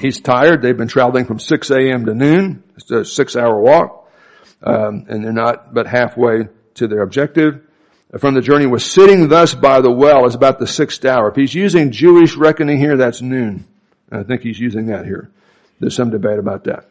He's 0.00 0.20
tired. 0.20 0.62
They've 0.62 0.76
been 0.76 0.88
traveling 0.88 1.24
from 1.24 1.40
6 1.40 1.70
a.m. 1.70 2.06
to 2.06 2.14
noon. 2.14 2.62
It's 2.76 2.90
a 2.90 3.04
six 3.04 3.34
hour 3.34 3.60
walk. 3.60 4.10
Um, 4.62 5.06
and 5.08 5.24
they're 5.24 5.32
not 5.32 5.74
but 5.74 5.86
halfway 5.86 6.48
to 6.74 6.86
their 6.86 7.02
objective. 7.02 7.62
From 8.18 8.34
the 8.34 8.40
journey 8.40 8.66
was 8.66 8.84
sitting 8.84 9.28
thus 9.28 9.54
by 9.54 9.80
the 9.80 9.90
well. 9.90 10.26
is 10.26 10.34
about 10.34 10.58
the 10.58 10.66
sixth 10.66 11.04
hour. 11.04 11.28
If 11.28 11.36
he's 11.36 11.54
using 11.54 11.90
Jewish 11.90 12.36
reckoning 12.36 12.78
here, 12.78 12.96
that's 12.96 13.20
noon. 13.20 13.64
I 14.10 14.22
think 14.22 14.42
he's 14.42 14.58
using 14.58 14.86
that 14.86 15.04
here. 15.04 15.30
There's 15.80 15.96
some 15.96 16.10
debate 16.10 16.38
about 16.38 16.64
that. 16.64 16.88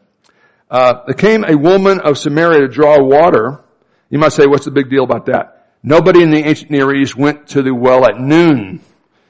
Uh, 0.69 1.04
there 1.06 1.15
came 1.15 1.43
a 1.43 1.56
woman 1.56 1.99
of 1.99 2.17
Samaria 2.17 2.62
to 2.62 2.67
draw 2.67 3.01
water. 3.01 3.63
You 4.10 4.19
might 4.19 4.34
say, 4.34 4.45
what's 4.45 4.65
the 4.65 4.71
big 4.71 4.89
deal 4.89 5.04
about 5.04 5.28
that? 5.28 5.69
Nobody 5.84 6.23
in 6.23 6.32
the 6.32 6.39
ancient 6.39 6.71
Near 6.71 6.93
East 6.95 7.15
went 7.15 7.49
to 7.49 7.62
the 7.62 7.73
well 7.73 8.06
at 8.06 8.19
noon. 8.19 8.82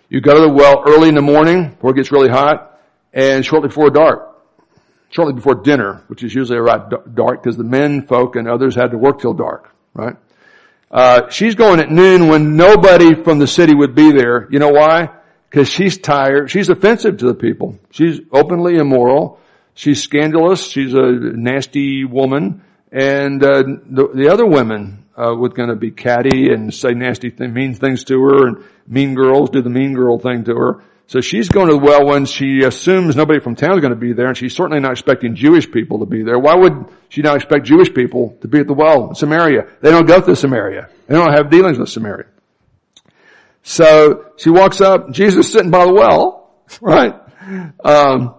You 0.09 0.21
go 0.21 0.35
to 0.35 0.41
the 0.41 0.53
well 0.53 0.83
early 0.87 1.09
in 1.09 1.15
the 1.15 1.21
morning 1.21 1.69
before 1.71 1.91
it 1.91 1.95
gets 1.95 2.11
really 2.11 2.29
hot 2.29 2.79
and 3.13 3.45
shortly 3.45 3.67
before 3.67 3.89
dark. 3.89 4.31
Shortly 5.09 5.33
before 5.33 5.55
dinner, 5.55 6.03
which 6.07 6.23
is 6.23 6.33
usually 6.33 6.57
around 6.57 6.93
dark 7.13 7.43
because 7.43 7.57
the 7.57 7.63
men 7.63 8.05
folk 8.07 8.35
and 8.35 8.47
others 8.47 8.75
had 8.75 8.91
to 8.91 8.97
work 8.97 9.19
till 9.19 9.33
dark, 9.33 9.73
right? 9.93 10.15
Uh, 10.91 11.29
she's 11.29 11.55
going 11.55 11.79
at 11.79 11.91
noon 11.91 12.27
when 12.27 12.55
nobody 12.55 13.15
from 13.23 13.39
the 13.39 13.47
city 13.47 13.75
would 13.75 13.95
be 13.95 14.11
there. 14.11 14.47
You 14.51 14.59
know 14.59 14.69
why? 14.69 15.09
Because 15.49 15.69
she's 15.69 15.97
tired. 15.97 16.51
She's 16.51 16.69
offensive 16.69 17.17
to 17.17 17.25
the 17.25 17.33
people. 17.33 17.77
She's 17.91 18.19
openly 18.31 18.77
immoral. 18.77 19.39
She's 19.75 20.01
scandalous. 20.01 20.67
She's 20.67 20.93
a 20.93 21.11
nasty 21.11 22.05
woman. 22.05 22.63
And 22.91 23.43
uh, 23.43 23.63
the, 23.63 24.09
the, 24.13 24.29
other 24.31 24.45
women 24.45 25.05
uh, 25.17 25.35
were 25.35 25.49
going 25.49 25.67
to 25.67 25.75
be 25.75 25.91
catty 25.91 26.49
and 26.51 26.73
say 26.73 26.93
nasty, 26.93 27.29
th- 27.29 27.51
mean 27.51 27.73
things 27.73 28.05
to 28.05 28.19
her, 28.21 28.47
and 28.47 28.63
mean 28.87 29.15
girls 29.15 29.49
do 29.49 29.61
the 29.61 29.69
mean 29.69 29.93
girl 29.93 30.17
thing 30.17 30.45
to 30.45 30.55
her. 30.55 30.83
So 31.07 31.19
she's 31.19 31.49
going 31.49 31.67
to 31.67 31.73
the 31.73 31.79
well 31.79 32.05
when 32.05 32.25
she 32.25 32.63
assumes 32.63 33.15
nobody 33.15 33.39
from 33.39 33.55
town 33.55 33.73
is 33.73 33.81
going 33.81 33.93
to 33.93 33.99
be 33.99 34.13
there, 34.13 34.27
and 34.27 34.37
she's 34.37 34.55
certainly 34.55 34.79
not 34.79 34.93
expecting 34.93 35.35
Jewish 35.35 35.69
people 35.69 35.99
to 35.99 36.05
be 36.05 36.23
there. 36.23 36.39
Why 36.39 36.55
would 36.55 36.85
she 37.09 37.21
not 37.21 37.35
expect 37.35 37.65
Jewish 37.65 37.93
people 37.93 38.37
to 38.41 38.47
be 38.47 38.59
at 38.59 38.67
the 38.67 38.73
well 38.73 39.09
in 39.09 39.15
Samaria? 39.15 39.67
They 39.81 39.91
don't 39.91 40.07
go 40.07 40.21
to 40.21 40.35
Samaria. 40.35 40.89
They 41.07 41.15
don't 41.15 41.33
have 41.33 41.51
dealings 41.51 41.77
with 41.77 41.89
Samaria. 41.89 42.27
So 43.61 44.31
she 44.37 44.49
walks 44.49 44.79
up, 44.79 45.11
Jesus 45.11 45.51
sitting 45.51 45.69
by 45.69 45.85
the 45.85 45.93
well, 45.93 46.55
right? 46.81 47.13
Um, 47.83 48.35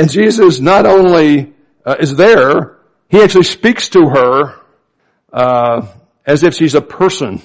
and 0.00 0.10
Jesus 0.10 0.60
not 0.60 0.86
only 0.86 1.52
uh, 1.84 1.96
is 2.00 2.16
there, 2.16 2.78
he 3.08 3.22
actually 3.22 3.44
speaks 3.44 3.90
to 3.90 4.08
her 4.08 4.60
uh, 5.32 5.86
as 6.26 6.42
if 6.42 6.54
she's 6.54 6.74
a 6.74 6.82
person. 6.82 7.42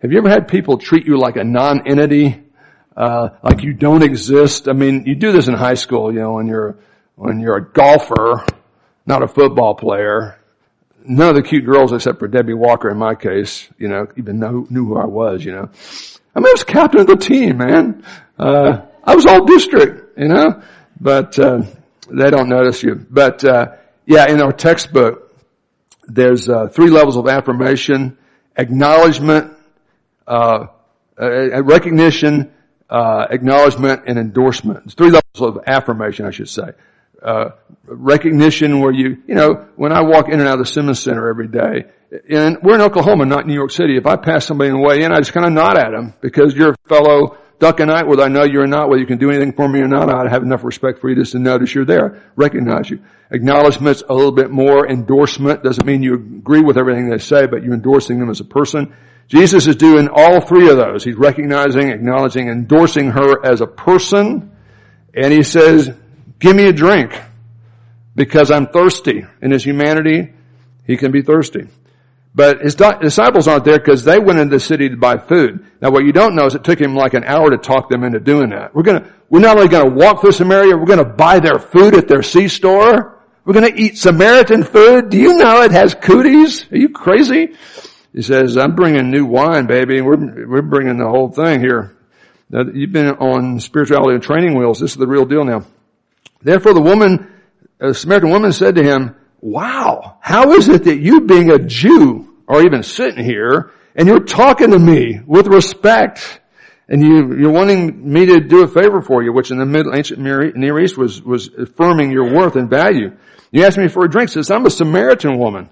Have 0.00 0.12
you 0.12 0.18
ever 0.18 0.28
had 0.28 0.48
people 0.48 0.78
treat 0.78 1.06
you 1.06 1.18
like 1.18 1.36
a 1.36 1.44
non-entity? 1.44 2.44
uh, 2.96 3.30
like 3.42 3.62
you 3.62 3.72
don't 3.72 4.02
exist. 4.02 4.68
I 4.68 4.72
mean, 4.72 5.04
you 5.06 5.14
do 5.14 5.32
this 5.32 5.48
in 5.48 5.54
high 5.54 5.74
school, 5.74 6.12
you 6.12 6.20
know, 6.20 6.34
when 6.34 6.46
you're, 6.46 6.76
when 7.16 7.40
you're 7.40 7.56
a 7.56 7.72
golfer, 7.72 8.44
not 9.06 9.22
a 9.22 9.28
football 9.28 9.74
player. 9.74 10.38
None 11.06 11.28
of 11.28 11.34
the 11.34 11.42
cute 11.42 11.66
girls 11.66 11.92
except 11.92 12.18
for 12.18 12.28
Debbie 12.28 12.54
Walker 12.54 12.88
in 12.88 12.96
my 12.96 13.14
case, 13.14 13.68
you 13.78 13.88
know, 13.88 14.06
even 14.16 14.38
know, 14.38 14.66
knew 14.70 14.86
who 14.86 14.96
I 14.96 15.04
was, 15.04 15.44
you 15.44 15.52
know. 15.52 15.68
I 16.34 16.40
mean, 16.40 16.46
I 16.46 16.52
was 16.52 16.64
captain 16.64 17.00
of 17.00 17.06
the 17.06 17.16
team, 17.16 17.58
man. 17.58 18.04
Uh, 18.38 18.86
I 19.04 19.14
was 19.14 19.26
all 19.26 19.44
district, 19.44 20.18
you 20.18 20.28
know, 20.28 20.62
but, 21.00 21.38
uh, 21.38 21.62
they 22.10 22.30
don't 22.30 22.48
notice 22.48 22.82
you. 22.82 22.94
But, 23.10 23.44
uh, 23.44 23.66
yeah, 24.06 24.30
in 24.30 24.40
our 24.40 24.52
textbook, 24.52 25.34
there's, 26.06 26.48
uh, 26.48 26.68
three 26.68 26.90
levels 26.90 27.16
of 27.16 27.28
affirmation, 27.28 28.18
acknowledgement, 28.56 29.52
uh, 30.26 30.66
recognition, 31.16 32.50
uh, 32.90 33.26
acknowledgement 33.30 34.02
and 34.06 34.18
endorsement. 34.18 34.82
It's 34.84 34.94
three 34.94 35.10
levels 35.10 35.40
of 35.40 35.62
affirmation, 35.66 36.26
I 36.26 36.30
should 36.30 36.48
say. 36.48 36.72
Uh, 37.22 37.50
recognition 37.86 38.80
where 38.80 38.92
you, 38.92 39.22
you 39.26 39.34
know, 39.34 39.66
when 39.76 39.92
I 39.92 40.02
walk 40.02 40.28
in 40.28 40.40
and 40.40 40.48
out 40.48 40.60
of 40.60 40.66
the 40.66 40.72
Simmons 40.72 41.00
Center 41.00 41.28
every 41.28 41.48
day, 41.48 41.86
and 42.28 42.58
we're 42.62 42.74
in 42.74 42.80
Oklahoma, 42.80 43.24
not 43.24 43.46
New 43.46 43.54
York 43.54 43.70
City. 43.70 43.96
If 43.96 44.06
I 44.06 44.16
pass 44.16 44.46
somebody 44.46 44.70
on 44.70 44.76
the 44.76 44.86
way 44.86 45.02
in, 45.02 45.12
I 45.12 45.18
just 45.18 45.32
kind 45.32 45.46
of 45.46 45.52
nod 45.52 45.76
at 45.78 45.90
them 45.90 46.14
because 46.20 46.54
you're 46.54 46.72
a 46.72 46.88
fellow 46.88 47.38
Duncanite, 47.64 48.06
whether 48.06 48.22
I 48.22 48.28
know 48.28 48.44
you 48.44 48.60
or 48.60 48.66
not, 48.66 48.90
whether 48.90 49.00
you 49.00 49.06
can 49.06 49.18
do 49.18 49.30
anything 49.30 49.52
for 49.54 49.66
me 49.66 49.80
or 49.80 49.88
not, 49.88 50.10
I 50.10 50.28
have 50.28 50.42
enough 50.42 50.64
respect 50.64 51.00
for 51.00 51.08
you 51.08 51.16
just 51.16 51.32
to 51.32 51.38
notice 51.38 51.74
you're 51.74 51.86
there, 51.86 52.22
recognize 52.36 52.90
you. 52.90 53.02
Acknowledgement's 53.30 54.02
a 54.06 54.12
little 54.12 54.32
bit 54.32 54.50
more. 54.50 54.86
Endorsement 54.86 55.62
doesn't 55.62 55.86
mean 55.86 56.02
you 56.02 56.14
agree 56.14 56.60
with 56.60 56.76
everything 56.76 57.08
they 57.08 57.18
say, 57.18 57.46
but 57.46 57.62
you're 57.62 57.72
endorsing 57.72 58.18
them 58.18 58.28
as 58.28 58.40
a 58.40 58.44
person. 58.44 58.94
Jesus 59.28 59.66
is 59.66 59.76
doing 59.76 60.08
all 60.12 60.42
three 60.42 60.68
of 60.68 60.76
those. 60.76 61.04
He's 61.04 61.16
recognizing, 61.16 61.88
acknowledging, 61.88 62.48
endorsing 62.48 63.10
her 63.12 63.44
as 63.44 63.62
a 63.62 63.66
person. 63.66 64.52
And 65.14 65.32
he 65.32 65.42
says, 65.42 65.90
give 66.38 66.54
me 66.54 66.66
a 66.66 66.72
drink 66.72 67.18
because 68.14 68.50
I'm 68.50 68.66
thirsty. 68.66 69.24
In 69.40 69.50
his 69.50 69.64
humanity, 69.64 70.34
he 70.86 70.98
can 70.98 71.12
be 71.12 71.22
thirsty. 71.22 71.66
But 72.34 72.62
his 72.62 72.74
disciples 72.74 73.46
aren't 73.46 73.64
there 73.64 73.78
because 73.78 74.02
they 74.02 74.18
went 74.18 74.40
into 74.40 74.56
the 74.56 74.60
city 74.60 74.88
to 74.88 74.96
buy 74.96 75.18
food. 75.18 75.64
Now 75.80 75.90
what 75.90 76.04
you 76.04 76.12
don't 76.12 76.34
know 76.34 76.46
is 76.46 76.56
it 76.56 76.64
took 76.64 76.80
him 76.80 76.96
like 76.96 77.14
an 77.14 77.22
hour 77.22 77.50
to 77.50 77.58
talk 77.58 77.88
them 77.88 78.02
into 78.02 78.18
doing 78.18 78.50
that. 78.50 78.74
We're 78.74 78.82
gonna, 78.82 79.12
we're 79.30 79.40
not 79.40 79.56
only 79.56 79.68
gonna 79.68 79.90
walk 79.90 80.20
through 80.20 80.32
Samaria, 80.32 80.76
we're 80.76 80.86
gonna 80.86 81.04
buy 81.04 81.38
their 81.38 81.60
food 81.60 81.94
at 81.94 82.08
their 82.08 82.22
C-store. 82.22 83.22
We're 83.44 83.54
gonna 83.54 83.70
eat 83.74 83.98
Samaritan 83.98 84.64
food. 84.64 85.10
Do 85.10 85.18
you 85.18 85.34
know 85.34 85.62
it 85.62 85.70
has 85.70 85.94
cooties? 85.94 86.70
Are 86.72 86.76
you 86.76 86.88
crazy? 86.88 87.54
He 88.12 88.22
says, 88.22 88.56
I'm 88.56 88.74
bringing 88.74 89.10
new 89.10 89.26
wine, 89.26 89.66
baby. 89.66 90.00
We're, 90.00 90.46
we're 90.46 90.62
bringing 90.62 90.98
the 90.98 91.08
whole 91.08 91.30
thing 91.30 91.60
here. 91.60 91.96
Now, 92.50 92.62
you've 92.72 92.92
been 92.92 93.08
on 93.08 93.60
spirituality 93.60 94.14
and 94.14 94.22
training 94.22 94.56
wheels. 94.56 94.80
This 94.80 94.92
is 94.92 94.96
the 94.96 95.06
real 95.06 95.24
deal 95.24 95.44
now. 95.44 95.64
Therefore 96.42 96.74
the 96.74 96.80
woman, 96.80 97.32
a 97.80 97.94
Samaritan 97.94 98.30
woman 98.30 98.52
said 98.52 98.74
to 98.74 98.82
him, 98.82 99.16
wow, 99.44 100.16
how 100.22 100.52
is 100.52 100.70
it 100.70 100.84
that 100.84 100.96
you 100.96 101.20
being 101.20 101.50
a 101.50 101.58
Jew 101.58 102.34
are 102.48 102.62
even 102.62 102.82
sitting 102.82 103.22
here 103.22 103.72
and 103.94 104.08
you're 104.08 104.24
talking 104.24 104.70
to 104.70 104.78
me 104.78 105.20
with 105.26 105.48
respect 105.48 106.40
and 106.88 107.02
you, 107.02 107.36
you're 107.36 107.52
wanting 107.52 108.10
me 108.10 108.24
to 108.24 108.40
do 108.40 108.62
a 108.62 108.68
favor 108.68 109.02
for 109.02 109.22
you, 109.22 109.34
which 109.34 109.50
in 109.50 109.58
the 109.58 109.66
Middle 109.66 109.94
Ancient 109.94 110.18
Near 110.18 110.80
East 110.80 110.96
was, 110.96 111.22
was 111.22 111.48
affirming 111.48 112.10
your 112.10 112.34
worth 112.34 112.56
and 112.56 112.70
value. 112.70 113.16
You 113.50 113.64
asked 113.64 113.76
me 113.76 113.88
for 113.88 114.04
a 114.04 114.10
drink, 114.10 114.30
says, 114.30 114.50
I'm 114.50 114.64
a 114.64 114.70
Samaritan 114.70 115.38
woman. 115.38 115.68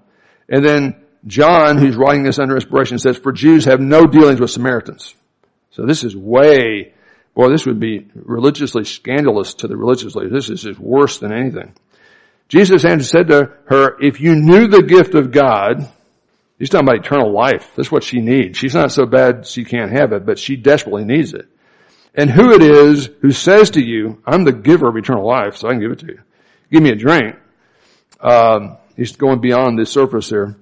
And 0.51 0.63
then 0.63 1.03
John, 1.27 1.79
who's 1.79 1.97
writing 1.97 2.25
this 2.25 2.39
under 2.39 2.55
inspiration, 2.55 2.99
says, 2.99 3.17
for 3.17 3.33
Jews 3.33 3.65
have 3.65 3.81
no 3.81 4.05
dealings 4.05 4.39
with 4.39 4.51
Samaritans. 4.51 5.15
So 5.71 5.87
this 5.87 6.05
is 6.05 6.15
way, 6.15 6.93
boy, 7.35 7.49
this 7.49 7.65
would 7.65 7.81
be 7.81 8.07
religiously 8.15 8.85
scandalous 8.85 9.55
to 9.55 9.67
the 9.67 9.77
religious 9.79 10.15
leaders. 10.15 10.49
This 10.49 10.67
is 10.67 10.79
worse 10.79 11.19
than 11.19 11.33
anything. 11.33 11.75
Jesus 12.53 12.85
answered, 12.85 13.07
said 13.07 13.29
to 13.29 13.51
her, 13.65 13.97
if 13.99 14.21
you 14.21 14.35
knew 14.35 14.67
the 14.67 14.83
gift 14.83 15.15
of 15.15 15.33
God, 15.33 15.89
he's 16.59 16.69
talking 16.69 16.87
about 16.87 17.03
eternal 17.03 17.33
life. 17.33 17.73
That's 17.75 17.91
what 17.91 18.05
she 18.05 18.21
needs. 18.21 18.59
She's 18.59 18.75
not 18.75 18.93
so 18.93 19.07
bad 19.07 19.47
she 19.47 19.65
can't 19.65 19.91
have 19.91 20.13
it, 20.13 20.27
but 20.27 20.39
she 20.39 20.57
desperately 20.57 21.07
needs 21.07 21.33
it. 21.33 21.49
And 22.15 22.29
who 22.29 22.53
it 22.53 22.61
is 22.61 23.09
who 23.23 23.33
says 23.33 23.71
to 23.71 23.83
you, 23.83 24.21
I'm 24.27 24.45
the 24.45 24.53
giver 24.53 24.87
of 24.87 24.99
eternal 24.99 25.27
life, 25.27 25.57
so 25.57 25.67
I 25.67 25.71
can 25.71 25.81
give 25.81 25.93
it 25.93 25.99
to 26.01 26.09
you. 26.09 26.21
Give 26.71 26.83
me 26.83 26.91
a 26.91 26.95
drink. 26.95 27.37
Um, 28.21 28.77
he's 28.97 29.17
going 29.17 29.41
beyond 29.41 29.79
the 29.79 29.87
surface 29.87 30.29
here. 30.29 30.55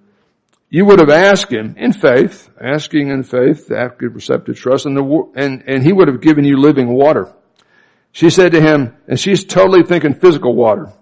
You 0.69 0.85
would 0.85 1.01
have 1.01 1.11
asked 1.11 1.53
him 1.53 1.75
in 1.77 1.93
faith, 1.93 2.49
asking 2.61 3.09
in 3.09 3.25
faith, 3.25 3.73
active 3.73 4.15
receptive 4.15 4.57
trust, 4.57 4.87
and, 4.87 4.97
the, 4.97 5.33
and, 5.35 5.65
and 5.67 5.83
he 5.83 5.93
would 5.93 6.07
have 6.07 6.21
given 6.21 6.45
you 6.45 6.57
living 6.57 6.87
water. 6.87 7.35
She 8.13 8.31
said 8.31 8.53
to 8.53 8.61
him, 8.61 8.95
and 9.09 9.19
she's 9.19 9.45
totally 9.45 9.83
thinking 9.83 10.15
physical 10.15 10.55
water. 10.55 10.93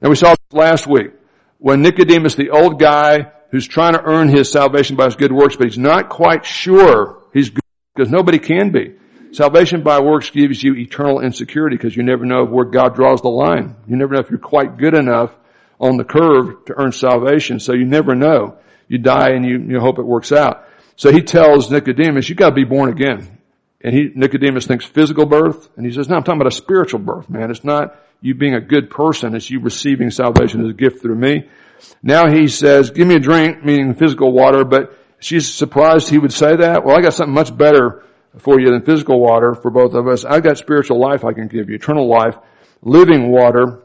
And 0.00 0.10
we 0.10 0.16
saw 0.16 0.30
this 0.30 0.52
last 0.52 0.86
week 0.86 1.12
when 1.58 1.82
Nicodemus, 1.82 2.34
the 2.34 2.50
old 2.50 2.78
guy 2.78 3.32
who's 3.50 3.66
trying 3.66 3.94
to 3.94 4.02
earn 4.02 4.28
his 4.28 4.50
salvation 4.50 4.96
by 4.96 5.06
his 5.06 5.16
good 5.16 5.32
works, 5.32 5.56
but 5.56 5.66
he's 5.66 5.78
not 5.78 6.08
quite 6.08 6.44
sure 6.44 7.22
he's 7.32 7.50
good 7.50 7.62
because 7.94 8.10
nobody 8.10 8.38
can 8.38 8.70
be. 8.70 8.94
Salvation 9.32 9.82
by 9.82 10.00
works 10.00 10.30
gives 10.30 10.62
you 10.62 10.74
eternal 10.74 11.20
insecurity 11.20 11.76
because 11.76 11.96
you 11.96 12.02
never 12.02 12.24
know 12.24 12.44
where 12.44 12.64
God 12.64 12.94
draws 12.94 13.20
the 13.20 13.28
line. 13.28 13.76
You 13.86 13.96
never 13.96 14.14
know 14.14 14.20
if 14.20 14.30
you're 14.30 14.38
quite 14.38 14.78
good 14.78 14.94
enough 14.94 15.34
on 15.80 15.96
the 15.96 16.04
curve 16.04 16.64
to 16.66 16.74
earn 16.76 16.92
salvation. 16.92 17.60
So 17.60 17.74
you 17.74 17.84
never 17.84 18.14
know. 18.14 18.58
You 18.88 18.98
die 18.98 19.30
and 19.30 19.44
you, 19.44 19.58
you 19.58 19.80
hope 19.80 19.98
it 19.98 20.06
works 20.06 20.32
out. 20.32 20.66
So 20.96 21.12
he 21.12 21.22
tells 21.22 21.70
Nicodemus, 21.70 22.28
you 22.28 22.34
gotta 22.34 22.54
be 22.54 22.64
born 22.64 22.90
again. 22.90 23.38
And 23.80 23.94
he, 23.94 24.10
Nicodemus 24.14 24.66
thinks 24.66 24.84
physical 24.84 25.26
birth. 25.26 25.68
And 25.76 25.84
he 25.84 25.92
says, 25.92 26.08
no, 26.08 26.16
I'm 26.16 26.24
talking 26.24 26.40
about 26.40 26.52
a 26.52 26.56
spiritual 26.56 27.00
birth, 27.00 27.28
man. 27.28 27.50
It's 27.50 27.64
not 27.64 27.96
you 28.20 28.34
being 28.34 28.54
a 28.54 28.60
good 28.60 28.90
person. 28.90 29.34
It's 29.34 29.50
you 29.50 29.60
receiving 29.60 30.10
salvation 30.10 30.64
as 30.64 30.70
a 30.70 30.74
gift 30.74 31.02
through 31.02 31.16
me. 31.16 31.48
Now 32.02 32.28
he 32.30 32.48
says, 32.48 32.90
give 32.90 33.06
me 33.06 33.14
a 33.14 33.20
drink, 33.20 33.64
meaning 33.64 33.94
physical 33.94 34.32
water, 34.32 34.64
but 34.64 34.98
she's 35.20 35.52
surprised 35.52 36.08
he 36.08 36.18
would 36.18 36.32
say 36.32 36.56
that. 36.56 36.84
Well, 36.84 36.96
I 36.96 37.00
got 37.00 37.14
something 37.14 37.34
much 37.34 37.56
better 37.56 38.04
for 38.38 38.60
you 38.60 38.70
than 38.70 38.82
physical 38.82 39.20
water 39.20 39.54
for 39.54 39.70
both 39.70 39.94
of 39.94 40.06
us. 40.08 40.24
I've 40.24 40.42
got 40.42 40.58
spiritual 40.58 41.00
life 41.00 41.24
I 41.24 41.32
can 41.32 41.48
give 41.48 41.68
you, 41.68 41.76
eternal 41.76 42.08
life, 42.08 42.36
living 42.82 43.30
water. 43.30 43.82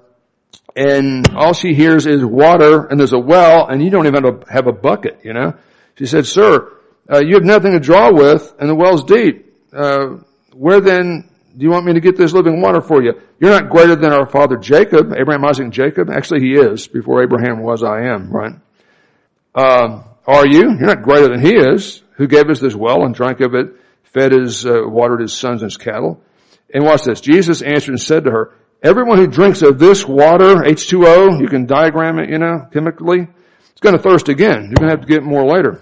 And 0.75 1.29
all 1.35 1.53
she 1.53 1.75
hears 1.75 2.07
is 2.07 2.25
water 2.25 2.87
and 2.87 2.99
there's 2.99 3.13
a 3.13 3.19
well 3.19 3.67
and 3.67 3.83
you 3.83 3.91
don't 3.91 4.07
even 4.07 4.41
have 4.49 4.67
a, 4.67 4.71
bucket, 4.71 5.19
you 5.23 5.33
know. 5.33 5.53
She 5.97 6.07
said, 6.07 6.25
sir, 6.25 6.71
uh, 7.11 7.19
you 7.19 7.35
have 7.35 7.43
nothing 7.43 7.73
to 7.73 7.79
draw 7.79 8.11
with 8.11 8.53
and 8.59 8.67
the 8.67 8.75
well's 8.75 9.03
deep 9.03 9.53
uh, 9.71 10.17
where 10.53 10.79
then 10.81 11.29
do 11.55 11.63
you 11.63 11.69
want 11.69 11.85
me 11.85 11.93
to 11.93 11.99
get 11.99 12.17
this 12.17 12.33
living 12.33 12.61
water 12.61 12.81
for 12.81 13.03
you? 13.03 13.13
You're 13.39 13.51
not 13.51 13.69
greater 13.69 13.95
than 13.95 14.11
our 14.11 14.27
father 14.27 14.57
Jacob, 14.57 15.13
Abraham, 15.13 15.45
Isaac, 15.45 15.65
and 15.65 15.73
Jacob. 15.73 16.09
Actually, 16.09 16.41
he 16.41 16.53
is. 16.53 16.87
Before 16.87 17.21
Abraham 17.21 17.61
was, 17.61 17.83
I 17.83 18.05
am, 18.05 18.31
right? 18.31 18.53
Um, 19.53 20.03
are 20.25 20.47
you? 20.47 20.61
You're 20.61 20.87
not 20.87 21.03
greater 21.03 21.27
than 21.27 21.41
he 21.41 21.55
is, 21.55 22.01
who 22.13 22.27
gave 22.27 22.49
us 22.49 22.59
this 22.59 22.75
well 22.75 23.05
and 23.05 23.13
drank 23.13 23.39
of 23.41 23.53
it, 23.53 23.67
fed 24.03 24.31
his, 24.31 24.65
uh, 24.65 24.81
watered 24.85 25.21
his 25.21 25.33
sons 25.33 25.61
and 25.61 25.71
his 25.71 25.77
cattle. 25.77 26.21
And 26.73 26.83
watch 26.83 27.03
this. 27.03 27.21
Jesus 27.21 27.61
answered 27.61 27.91
and 27.91 28.01
said 28.01 28.23
to 28.23 28.31
her, 28.31 28.55
everyone 28.81 29.19
who 29.19 29.27
drinks 29.27 29.61
of 29.61 29.77
this 29.77 30.05
water, 30.07 30.55
H2O, 30.55 31.39
you 31.39 31.47
can 31.47 31.67
diagram 31.67 32.17
it, 32.17 32.29
you 32.29 32.39
know, 32.39 32.67
chemically, 32.73 33.27
it's 33.71 33.81
going 33.81 33.95
to 33.95 34.01
thirst 34.01 34.27
again. 34.27 34.63
You're 34.63 34.75
going 34.75 34.89
to 34.89 34.97
have 34.97 35.01
to 35.01 35.07
get 35.07 35.23
more 35.23 35.45
later. 35.45 35.81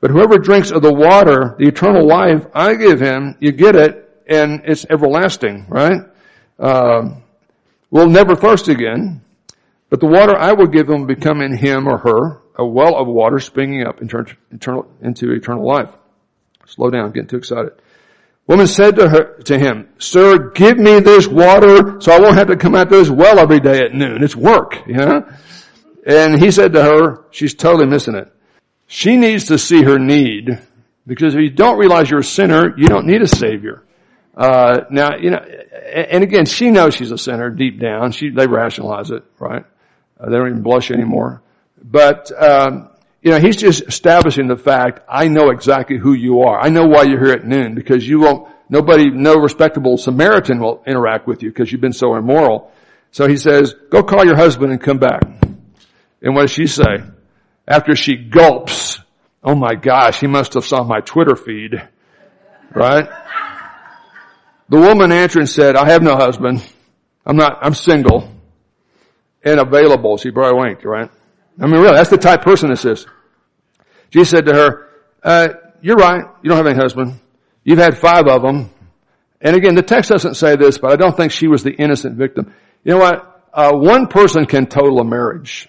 But 0.00 0.10
whoever 0.10 0.38
drinks 0.38 0.70
of 0.70 0.80
the 0.82 0.92
water, 0.92 1.54
the 1.58 1.68
eternal 1.68 2.06
life 2.06 2.46
I 2.54 2.74
give 2.74 2.98
him, 2.98 3.36
you 3.40 3.52
get 3.52 3.76
it, 3.76 4.01
and 4.28 4.62
it's 4.64 4.86
everlasting, 4.88 5.66
right? 5.68 6.02
Uh, 6.58 7.16
will 7.90 8.08
never 8.08 8.34
thirst 8.34 8.68
again. 8.68 9.22
But 9.90 10.00
the 10.00 10.06
water 10.06 10.36
I 10.36 10.52
will 10.52 10.68
give 10.68 10.88
will 10.88 11.04
become 11.04 11.42
in 11.42 11.54
him 11.54 11.86
or 11.86 11.98
her 11.98 12.40
a 12.56 12.66
well 12.66 12.96
of 12.96 13.06
water 13.06 13.38
springing 13.40 13.86
up 13.86 14.00
into 14.00 15.32
eternal 15.32 15.66
life. 15.66 15.90
Slow 16.66 16.90
down, 16.90 17.12
getting 17.12 17.28
too 17.28 17.36
excited. 17.36 17.72
Woman 18.46 18.66
said 18.66 18.96
to 18.96 19.08
her, 19.08 19.36
to 19.44 19.58
him, 19.58 19.88
sir, 19.98 20.50
give 20.50 20.78
me 20.78 21.00
this 21.00 21.28
water 21.28 22.00
so 22.00 22.12
I 22.12 22.20
won't 22.20 22.36
have 22.36 22.48
to 22.48 22.56
come 22.56 22.74
out 22.74 22.90
to 22.90 22.96
this 22.96 23.10
well 23.10 23.38
every 23.38 23.60
day 23.60 23.84
at 23.84 23.94
noon. 23.94 24.22
It's 24.22 24.34
work, 24.34 24.78
you 24.86 24.94
know? 24.94 25.28
And 26.04 26.42
he 26.42 26.50
said 26.50 26.72
to 26.72 26.82
her, 26.82 27.24
she's 27.30 27.54
totally 27.54 27.86
missing 27.86 28.16
it. 28.16 28.32
She 28.86 29.16
needs 29.16 29.44
to 29.44 29.58
see 29.58 29.82
her 29.82 29.98
need 29.98 30.58
because 31.06 31.34
if 31.34 31.40
you 31.40 31.50
don't 31.50 31.78
realize 31.78 32.10
you're 32.10 32.20
a 32.20 32.24
sinner, 32.24 32.74
you 32.76 32.88
don't 32.88 33.06
need 33.06 33.22
a 33.22 33.28
savior. 33.28 33.84
Uh, 34.34 34.84
now, 34.90 35.16
you 35.16 35.30
know, 35.30 35.38
and 35.38 36.22
again, 36.22 36.46
she 36.46 36.70
knows 36.70 36.94
she's 36.94 37.10
a 37.10 37.18
sinner 37.18 37.50
deep 37.50 37.78
down. 37.80 38.12
She, 38.12 38.30
they 38.30 38.46
rationalize 38.46 39.10
it, 39.10 39.24
right? 39.38 39.64
Uh, 40.18 40.30
they 40.30 40.36
don't 40.36 40.48
even 40.48 40.62
blush 40.62 40.90
anymore. 40.90 41.42
But, 41.82 42.30
um, 42.40 42.90
you 43.20 43.30
know, 43.30 43.38
he's 43.38 43.56
just 43.56 43.82
establishing 43.82 44.48
the 44.48 44.56
fact, 44.56 45.00
I 45.08 45.28
know 45.28 45.50
exactly 45.50 45.98
who 45.98 46.14
you 46.14 46.42
are. 46.42 46.58
I 46.60 46.70
know 46.70 46.86
why 46.86 47.02
you're 47.02 47.22
here 47.22 47.34
at 47.34 47.44
noon 47.44 47.74
because 47.74 48.06
you 48.08 48.20
won't, 48.20 48.48
nobody, 48.68 49.10
no 49.10 49.36
respectable 49.36 49.98
Samaritan 49.98 50.60
will 50.60 50.82
interact 50.86 51.26
with 51.26 51.42
you 51.42 51.50
because 51.50 51.70
you've 51.70 51.80
been 51.80 51.92
so 51.92 52.14
immoral. 52.14 52.72
So 53.10 53.28
he 53.28 53.36
says, 53.36 53.74
go 53.90 54.02
call 54.02 54.24
your 54.24 54.36
husband 54.36 54.72
and 54.72 54.80
come 54.80 54.98
back. 54.98 55.22
And 56.22 56.34
what 56.34 56.42
does 56.42 56.52
she 56.52 56.66
say? 56.66 57.02
after 57.66 57.94
she 57.94 58.16
gulps, 58.16 58.98
oh 59.42 59.54
my 59.54 59.74
gosh, 59.74 60.20
he 60.20 60.26
must 60.26 60.54
have 60.54 60.64
saw 60.64 60.82
my 60.82 61.00
Twitter 61.00 61.36
feed. 61.36 61.74
Right? 62.74 63.08
The 64.72 64.78
woman 64.78 65.12
answered 65.12 65.40
and 65.40 65.50
said, 65.50 65.76
I 65.76 65.90
have 65.90 66.02
no 66.02 66.16
husband. 66.16 66.66
I'm 67.26 67.36
not, 67.36 67.58
I'm 67.60 67.74
single 67.74 68.32
and 69.44 69.60
available. 69.60 70.16
She 70.16 70.30
probably 70.30 70.58
winked, 70.62 70.86
right? 70.86 71.10
I 71.60 71.66
mean, 71.66 71.78
really, 71.78 71.94
that's 71.94 72.08
the 72.08 72.16
type 72.16 72.40
person 72.40 72.70
this 72.70 72.86
is. 72.86 73.06
Jesus 74.08 74.30
said 74.30 74.46
to 74.46 74.54
her, 74.54 74.88
uh, 75.22 75.48
you're 75.82 75.96
right. 75.96 76.24
You 76.42 76.48
don't 76.48 76.56
have 76.56 76.66
any 76.66 76.74
husband. 76.74 77.20
You've 77.64 77.80
had 77.80 77.98
five 77.98 78.26
of 78.26 78.40
them. 78.40 78.70
And 79.42 79.56
again, 79.56 79.74
the 79.74 79.82
text 79.82 80.08
doesn't 80.08 80.36
say 80.36 80.56
this, 80.56 80.78
but 80.78 80.90
I 80.90 80.96
don't 80.96 81.14
think 81.14 81.32
she 81.32 81.48
was 81.48 81.62
the 81.62 81.72
innocent 81.72 82.16
victim. 82.16 82.54
You 82.82 82.94
know 82.94 82.98
what? 83.00 83.50
Uh, 83.52 83.72
one 83.72 84.06
person 84.06 84.46
can 84.46 84.64
total 84.64 85.00
a 85.00 85.04
marriage. 85.04 85.68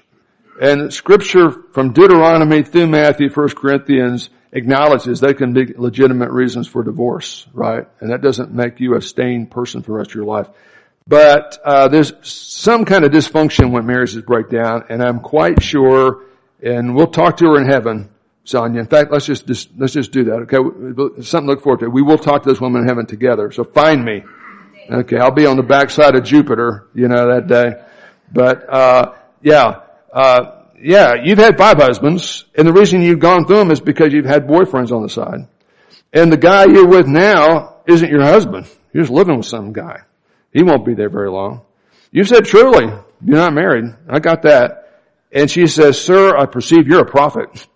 And 0.61 0.93
scripture 0.93 1.51
from 1.73 1.91
Deuteronomy 1.91 2.63
through 2.63 2.87
Matthew, 2.87 3.29
1 3.29 3.49
Corinthians 3.49 4.29
acknowledges 4.53 5.19
there 5.19 5.33
can 5.33 5.53
be 5.53 5.73
legitimate 5.75 6.31
reasons 6.31 6.67
for 6.67 6.83
divorce, 6.83 7.45
right? 7.53 7.87
And 7.99 8.11
that 8.11 8.21
doesn't 8.21 8.53
make 8.53 8.79
you 8.79 8.95
a 8.95 9.01
stained 9.01 9.51
person 9.51 9.81
for 9.81 9.91
the 9.91 9.97
rest 9.97 10.11
of 10.11 10.15
your 10.15 10.25
life. 10.25 10.47
But 11.07 11.59
uh, 11.65 11.89
there's 11.89 12.13
some 12.21 12.85
kind 12.85 13.03
of 13.03 13.11
dysfunction 13.11 13.71
when 13.71 13.85
marriages 13.85 14.21
break 14.21 14.49
down, 14.49 14.85
and 14.89 15.03
I'm 15.03 15.19
quite 15.19 15.61
sure, 15.61 16.23
and 16.61 16.95
we'll 16.95 17.07
talk 17.07 17.37
to 17.37 17.45
her 17.47 17.59
in 17.59 17.67
heaven, 17.67 18.09
Sonia. 18.45 18.79
In 18.79 18.87
fact, 18.87 19.11
let's 19.11 19.25
just, 19.25 19.45
just 19.45 19.69
let's 19.77 19.91
just 19.91 20.13
do 20.13 20.23
that. 20.25 20.53
Okay, 20.53 21.23
something 21.23 21.47
to 21.47 21.53
look 21.53 21.63
forward 21.63 21.81
to. 21.81 21.89
We 21.89 22.01
will 22.01 22.17
talk 22.17 22.43
to 22.43 22.49
this 22.49 22.61
woman 22.61 22.83
in 22.83 22.87
heaven 22.87 23.05
together. 23.05 23.51
So 23.51 23.65
find 23.65 24.05
me. 24.05 24.23
Okay, 24.89 25.17
I'll 25.17 25.31
be 25.31 25.45
on 25.45 25.57
the 25.57 25.63
backside 25.63 26.15
of 26.15 26.23
Jupiter, 26.23 26.87
you 26.93 27.07
know, 27.09 27.33
that 27.33 27.47
day. 27.47 27.83
But 28.31 28.69
uh, 28.71 29.13
yeah, 29.41 29.81
uh, 30.13 30.62
yeah, 30.83 31.13
you've 31.23 31.39
had 31.39 31.57
five 31.57 31.77
husbands, 31.77 32.43
and 32.55 32.67
the 32.67 32.73
reason 32.73 33.01
you've 33.01 33.19
gone 33.19 33.45
through 33.45 33.59
them 33.59 33.71
is 33.71 33.79
because 33.79 34.11
you've 34.11 34.25
had 34.25 34.47
boyfriends 34.47 34.91
on 34.91 35.01
the 35.01 35.09
side. 35.09 35.47
And 36.11 36.31
the 36.31 36.37
guy 36.37 36.65
you're 36.65 36.87
with 36.87 37.07
now 37.07 37.77
isn't 37.87 38.09
your 38.09 38.21
husband. 38.21 38.67
You're 38.91 39.03
just 39.03 39.13
living 39.13 39.37
with 39.37 39.45
some 39.45 39.71
guy. 39.71 40.01
He 40.51 40.61
won't 40.61 40.85
be 40.85 40.93
there 40.93 41.09
very 41.09 41.29
long. 41.29 41.61
You 42.11 42.25
said, 42.25 42.45
truly, 42.45 42.85
you're 43.25 43.37
not 43.37 43.53
married. 43.53 43.85
I 44.09 44.19
got 44.19 44.43
that. 44.43 45.01
And 45.31 45.49
she 45.49 45.67
says, 45.67 45.99
sir, 45.99 46.37
I 46.37 46.45
perceive 46.45 46.87
you're 46.87 47.01
a 47.01 47.09
prophet. 47.09 47.67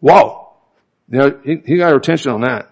Whoa. 0.00 0.48
You 1.08 1.18
know, 1.18 1.40
he, 1.44 1.62
he 1.64 1.76
got 1.76 1.90
her 1.90 1.96
attention 1.96 2.32
on 2.32 2.40
that. 2.40 2.70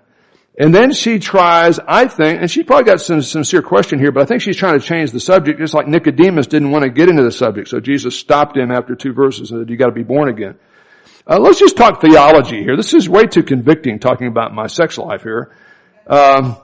And 0.58 0.74
then 0.74 0.92
she 0.92 1.18
tries, 1.18 1.78
I 1.78 2.08
think, 2.08 2.40
and 2.42 2.50
she 2.50 2.62
probably 2.62 2.84
got 2.84 3.00
some 3.00 3.22
sincere 3.22 3.62
question 3.62 3.98
here, 3.98 4.12
but 4.12 4.22
I 4.22 4.26
think 4.26 4.42
she's 4.42 4.56
trying 4.56 4.78
to 4.78 4.84
change 4.84 5.10
the 5.10 5.20
subject 5.20 5.58
just 5.58 5.72
like 5.72 5.88
Nicodemus 5.88 6.46
didn't 6.46 6.70
want 6.70 6.84
to 6.84 6.90
get 6.90 7.08
into 7.08 7.22
the 7.22 7.32
subject. 7.32 7.68
So 7.68 7.80
Jesus 7.80 8.18
stopped 8.18 8.56
him 8.56 8.70
after 8.70 8.94
two 8.94 9.14
verses 9.14 9.50
and 9.50 9.60
said, 9.60 9.70
you 9.70 9.76
gotta 9.76 9.92
be 9.92 10.02
born 10.02 10.28
again. 10.28 10.56
Uh, 11.26 11.38
let's 11.38 11.58
just 11.58 11.76
talk 11.76 12.02
theology 12.02 12.62
here. 12.62 12.76
This 12.76 12.92
is 12.92 13.08
way 13.08 13.24
too 13.24 13.42
convicting 13.42 13.98
talking 13.98 14.26
about 14.26 14.52
my 14.52 14.66
sex 14.66 14.98
life 14.98 15.22
here. 15.22 15.56
Um, 16.06 16.56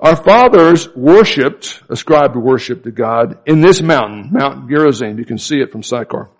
our 0.00 0.16
fathers 0.16 0.88
worshipped, 0.94 1.82
ascribed 1.90 2.36
worship 2.36 2.84
to 2.84 2.92
God 2.92 3.38
in 3.44 3.60
this 3.60 3.82
mountain, 3.82 4.30
Mount 4.32 4.70
Gerizim. 4.70 5.18
You 5.18 5.24
can 5.26 5.38
see 5.38 5.60
it 5.60 5.70
from 5.70 5.82
Sychar. 5.82 6.30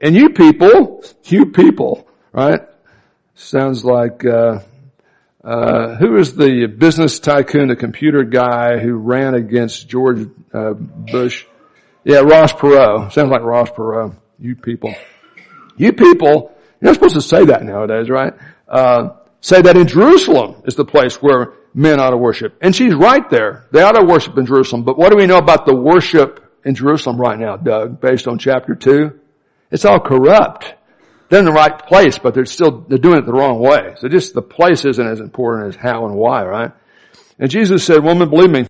And 0.00 0.14
you 0.14 0.30
people, 0.30 1.04
you 1.24 1.46
people, 1.46 2.08
right? 2.32 2.60
Sounds 3.34 3.84
like, 3.84 4.24
uh, 4.24 4.60
uh, 5.44 5.96
who 5.96 6.16
is 6.16 6.34
the 6.34 6.66
business 6.66 7.18
tycoon, 7.18 7.68
the 7.68 7.76
computer 7.76 8.22
guy 8.22 8.78
who 8.78 8.94
ran 8.94 9.34
against 9.34 9.88
George 9.88 10.28
uh, 10.52 10.72
Bush? 10.72 11.46
Yeah, 12.04 12.18
Ross 12.18 12.52
Perot. 12.52 13.12
Sounds 13.12 13.30
like 13.30 13.42
Ross 13.42 13.70
Perot. 13.70 14.16
You 14.38 14.56
people. 14.56 14.94
You 15.76 15.92
people, 15.92 16.52
you're 16.80 16.90
not 16.90 16.94
supposed 16.94 17.14
to 17.14 17.22
say 17.22 17.46
that 17.46 17.64
nowadays, 17.64 18.08
right? 18.08 18.34
Uh, 18.68 19.10
say 19.40 19.62
that 19.62 19.76
in 19.76 19.86
Jerusalem 19.86 20.62
is 20.64 20.74
the 20.74 20.84
place 20.84 21.16
where 21.16 21.54
men 21.74 21.98
ought 21.98 22.10
to 22.10 22.16
worship. 22.16 22.56
And 22.60 22.74
she's 22.74 22.94
right 22.94 23.28
there. 23.30 23.66
They 23.72 23.82
ought 23.82 23.92
to 23.92 24.04
worship 24.04 24.36
in 24.38 24.46
Jerusalem. 24.46 24.84
But 24.84 24.98
what 24.98 25.10
do 25.10 25.16
we 25.16 25.26
know 25.26 25.38
about 25.38 25.66
the 25.66 25.74
worship 25.74 26.40
in 26.64 26.74
Jerusalem 26.74 27.20
right 27.20 27.38
now, 27.38 27.56
Doug, 27.56 28.00
based 28.00 28.28
on 28.28 28.38
chapter 28.38 28.74
2? 28.74 29.18
It's 29.70 29.84
all 29.84 30.00
corrupt. 30.00 30.74
They're 31.32 31.38
in 31.38 31.46
the 31.46 31.52
right 31.52 31.78
place, 31.86 32.18
but 32.18 32.34
they're 32.34 32.44
still, 32.44 32.84
they're 32.86 32.98
doing 32.98 33.16
it 33.16 33.24
the 33.24 33.32
wrong 33.32 33.58
way. 33.58 33.94
So 33.96 34.06
just 34.06 34.34
the 34.34 34.42
place 34.42 34.84
isn't 34.84 35.06
as 35.06 35.18
important 35.18 35.68
as 35.68 35.76
how 35.76 36.04
and 36.04 36.14
why, 36.14 36.44
right? 36.44 36.72
And 37.38 37.50
Jesus 37.50 37.86
said, 37.86 38.04
woman, 38.04 38.28
believe 38.28 38.50
me, 38.50 38.66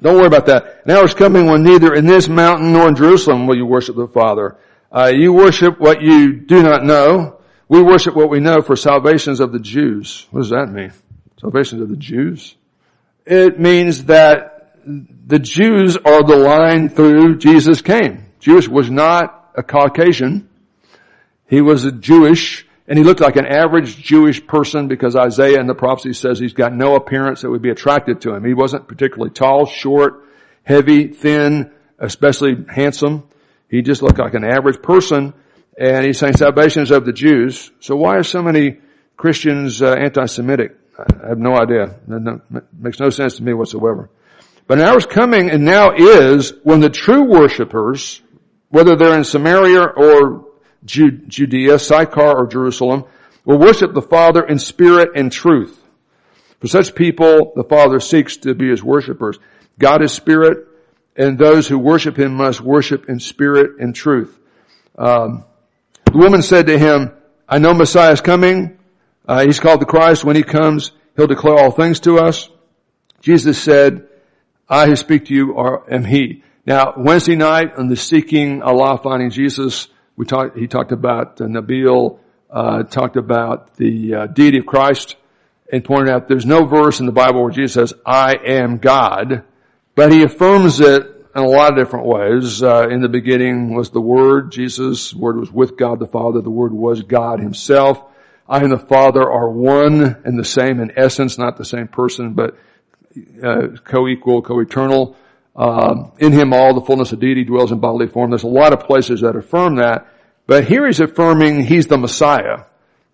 don't 0.00 0.14
worry 0.14 0.28
about 0.28 0.46
that. 0.46 0.86
Now 0.86 1.02
is 1.02 1.14
coming 1.14 1.46
when 1.46 1.64
neither 1.64 1.92
in 1.92 2.06
this 2.06 2.28
mountain 2.28 2.72
nor 2.74 2.86
in 2.86 2.94
Jerusalem 2.94 3.48
will 3.48 3.56
you 3.56 3.66
worship 3.66 3.96
the 3.96 4.06
Father. 4.06 4.56
Uh, 4.92 5.10
you 5.12 5.32
worship 5.32 5.80
what 5.80 6.00
you 6.00 6.34
do 6.34 6.62
not 6.62 6.84
know. 6.84 7.40
We 7.68 7.82
worship 7.82 8.14
what 8.14 8.30
we 8.30 8.38
know 8.38 8.60
for 8.62 8.76
salvations 8.76 9.40
of 9.40 9.50
the 9.50 9.58
Jews. 9.58 10.28
What 10.30 10.42
does 10.42 10.50
that 10.50 10.70
mean? 10.70 10.92
Salvations 11.40 11.82
of 11.82 11.88
the 11.88 11.96
Jews? 11.96 12.54
It 13.26 13.58
means 13.58 14.04
that 14.04 14.76
the 14.86 15.40
Jews 15.40 15.96
are 15.96 16.22
the 16.22 16.36
line 16.36 16.88
through 16.88 17.38
Jesus 17.38 17.82
came. 17.82 18.26
Jewish 18.38 18.68
was 18.68 18.88
not 18.88 19.50
a 19.56 19.64
Caucasian. 19.64 20.49
He 21.50 21.60
was 21.60 21.84
a 21.84 21.90
Jewish, 21.90 22.64
and 22.86 22.96
he 22.96 23.04
looked 23.04 23.20
like 23.20 23.34
an 23.34 23.44
average 23.44 23.96
Jewish 23.96 24.46
person 24.46 24.86
because 24.86 25.16
Isaiah 25.16 25.58
in 25.58 25.66
the 25.66 25.74
prophecy 25.74 26.12
says 26.12 26.38
he's 26.38 26.52
got 26.52 26.72
no 26.72 26.94
appearance 26.94 27.42
that 27.42 27.50
would 27.50 27.60
be 27.60 27.70
attracted 27.70 28.20
to 28.20 28.32
him. 28.32 28.44
He 28.44 28.54
wasn't 28.54 28.86
particularly 28.86 29.32
tall, 29.32 29.66
short, 29.66 30.24
heavy, 30.62 31.08
thin, 31.08 31.72
especially 31.98 32.64
handsome. 32.72 33.24
He 33.68 33.82
just 33.82 34.00
looked 34.00 34.20
like 34.20 34.34
an 34.34 34.44
average 34.44 34.80
person, 34.80 35.34
and 35.76 36.06
he's 36.06 36.20
saying 36.20 36.36
salvation 36.36 36.84
is 36.84 36.92
of 36.92 37.04
the 37.04 37.12
Jews. 37.12 37.72
So 37.80 37.96
why 37.96 38.14
are 38.14 38.22
so 38.22 38.42
many 38.42 38.78
Christians 39.16 39.82
uh, 39.82 39.94
anti-Semitic? 39.94 40.76
I 40.96 41.30
have 41.30 41.38
no 41.38 41.56
idea. 41.56 41.96
It 42.08 42.64
makes 42.78 43.00
no 43.00 43.10
sense 43.10 43.38
to 43.38 43.42
me 43.42 43.54
whatsoever. 43.54 44.08
But 44.68 44.78
an 44.78 44.84
hour 44.84 44.98
is 44.98 45.06
coming 45.06 45.50
and 45.50 45.64
now 45.64 45.90
is 45.96 46.52
when 46.62 46.78
the 46.78 46.90
true 46.90 47.24
worshipers, 47.24 48.22
whether 48.68 48.94
they're 48.94 49.18
in 49.18 49.24
Samaria 49.24 49.82
or 49.82 50.49
Judea, 50.84 51.78
Sychar, 51.78 52.36
or 52.38 52.46
Jerusalem, 52.46 53.04
will 53.44 53.58
worship 53.58 53.94
the 53.94 54.02
Father 54.02 54.42
in 54.42 54.58
spirit 54.58 55.10
and 55.14 55.30
truth. 55.30 55.80
For 56.60 56.68
such 56.68 56.94
people, 56.94 57.52
the 57.56 57.64
Father 57.64 58.00
seeks 58.00 58.38
to 58.38 58.54
be 58.54 58.68
his 58.68 58.82
worshipers. 58.82 59.38
God 59.78 60.02
is 60.02 60.12
spirit, 60.12 60.66
and 61.16 61.38
those 61.38 61.66
who 61.66 61.78
worship 61.78 62.18
him 62.18 62.34
must 62.34 62.60
worship 62.60 63.08
in 63.08 63.18
spirit 63.18 63.80
and 63.80 63.94
truth. 63.94 64.38
Um, 64.98 65.44
the 66.04 66.18
woman 66.18 66.42
said 66.42 66.66
to 66.66 66.78
him, 66.78 67.12
I 67.48 67.58
know 67.58 67.72
Messiah 67.72 68.12
is 68.12 68.20
coming. 68.20 68.78
Uh, 69.26 69.44
he's 69.44 69.60
called 69.60 69.80
the 69.80 69.86
Christ. 69.86 70.24
When 70.24 70.36
he 70.36 70.42
comes, 70.42 70.92
he'll 71.16 71.26
declare 71.26 71.58
all 71.58 71.70
things 71.70 72.00
to 72.00 72.18
us. 72.18 72.48
Jesus 73.20 73.62
said, 73.62 74.06
I 74.68 74.86
who 74.86 74.96
speak 74.96 75.26
to 75.26 75.34
you 75.34 75.56
are, 75.56 75.82
am 75.92 76.04
he. 76.04 76.42
Now, 76.66 76.94
Wednesday 76.96 77.36
night 77.36 77.74
on 77.76 77.88
the 77.88 77.96
Seeking 77.96 78.62
Allah 78.62 78.98
Finding 79.02 79.30
Jesus 79.30 79.88
we 80.20 80.26
talked, 80.26 80.54
he 80.54 80.66
talked 80.66 80.92
about 80.92 81.40
uh, 81.40 81.46
Nabeel, 81.46 82.18
uh, 82.50 82.82
talked 82.82 83.16
about 83.16 83.74
the 83.76 84.14
uh, 84.14 84.26
deity 84.26 84.58
of 84.58 84.66
Christ 84.66 85.16
and 85.72 85.82
pointed 85.82 86.12
out 86.12 86.28
there's 86.28 86.44
no 86.44 86.66
verse 86.66 87.00
in 87.00 87.06
the 87.06 87.12
Bible 87.12 87.42
where 87.42 87.50
Jesus 87.50 87.72
says, 87.72 87.94
I 88.04 88.34
am 88.34 88.76
God, 88.76 89.44
but 89.94 90.12
he 90.12 90.22
affirms 90.22 90.78
it 90.80 91.06
in 91.34 91.42
a 91.42 91.46
lot 91.48 91.72
of 91.72 91.78
different 91.78 92.04
ways. 92.04 92.62
Uh, 92.62 92.86
in 92.90 93.00
the 93.00 93.08
beginning 93.08 93.74
was 93.74 93.88
the 93.88 94.00
Word, 94.02 94.52
Jesus, 94.52 95.14
Word 95.14 95.38
was 95.38 95.50
with 95.50 95.78
God 95.78 95.98
the 96.00 96.06
Father, 96.06 96.42
the 96.42 96.50
Word 96.50 96.74
was 96.74 97.00
God 97.00 97.40
himself. 97.40 98.02
I 98.46 98.58
and 98.58 98.72
the 98.72 98.78
Father 98.78 99.22
are 99.22 99.48
one 99.48 100.20
and 100.26 100.38
the 100.38 100.44
same 100.44 100.80
in 100.80 100.92
essence, 100.98 101.38
not 101.38 101.56
the 101.56 101.64
same 101.64 101.88
person, 101.88 102.34
but 102.34 102.58
uh, 103.42 103.68
co-equal, 103.84 104.42
co-eternal. 104.42 105.16
Um, 105.56 106.12
in 106.18 106.32
him 106.32 106.52
all 106.52 106.74
the 106.74 106.80
fullness 106.86 107.12
of 107.12 107.20
deity 107.20 107.44
dwells 107.44 107.72
in 107.72 107.80
bodily 107.80 108.06
form. 108.06 108.30
There's 108.30 108.44
a 108.44 108.48
lot 108.48 108.72
of 108.72 108.80
places 108.80 109.22
that 109.22 109.36
affirm 109.36 109.76
that. 109.76 110.06
But 110.46 110.64
here 110.64 110.86
he's 110.86 111.00
affirming 111.00 111.64
he's 111.64 111.86
the 111.86 111.98
Messiah. 111.98 112.64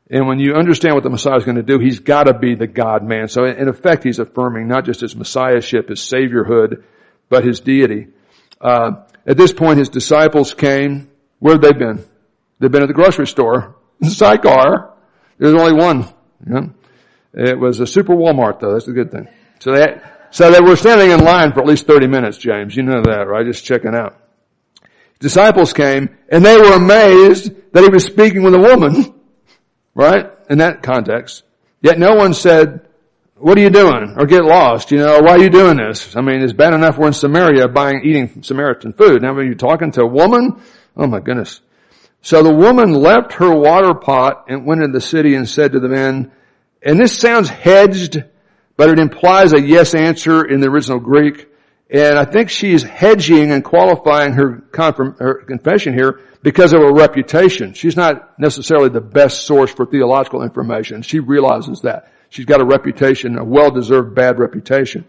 And 0.09 0.29
when 0.29 0.39
you 0.39 0.55
understand 0.55 0.95
what 0.95 1.03
the 1.03 1.11
Messiah 1.11 1.37
is 1.37 1.45
going 1.45 1.57
to 1.57 1.63
do, 1.63 1.79
he's 1.79 1.99
got 1.99 2.25
to 2.25 2.39
be 2.39 2.55
the 2.55 2.67
God 2.67 3.03
man. 3.03 3.29
So 3.29 3.45
in 3.45 3.69
effect, 3.69 4.05
he's 4.05 4.19
affirming 4.19 4.69
not 4.69 4.85
just 4.85 5.01
his 5.01 5.17
Messiahship, 5.17 5.89
his 5.89 6.01
Saviorhood, 6.01 6.85
but 7.29 7.45
his 7.45 7.61
deity. 7.61 8.09
Uh, 8.61 9.05
at 9.27 9.37
this 9.37 9.53
point, 9.53 9.79
his 9.79 9.89
disciples 9.89 10.55
came. 10.55 11.11
Where 11.41 11.55
had 11.55 11.63
they 11.63 11.73
been? 11.73 12.05
They've 12.61 12.71
been 12.71 12.83
at 12.83 12.89
the 12.89 12.95
grocery 12.95 13.27
store. 13.27 13.77
Sychar. 14.03 14.93
There's 15.39 15.55
only 15.55 15.73
one. 15.73 16.07
It 17.35 17.59
was 17.59 17.81
a 17.81 17.87
super 17.87 18.15
Walmart 18.15 18.61
though. 18.61 18.73
That's 18.73 18.89
a 18.89 18.93
good 18.93 19.11
thing. 19.11 19.29
So 19.59 19.73
they, 19.73 20.01
so 20.31 20.51
they 20.51 20.61
were 20.61 20.77
standing 20.77 21.11
in 21.11 21.21
line 21.25 21.53
for 21.53 21.61
at 21.61 21.67
least 21.67 21.87
30 21.87 22.07
minutes, 22.09 22.39
James. 22.39 22.77
You 22.77 22.83
know 22.83 23.03
that, 23.03 23.27
right? 23.27 23.47
Just 23.47 23.65
checking 23.65 23.95
out. 23.95 24.21
Disciples 25.19 25.73
came 25.73 26.17
and 26.29 26.45
they 26.45 26.59
were 26.59 26.73
amazed 26.73 27.53
that 27.73 27.83
he 27.83 27.89
was 27.89 28.05
speaking 28.05 28.43
with 28.43 28.55
a 28.55 28.59
woman, 28.59 29.15
right? 29.95 30.31
In 30.51 30.59
that 30.59 30.83
context. 30.83 31.43
Yet 31.81 31.99
no 31.99 32.15
one 32.15 32.35
said, 32.35 32.87
what 33.37 33.57
are 33.59 33.61
you 33.61 33.71
doing? 33.71 34.15
Or 34.19 34.27
get 34.27 34.45
lost, 34.45 34.91
you 34.91 34.99
know, 34.99 35.21
why 35.21 35.33
are 35.33 35.43
you 35.43 35.51
doing 35.51 35.77
this? 35.77 36.17
I 36.17 36.21
mean, 36.21 36.43
it's 36.43 36.53
bad 36.53 36.75
enough 36.75 36.99
we're 36.99 37.09
in 37.09 37.13
Samaria 37.13 37.69
buying, 37.69 38.03
eating 38.05 38.43
Samaritan 38.43 38.93
food. 38.93 39.23
Now 39.23 39.35
when 39.35 39.47
you're 39.47 39.55
talking 39.55 39.91
to 39.93 40.03
a 40.03 40.07
woman, 40.07 40.61
oh 40.97 41.07
my 41.07 41.21
goodness. 41.21 41.61
So 42.23 42.43
the 42.43 42.55
woman 42.55 42.93
left 42.93 43.35
her 43.35 43.55
water 43.55 43.95
pot 43.95 44.47
and 44.49 44.67
went 44.67 44.83
into 44.83 44.93
the 44.93 45.01
city 45.01 45.35
and 45.35 45.49
said 45.49 45.73
to 45.73 45.81
the 45.81 45.89
men, 45.89 46.33
and 46.83 46.99
this 46.99 47.19
sounds 47.19 47.49
hedged, 47.49 48.25
but 48.77 48.91
it 48.91 48.99
implies 48.99 49.53
a 49.53 49.61
yes 49.61 49.95
answer 49.95 50.45
in 50.45 50.61
the 50.61 50.69
original 50.69 50.99
Greek. 50.99 51.49
And 51.89 52.19
I 52.19 52.25
think 52.25 52.51
she's 52.51 52.83
hedging 52.83 53.53
and 53.53 53.65
qualifying 53.65 54.33
her, 54.33 54.59
confirm, 54.73 55.17
her 55.19 55.45
confession 55.45 55.95
here 55.95 56.21
because 56.43 56.73
of 56.73 56.81
her 56.81 56.93
reputation. 56.93 57.75
She's 57.75 57.97
not 57.97 58.39
necessarily 58.39 58.89
the 58.89 59.01
best 59.01 59.47
source 59.47 59.73
for 59.73 59.87
theological 59.87 60.43
information. 60.43 61.03
She 61.03 61.21
realizes 61.21 61.83
that. 61.83 62.13
She's 62.29 62.45
got 62.45 62.61
a 62.61 62.65
reputation, 62.65 63.39
a 63.39 63.45
well-deserved 63.45 64.15
bad 64.15 64.39
reputation. 64.39 65.05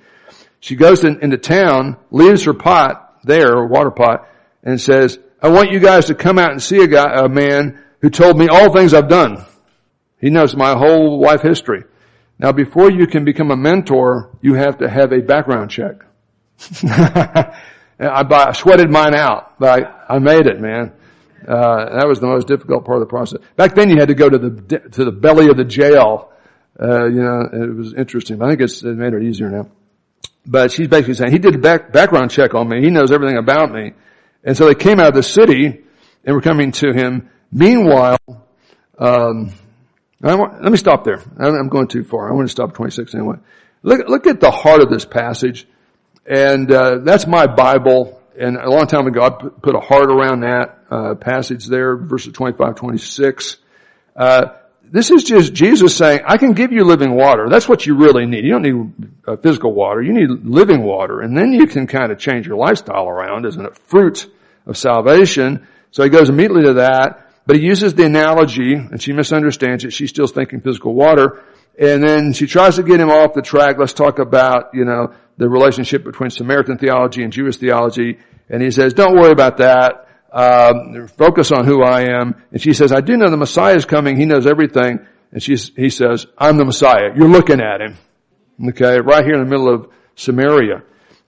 She 0.59 0.75
goes 0.75 1.03
in, 1.03 1.19
into 1.21 1.37
town, 1.37 1.97
leaves 2.11 2.43
her 2.43 2.53
pot 2.53 3.19
there, 3.23 3.53
a 3.53 3.67
water 3.67 3.91
pot, 3.91 4.27
and 4.63 4.79
says, 4.79 5.19
I 5.41 5.49
want 5.49 5.71
you 5.71 5.79
guys 5.79 6.05
to 6.05 6.15
come 6.15 6.39
out 6.39 6.51
and 6.51 6.61
see 6.61 6.81
a 6.81 6.87
guy, 6.87 7.11
a 7.11 7.27
man 7.27 7.83
who 8.01 8.09
told 8.09 8.37
me 8.37 8.47
all 8.47 8.71
things 8.71 8.93
I've 8.93 9.09
done. 9.09 9.45
He 10.19 10.29
knows 10.29 10.55
my 10.55 10.77
whole 10.77 11.19
life 11.19 11.41
history. 11.41 11.83
Now 12.39 12.51
before 12.51 12.91
you 12.91 13.07
can 13.07 13.25
become 13.25 13.51
a 13.51 13.55
mentor, 13.55 14.31
you 14.41 14.53
have 14.53 14.79
to 14.79 14.89
have 14.89 15.11
a 15.11 15.21
background 15.21 15.71
check. 15.71 15.95
I, 16.83 17.53
I, 17.99 18.51
sweated 18.53 18.89
mine 18.89 19.15
out, 19.15 19.59
but 19.59 19.83
I, 19.83 20.15
I 20.15 20.19
made 20.19 20.45
it, 20.47 20.59
man. 20.59 20.93
Uh, 21.47 21.97
that 21.97 22.07
was 22.07 22.19
the 22.19 22.27
most 22.27 22.47
difficult 22.47 22.85
part 22.85 22.97
of 22.97 23.01
the 23.01 23.09
process. 23.09 23.41
Back 23.55 23.75
then 23.75 23.89
you 23.89 23.97
had 23.97 24.09
to 24.09 24.15
go 24.15 24.29
to 24.29 24.37
the, 24.37 24.79
to 24.91 25.05
the 25.05 25.11
belly 25.11 25.49
of 25.49 25.57
the 25.57 25.63
jail. 25.63 26.31
Uh, 26.79 27.05
you 27.05 27.21
know, 27.21 27.49
it 27.51 27.75
was 27.75 27.93
interesting. 27.93 28.41
I 28.41 28.49
think 28.49 28.61
it's 28.61 28.83
it 28.83 28.95
made 28.95 29.13
it 29.13 29.23
easier 29.23 29.49
now. 29.49 29.69
But 30.45 30.71
she's 30.71 30.87
basically 30.87 31.15
saying, 31.15 31.31
he 31.31 31.39
did 31.39 31.55
a 31.55 31.57
back, 31.57 31.91
background 31.91 32.31
check 32.31 32.53
on 32.53 32.69
me. 32.69 32.81
He 32.81 32.89
knows 32.89 33.11
everything 33.11 33.37
about 33.37 33.71
me. 33.71 33.93
And 34.43 34.55
so 34.55 34.65
they 34.65 34.75
came 34.75 34.99
out 34.99 35.09
of 35.09 35.15
the 35.15 35.23
city 35.23 35.83
and 36.23 36.35
were 36.35 36.41
coming 36.41 36.71
to 36.73 36.93
him 36.93 37.29
Meanwhile, 37.51 38.17
um, 38.99 39.51
want, 40.21 40.61
let 40.63 40.71
me 40.71 40.77
stop 40.77 41.03
there. 41.03 41.21
I'm 41.37 41.69
going 41.69 41.87
too 41.87 42.03
far. 42.03 42.29
I 42.29 42.33
want 42.33 42.47
to 42.47 42.51
stop 42.51 42.73
26 42.73 43.13
anyway. 43.13 43.37
Look, 43.83 44.07
look 44.07 44.27
at 44.27 44.39
the 44.39 44.51
heart 44.51 44.81
of 44.81 44.89
this 44.89 45.05
passage. 45.05 45.67
And, 46.25 46.71
uh, 46.71 46.99
that's 47.03 47.27
my 47.27 47.47
Bible. 47.47 48.21
And 48.37 48.57
a 48.57 48.69
long 48.69 48.87
time 48.87 49.07
ago, 49.07 49.23
I 49.23 49.29
put 49.29 49.75
a 49.75 49.79
heart 49.79 50.11
around 50.11 50.41
that, 50.41 50.79
uh, 50.89 51.15
passage 51.15 51.67
there, 51.67 51.95
verses 51.95 52.33
25, 52.33 52.75
26. 52.75 53.57
Uh, 54.15 54.45
this 54.89 55.11
is 55.11 55.23
just 55.23 55.53
Jesus 55.53 55.95
saying, 55.95 56.21
I 56.25 56.37
can 56.37 56.53
give 56.53 56.71
you 56.71 56.83
living 56.83 57.13
water. 57.13 57.47
That's 57.49 57.67
what 57.67 57.85
you 57.85 57.95
really 57.95 58.25
need. 58.25 58.45
You 58.45 58.51
don't 58.51 58.61
need 58.61 59.11
uh, 59.27 59.35
physical 59.37 59.73
water. 59.73 60.01
You 60.01 60.13
need 60.13 60.45
living 60.45 60.83
water. 60.83 61.19
And 61.21 61.37
then 61.37 61.51
you 61.51 61.67
can 61.67 61.87
kind 61.87 62.11
of 62.11 62.19
change 62.19 62.47
your 62.47 62.57
lifestyle 62.57 63.07
around, 63.07 63.45
isn't 63.45 63.63
it? 63.63 63.77
Fruit 63.77 64.31
of 64.65 64.77
salvation. 64.77 65.67
So 65.91 66.03
he 66.03 66.09
goes 66.09 66.29
immediately 66.29 66.63
to 66.63 66.73
that. 66.75 67.26
But 67.47 67.55
he 67.55 67.61
uses 67.63 67.95
the 67.95 68.05
analogy, 68.05 68.73
and 68.73 69.01
she 69.01 69.13
misunderstands 69.13 69.85
it. 69.85 69.93
She's 69.93 70.09
still 70.09 70.27
thinking 70.27 70.59
physical 70.59 70.93
water. 70.93 71.43
And 71.79 72.03
then 72.03 72.33
she 72.33 72.45
tries 72.45 72.75
to 72.75 72.83
get 72.83 72.99
him 72.99 73.09
off 73.09 73.33
the 73.33 73.41
track. 73.41 73.77
Let's 73.79 73.93
talk 73.93 74.19
about, 74.19 74.71
you 74.73 74.83
know, 74.83 75.13
the 75.37 75.47
relationship 75.47 76.03
between 76.03 76.29
Samaritan 76.29 76.77
theology 76.77 77.23
and 77.23 77.31
Jewish 77.31 77.55
theology. 77.55 78.19
And 78.49 78.61
he 78.61 78.69
says, 78.71 78.93
don't 78.93 79.15
worry 79.15 79.31
about 79.31 79.57
that. 79.57 80.09
Um, 80.29 81.07
focus 81.07 81.53
on 81.53 81.65
who 81.65 81.83
I 81.83 82.19
am. 82.19 82.35
And 82.51 82.61
she 82.61 82.73
says, 82.73 82.91
I 82.91 82.99
do 82.99 83.15
know 83.15 83.29
the 83.29 83.37
Messiah 83.37 83.75
is 83.75 83.85
coming. 83.85 84.17
He 84.17 84.25
knows 84.25 84.45
everything. 84.45 84.99
And 85.31 85.41
she's, 85.41 85.71
he 85.73 85.89
says, 85.89 86.27
I'm 86.37 86.57
the 86.57 86.65
Messiah. 86.65 87.13
You're 87.15 87.29
looking 87.29 87.61
at 87.61 87.79
him. 87.79 87.95
Okay, 88.69 88.99
right 88.99 89.23
here 89.23 89.35
in 89.35 89.43
the 89.43 89.49
middle 89.49 89.73
of 89.73 89.87
Samaria. 90.15 90.83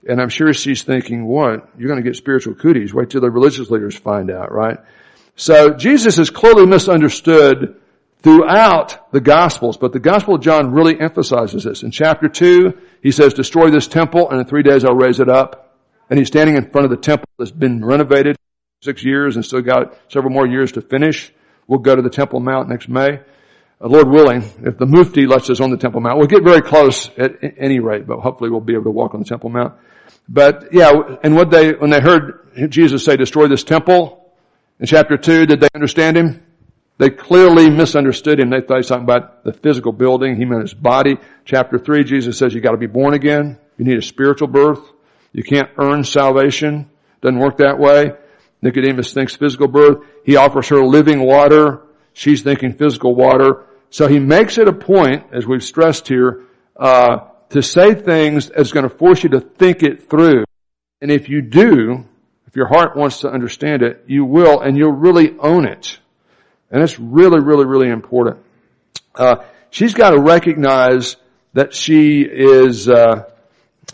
And 0.06 0.20
I'm 0.20 0.28
sure 0.28 0.52
she's 0.52 0.82
thinking, 0.82 1.24
what? 1.26 1.70
You're 1.78 1.88
going 1.88 2.02
to 2.02 2.06
get 2.06 2.16
spiritual 2.16 2.56
cooties. 2.56 2.92
Wait 2.92 3.08
till 3.08 3.22
the 3.22 3.30
religious 3.30 3.70
leaders 3.70 3.96
find 3.96 4.30
out, 4.30 4.52
right? 4.52 4.78
So 5.36 5.74
Jesus 5.74 6.18
is 6.18 6.30
clearly 6.30 6.66
misunderstood 6.66 7.80
throughout 8.22 9.10
the 9.12 9.20
Gospels, 9.20 9.76
but 9.76 9.92
the 9.92 9.98
Gospel 9.98 10.34
of 10.34 10.42
John 10.42 10.72
really 10.72 11.00
emphasizes 11.00 11.64
this. 11.64 11.82
In 11.82 11.90
chapter 11.90 12.28
2, 12.28 12.72
he 13.02 13.12
says, 13.12 13.34
destroy 13.34 13.70
this 13.70 13.86
temple 13.86 14.30
and 14.30 14.40
in 14.40 14.46
three 14.46 14.62
days 14.62 14.84
I'll 14.84 14.94
raise 14.94 15.20
it 15.20 15.28
up. 15.28 15.78
And 16.10 16.18
he's 16.18 16.28
standing 16.28 16.56
in 16.56 16.70
front 16.70 16.84
of 16.84 16.90
the 16.90 16.96
temple 16.96 17.28
that's 17.38 17.50
been 17.50 17.84
renovated 17.84 18.36
six 18.82 19.04
years 19.04 19.36
and 19.36 19.44
still 19.44 19.60
got 19.60 19.96
several 20.08 20.32
more 20.32 20.46
years 20.46 20.72
to 20.72 20.80
finish. 20.80 21.32
We'll 21.66 21.78
go 21.78 21.94
to 21.94 22.02
the 22.02 22.10
Temple 22.10 22.40
Mount 22.40 22.68
next 22.68 22.88
May. 22.88 23.20
Uh, 23.80 23.88
Lord 23.88 24.08
willing, 24.08 24.42
if 24.62 24.76
the 24.76 24.86
Mufti 24.86 25.26
lets 25.26 25.48
us 25.50 25.60
on 25.60 25.70
the 25.70 25.76
Temple 25.76 26.00
Mount, 26.00 26.18
we'll 26.18 26.26
get 26.26 26.42
very 26.42 26.62
close 26.62 27.10
at 27.16 27.36
any 27.58 27.78
rate, 27.78 28.06
but 28.06 28.18
hopefully 28.20 28.50
we'll 28.50 28.60
be 28.60 28.72
able 28.72 28.84
to 28.84 28.90
walk 28.90 29.14
on 29.14 29.20
the 29.20 29.26
Temple 29.26 29.50
Mount. 29.50 29.74
But 30.28 30.72
yeah, 30.72 30.92
and 31.22 31.36
what 31.36 31.50
they, 31.50 31.72
when 31.72 31.90
they 31.90 32.00
heard 32.00 32.70
Jesus 32.70 33.04
say, 33.04 33.16
destroy 33.16 33.48
this 33.48 33.64
temple 33.64 34.19
in 34.80 34.86
chapter 34.86 35.16
two, 35.16 35.46
did 35.46 35.60
they 35.60 35.68
understand 35.74 36.16
him? 36.16 36.44
They 36.98 37.10
clearly 37.10 37.70
misunderstood 37.70 38.40
him. 38.40 38.50
They 38.50 38.60
thought 38.60 38.74
he 38.74 38.78
was 38.78 38.88
talking 38.88 39.04
about 39.04 39.44
the 39.44 39.52
physical 39.52 39.92
building. 39.92 40.36
He 40.36 40.44
meant 40.44 40.62
his 40.62 40.74
body. 40.74 41.16
Chapter 41.44 41.78
three, 41.78 42.04
Jesus 42.04 42.36
says 42.36 42.52
you 42.52 42.60
gotta 42.60 42.76
be 42.76 42.86
born 42.86 43.14
again. 43.14 43.58
You 43.78 43.84
need 43.84 43.98
a 43.98 44.02
spiritual 44.02 44.48
birth. 44.48 44.80
You 45.32 45.42
can't 45.42 45.68
earn 45.78 46.04
salvation. 46.04 46.90
Doesn't 47.20 47.38
work 47.38 47.58
that 47.58 47.78
way. 47.78 48.12
Nicodemus 48.62 49.14
thinks 49.14 49.36
physical 49.36 49.68
birth. 49.68 50.04
He 50.24 50.36
offers 50.36 50.68
her 50.68 50.84
living 50.84 51.22
water. 51.22 51.82
She's 52.12 52.42
thinking 52.42 52.74
physical 52.74 53.14
water. 53.14 53.64
So 53.90 54.06
he 54.06 54.18
makes 54.18 54.58
it 54.58 54.68
a 54.68 54.72
point, 54.72 55.24
as 55.32 55.46
we've 55.46 55.62
stressed 55.62 56.08
here, 56.08 56.42
uh, 56.76 57.28
to 57.50 57.62
say 57.62 57.94
things 57.94 58.50
that's 58.50 58.72
going 58.72 58.88
to 58.88 58.94
force 58.94 59.22
you 59.22 59.30
to 59.30 59.40
think 59.40 59.82
it 59.82 60.08
through. 60.08 60.44
And 61.00 61.10
if 61.10 61.28
you 61.28 61.40
do, 61.42 62.04
if 62.50 62.56
your 62.56 62.66
heart 62.66 62.96
wants 62.96 63.20
to 63.20 63.30
understand 63.30 63.82
it, 63.82 64.04
you 64.08 64.24
will, 64.24 64.60
and 64.60 64.76
you'll 64.76 64.90
really 64.90 65.38
own 65.38 65.66
it. 65.66 65.98
And 66.68 66.82
it's 66.82 66.98
really, 66.98 67.40
really, 67.40 67.64
really 67.64 67.88
important. 67.88 68.38
Uh, 69.14 69.44
she's 69.70 69.94
got 69.94 70.10
to 70.10 70.18
recognize 70.18 71.14
that 71.52 71.72
she 71.74 72.22
is, 72.22 72.88
uh, 72.88 73.30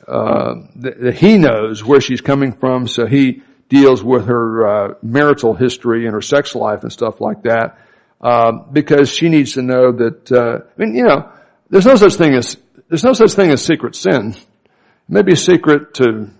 uh, 0.08 0.54
that 0.76 1.16
he 1.16 1.36
knows 1.36 1.84
where 1.84 2.00
she's 2.00 2.22
coming 2.22 2.54
from, 2.54 2.88
so 2.88 3.04
he 3.06 3.42
deals 3.68 4.02
with 4.02 4.26
her 4.26 4.66
uh, 4.66 4.94
marital 5.02 5.52
history 5.52 6.06
and 6.06 6.14
her 6.14 6.22
sex 6.22 6.54
life 6.54 6.82
and 6.82 6.90
stuff 6.90 7.20
like 7.20 7.42
that, 7.42 7.78
um, 8.22 8.68
because 8.72 9.10
she 9.10 9.28
needs 9.28 9.52
to 9.54 9.62
know 9.62 9.92
that. 9.92 10.32
Uh, 10.32 10.60
I 10.64 10.82
mean, 10.82 10.94
you 10.94 11.04
know, 11.04 11.30
there's 11.68 11.84
no 11.84 11.96
such 11.96 12.14
thing 12.14 12.32
as 12.32 12.56
there's 12.88 13.04
no 13.04 13.12
such 13.12 13.32
thing 13.32 13.50
as 13.50 13.62
secret 13.62 13.94
sin. 13.96 14.30
It 14.30 15.10
may 15.10 15.20
be 15.20 15.32
a 15.32 15.36
secret 15.36 15.92
to 15.94 16.30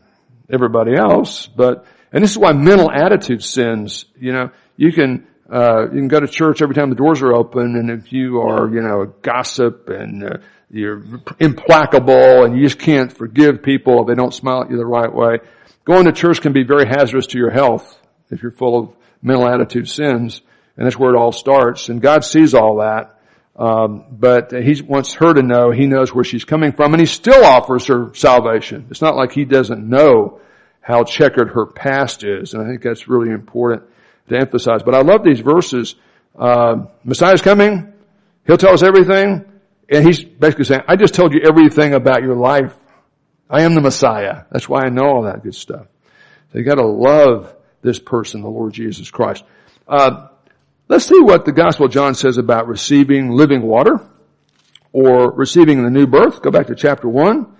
everybody 0.50 0.96
else, 0.96 1.46
but 1.46 1.84
and 2.16 2.24
this 2.24 2.32
is 2.32 2.38
why 2.38 2.52
mental 2.52 2.90
attitude 2.90 3.44
sins. 3.44 4.06
You 4.18 4.32
know, 4.32 4.50
you 4.76 4.92
can. 4.92 5.28
Uh, 5.48 5.84
you 5.92 6.00
can 6.00 6.08
go 6.08 6.18
to 6.18 6.26
church 6.26 6.60
every 6.60 6.74
time 6.74 6.90
the 6.90 6.96
doors 6.96 7.22
are 7.22 7.32
open, 7.32 7.76
and 7.76 7.88
if 7.88 8.12
you 8.12 8.40
are, 8.40 8.68
you 8.68 8.80
know, 8.80 9.02
a 9.02 9.06
gossip 9.06 9.88
and 9.88 10.24
uh, 10.24 10.38
you're 10.72 11.04
implacable 11.38 12.42
and 12.42 12.56
you 12.56 12.64
just 12.64 12.80
can't 12.80 13.12
forgive 13.12 13.62
people 13.62 14.00
if 14.00 14.08
they 14.08 14.16
don't 14.16 14.34
smile 14.34 14.62
at 14.62 14.70
you 14.72 14.76
the 14.76 14.84
right 14.84 15.14
way, 15.14 15.38
Going 15.86 16.06
to 16.06 16.12
church 16.12 16.40
can 16.40 16.52
be 16.52 16.64
very 16.64 16.84
hazardous 16.84 17.28
to 17.28 17.38
your 17.38 17.50
health 17.50 18.00
if 18.28 18.42
you're 18.42 18.50
full 18.50 18.76
of 18.76 18.96
mental 19.22 19.46
attitude 19.46 19.88
sins, 19.88 20.40
and 20.76 20.84
that's 20.84 20.98
where 20.98 21.14
it 21.14 21.16
all 21.16 21.30
starts. 21.30 21.88
And 21.88 22.02
God 22.02 22.24
sees 22.24 22.54
all 22.54 22.78
that, 22.78 23.20
um, 23.54 24.04
but 24.10 24.50
He 24.50 24.82
wants 24.82 25.14
her 25.14 25.32
to 25.32 25.42
know 25.42 25.70
He 25.70 25.86
knows 25.86 26.12
where 26.12 26.24
she's 26.24 26.44
coming 26.44 26.72
from, 26.72 26.92
and 26.92 27.00
He 27.00 27.06
still 27.06 27.44
offers 27.44 27.86
her 27.86 28.12
salvation. 28.14 28.88
It's 28.90 29.00
not 29.00 29.14
like 29.14 29.30
He 29.30 29.44
doesn't 29.44 29.88
know 29.88 30.40
how 30.86 31.02
checkered 31.02 31.50
her 31.50 31.66
past 31.66 32.22
is, 32.22 32.54
and 32.54 32.62
I 32.62 32.68
think 32.68 32.80
that's 32.80 33.08
really 33.08 33.32
important 33.32 33.82
to 34.28 34.36
emphasize. 34.36 34.84
But 34.84 34.94
I 34.94 35.00
love 35.00 35.24
these 35.24 35.40
verses. 35.40 35.96
Uh, 36.38 36.84
Messiah's 37.02 37.42
coming. 37.42 37.92
He'll 38.46 38.56
tell 38.56 38.72
us 38.72 38.84
everything. 38.84 39.44
And 39.90 40.06
he's 40.06 40.22
basically 40.22 40.66
saying, 40.66 40.82
I 40.86 40.94
just 40.94 41.12
told 41.12 41.34
you 41.34 41.40
everything 41.44 41.94
about 41.94 42.22
your 42.22 42.36
life. 42.36 42.72
I 43.50 43.62
am 43.62 43.74
the 43.74 43.80
Messiah. 43.80 44.44
That's 44.52 44.68
why 44.68 44.82
I 44.82 44.90
know 44.90 45.06
all 45.06 45.22
that 45.24 45.42
good 45.42 45.56
stuff. 45.56 45.88
So 46.52 46.58
you 46.58 46.64
gotta 46.64 46.86
love 46.86 47.52
this 47.82 47.98
person, 47.98 48.42
the 48.42 48.48
Lord 48.48 48.72
Jesus 48.72 49.10
Christ. 49.10 49.42
Uh, 49.88 50.28
let's 50.86 51.06
see 51.06 51.18
what 51.18 51.46
the 51.46 51.52
Gospel 51.52 51.86
of 51.86 51.92
John 51.92 52.14
says 52.14 52.38
about 52.38 52.68
receiving 52.68 53.32
living 53.32 53.62
water 53.62 54.08
or 54.92 55.32
receiving 55.32 55.82
the 55.82 55.90
new 55.90 56.06
birth. 56.06 56.42
Go 56.42 56.52
back 56.52 56.68
to 56.68 56.76
chapter 56.76 57.08
one. 57.08 57.56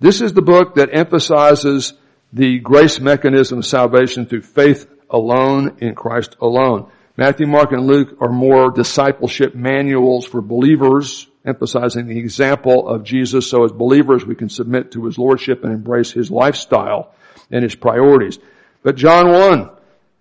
This 0.00 0.20
is 0.20 0.34
the 0.34 0.42
book 0.42 0.74
that 0.74 0.90
emphasizes 0.92 1.94
the 2.32 2.58
grace 2.60 3.00
mechanism 3.00 3.58
of 3.58 3.66
salvation 3.66 4.26
through 4.26 4.42
faith 4.42 4.88
alone 5.10 5.76
in 5.80 5.94
Christ 5.94 6.36
alone. 6.40 6.90
Matthew, 7.16 7.46
Mark, 7.46 7.72
and 7.72 7.86
Luke 7.86 8.16
are 8.20 8.32
more 8.32 8.70
discipleship 8.70 9.54
manuals 9.54 10.24
for 10.24 10.40
believers 10.40 11.28
emphasizing 11.44 12.06
the 12.06 12.18
example 12.18 12.88
of 12.88 13.04
Jesus 13.04 13.48
so 13.48 13.64
as 13.64 13.72
believers 13.72 14.24
we 14.24 14.34
can 14.34 14.48
submit 14.48 14.92
to 14.92 15.04
his 15.04 15.18
lordship 15.18 15.64
and 15.64 15.72
embrace 15.72 16.12
his 16.12 16.30
lifestyle 16.30 17.14
and 17.50 17.62
his 17.62 17.74
priorities. 17.74 18.38
But 18.82 18.96
John 18.96 19.28
1, 19.30 19.70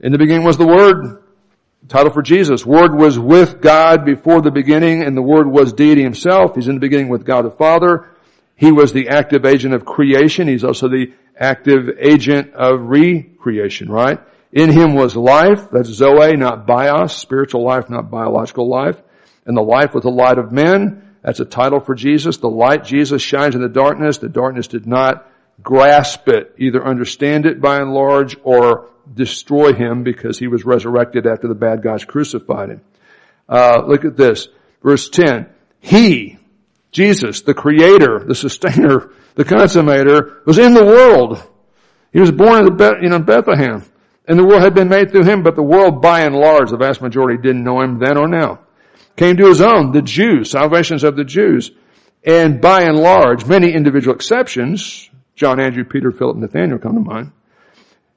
in 0.01 0.11
the 0.11 0.17
beginning 0.17 0.45
was 0.45 0.57
the 0.57 0.67
Word, 0.67 1.23
title 1.87 2.11
for 2.11 2.21
Jesus. 2.21 2.65
Word 2.65 2.95
was 2.95 3.17
with 3.19 3.61
God 3.61 4.05
before 4.05 4.41
the 4.41 4.51
beginning 4.51 5.03
and 5.03 5.15
the 5.15 5.21
Word 5.21 5.47
was 5.47 5.73
deity 5.73 6.01
himself. 6.01 6.55
He's 6.55 6.67
in 6.67 6.75
the 6.75 6.81
beginning 6.81 7.09
with 7.09 7.25
God 7.25 7.45
the 7.45 7.51
Father. 7.51 8.09
He 8.55 8.71
was 8.71 8.93
the 8.93 9.09
active 9.09 9.45
agent 9.45 9.73
of 9.73 9.85
creation. 9.85 10.47
He's 10.47 10.63
also 10.63 10.87
the 10.87 11.13
active 11.41 11.89
agent 11.99 12.53
of 12.53 12.81
recreation, 12.81 13.89
right? 13.89 14.19
In 14.53 14.69
him 14.69 14.93
was 14.93 15.15
life, 15.15 15.69
that's 15.71 15.89
Zoe, 15.89 16.35
not 16.35 16.67
bios, 16.67 17.15
spiritual 17.17 17.63
life, 17.63 17.89
not 17.89 18.11
biological 18.11 18.69
life. 18.69 19.01
And 19.45 19.57
the 19.57 19.61
life 19.61 19.93
was 19.93 20.03
the 20.03 20.11
light 20.11 20.37
of 20.37 20.51
men. 20.51 21.15
That's 21.23 21.39
a 21.39 21.45
title 21.45 21.79
for 21.79 21.95
Jesus. 21.95 22.37
The 22.37 22.49
light 22.49 22.83
Jesus 22.83 23.21
shines 23.21 23.55
in 23.55 23.61
the 23.61 23.69
darkness. 23.69 24.17
The 24.17 24.29
darkness 24.29 24.67
did 24.67 24.85
not 24.85 25.27
grasp 25.63 26.27
it, 26.27 26.55
either 26.57 26.85
understand 26.85 27.45
it 27.45 27.61
by 27.61 27.77
and 27.77 27.93
large 27.93 28.37
or 28.43 28.89
destroy 29.13 29.73
him 29.73 30.03
because 30.03 30.37
he 30.37 30.47
was 30.47 30.65
resurrected 30.65 31.25
after 31.25 31.47
the 31.47 31.55
bad 31.55 31.81
guys 31.81 32.05
crucified 32.05 32.69
him. 32.69 32.81
Uh, 33.47 33.83
look 33.85 34.05
at 34.05 34.17
this. 34.17 34.47
Verse 34.83 35.09
10. 35.09 35.47
He, 35.79 36.37
Jesus, 36.91 37.41
the 37.41 37.53
creator, 37.53 38.23
the 38.25 38.35
sustainer, 38.35 39.11
the 39.35 39.45
consummator, 39.45 40.45
was 40.45 40.57
in 40.57 40.73
the 40.73 40.85
world. 40.85 41.41
He 42.11 42.19
was 42.19 42.31
born 42.31 42.67
in, 42.67 43.23
Bethlehem. 43.23 43.85
And 44.27 44.37
the 44.37 44.45
world 44.45 44.61
had 44.61 44.75
been 44.75 44.89
made 44.89 45.11
through 45.11 45.23
him, 45.23 45.43
but 45.43 45.55
the 45.55 45.63
world 45.63 46.01
by 46.01 46.21
and 46.21 46.35
large, 46.35 46.69
the 46.69 46.77
vast 46.77 47.01
majority 47.01 47.41
didn't 47.41 47.63
know 47.63 47.81
him 47.81 47.99
then 47.99 48.17
or 48.17 48.27
now 48.27 48.59
came 49.15 49.37
to 49.37 49.47
his 49.47 49.61
own, 49.61 49.91
the 49.91 50.01
Jews, 50.01 50.51
salvations 50.51 51.03
of 51.03 51.15
the 51.15 51.23
Jews. 51.23 51.71
And 52.23 52.61
by 52.61 52.83
and 52.83 52.97
large, 52.97 53.45
many 53.45 53.71
individual 53.73 54.15
exceptions, 54.15 55.09
John, 55.35 55.59
Andrew, 55.59 55.83
Peter, 55.83 56.11
Philip, 56.11 56.37
Nathaniel 56.37 56.77
come 56.77 56.95
to 56.95 57.01
mind, 57.01 57.31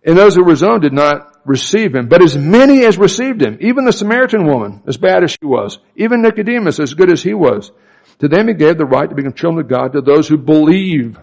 and 0.05 0.17
those 0.17 0.35
who 0.35 0.45
were 0.45 0.51
his 0.51 0.63
own 0.63 0.81
did 0.81 0.93
not 0.93 1.41
receive 1.47 1.95
him. 1.95 2.09
But 2.09 2.23
as 2.23 2.37
many 2.37 2.85
as 2.85 2.99
received 2.99 3.43
him, 3.43 3.57
even 3.61 3.87
the 3.87 3.93
Samaritan 3.93 4.47
woman, 4.47 4.83
as 4.87 4.99
bad 4.99 5.25
as 5.25 5.31
she 5.31 5.45
was, 5.45 5.79
even 5.97 6.21
Nicodemus, 6.21 6.79
as 6.79 6.93
good 6.93 7.11
as 7.11 7.23
he 7.23 7.33
was, 7.33 7.73
to 8.21 8.29
them 8.29 8.49
he 8.49 8.55
gave 8.55 8.79
the 8.79 8.87
right 8.87 9.09
to 9.09 9.15
become 9.15 9.33
children 9.33 9.65
of 9.65 9.71
God 9.71 9.93
to 9.93 10.01
those 10.01 10.29
who 10.29 10.37
believe. 10.37 11.19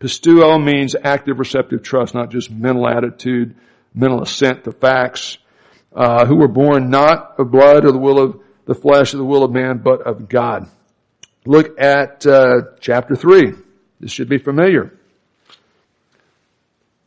Pisteuo 0.00 0.62
means 0.62 0.96
active 1.02 1.38
receptive 1.38 1.82
trust, 1.82 2.14
not 2.14 2.30
just 2.30 2.50
mental 2.50 2.88
attitude, 2.88 3.54
mental 3.94 4.22
assent 4.22 4.64
to 4.64 4.72
facts. 4.72 5.38
uh, 5.94 6.24
who 6.24 6.36
were 6.36 6.48
born 6.48 6.90
not 6.90 7.34
of 7.38 7.50
blood 7.50 7.84
or 7.84 7.92
the 7.92 7.98
will 7.98 8.18
of 8.18 8.40
the 8.66 8.74
flesh 8.74 9.12
or 9.14 9.16
the 9.18 9.24
will 9.24 9.42
of 9.42 9.50
man, 9.50 9.78
but 9.78 10.02
of 10.02 10.28
God. 10.28 10.68
Look 11.44 11.80
at 11.80 12.24
uh, 12.26 12.62
chapter 12.80 13.16
3. 13.16 13.54
This 13.98 14.12
should 14.12 14.28
be 14.28 14.38
familiar. 14.38 14.96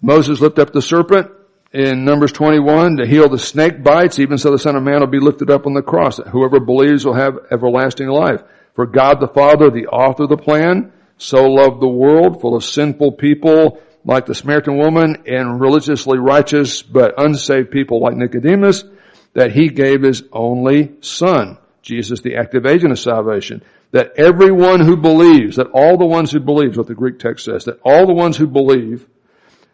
Moses 0.02 0.42
lifted 0.42 0.62
up 0.62 0.74
the 0.74 0.82
serpent 0.82 1.32
in 1.72 2.04
Numbers 2.04 2.34
21 2.34 2.98
to 2.98 3.08
heal 3.08 3.30
the 3.30 3.40
snake 3.40 3.84
bites, 3.84 4.20
even 4.20 4.38
so 4.38 4.52
the 4.52 4.60
Son 4.60 4.76
of 4.76 4.84
Man 4.84 5.00
will 5.00 5.08
be 5.08 5.20
lifted 5.20 5.50
up 5.50 5.66
on 5.66 5.74
the 5.74 5.82
cross. 5.82 6.18
Whoever 6.18 6.60
believes 6.60 7.06
will 7.06 7.14
have 7.14 7.38
everlasting 7.52 8.10
life. 8.10 8.42
For 8.74 8.86
God 8.86 9.20
the 9.20 9.28
Father, 9.28 9.70
the 9.70 9.88
author 9.88 10.24
of 10.24 10.30
the 10.30 10.38
plan, 10.38 10.92
so 11.18 11.46
loved 11.46 11.82
the 11.82 11.88
world 11.88 12.42
full 12.42 12.56
of 12.56 12.64
sinful 12.64 13.14
people 13.14 13.82
like 14.06 14.26
the 14.26 14.36
Samaritan 14.36 14.78
woman 14.78 15.24
and 15.28 15.60
religiously 15.60 16.18
righteous 16.18 16.82
but 16.82 17.14
unsaved 17.18 17.72
people 17.72 18.02
like 18.02 18.16
Nicodemus 18.16 18.84
that 19.34 19.52
he 19.52 19.70
gave 19.70 20.02
his 20.02 20.24
only 20.32 20.94
son, 21.02 21.58
Jesus 21.82 22.22
the 22.22 22.36
active 22.36 22.66
agent 22.66 22.92
of 22.92 23.00
salvation, 23.00 23.64
that 23.92 24.14
everyone 24.18 24.80
who 24.80 24.98
believes, 24.98 25.56
that 25.56 25.70
all 25.74 25.98
the 25.98 26.06
ones 26.06 26.32
who 26.32 26.40
believe, 26.40 26.78
what 26.78 26.88
the 26.88 26.96
Greek 26.96 27.20
text 27.20 27.46
says, 27.46 27.66
that 27.66 27.80
all 27.84 28.06
the 28.06 28.14
ones 28.14 28.38
who 28.38 28.48
believe 28.48 29.08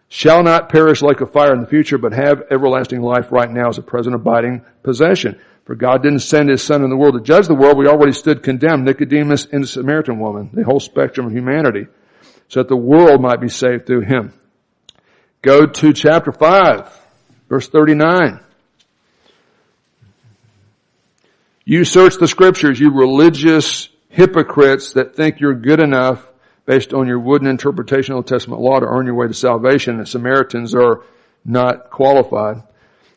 shall 0.09 0.43
not 0.43 0.69
perish 0.69 1.01
like 1.01 1.21
a 1.21 1.25
fire 1.25 1.53
in 1.53 1.61
the 1.61 1.67
future, 1.67 1.97
but 1.97 2.13
have 2.13 2.43
everlasting 2.51 3.01
life 3.01 3.31
right 3.31 3.49
now 3.49 3.69
as 3.69 3.77
a 3.77 3.83
present 3.83 4.15
abiding 4.15 4.63
possession. 4.83 5.39
For 5.69 5.75
God 5.75 6.01
didn't 6.01 6.21
send 6.21 6.49
his 6.49 6.63
son 6.63 6.83
in 6.83 6.89
the 6.89 6.97
world 6.97 7.13
to 7.13 7.21
judge 7.21 7.45
the 7.45 7.53
world. 7.53 7.77
We 7.77 7.85
already 7.85 8.13
stood 8.13 8.41
condemned, 8.41 8.85
Nicodemus 8.85 9.45
and 9.45 9.61
the 9.61 9.67
Samaritan 9.67 10.17
woman, 10.17 10.49
the 10.51 10.63
whole 10.63 10.79
spectrum 10.79 11.27
of 11.27 11.31
humanity, 11.31 11.85
so 12.47 12.61
that 12.61 12.69
the 12.69 12.75
world 12.75 13.21
might 13.21 13.39
be 13.39 13.49
saved 13.49 13.85
through 13.85 14.01
him. 14.01 14.33
Go 15.43 15.67
to 15.67 15.93
chapter 15.93 16.31
5, 16.31 16.99
verse 17.49 17.67
39. 17.69 18.39
You 21.65 21.85
search 21.85 22.15
the 22.15 22.27
scriptures, 22.27 22.79
you 22.79 22.91
religious 22.91 23.89
hypocrites 24.07 24.93
that 24.93 25.15
think 25.15 25.39
you're 25.39 25.53
good 25.53 25.81
enough 25.81 26.27
based 26.65 26.95
on 26.95 27.05
your 27.05 27.19
wooden 27.19 27.47
interpretation 27.47 28.15
of 28.15 28.25
the 28.25 28.29
Testament 28.31 28.59
law 28.59 28.79
to 28.79 28.87
earn 28.87 29.05
your 29.05 29.13
way 29.13 29.27
to 29.27 29.35
salvation. 29.35 29.99
The 29.99 30.07
Samaritans 30.07 30.73
are 30.73 31.03
not 31.45 31.91
qualified. 31.91 32.63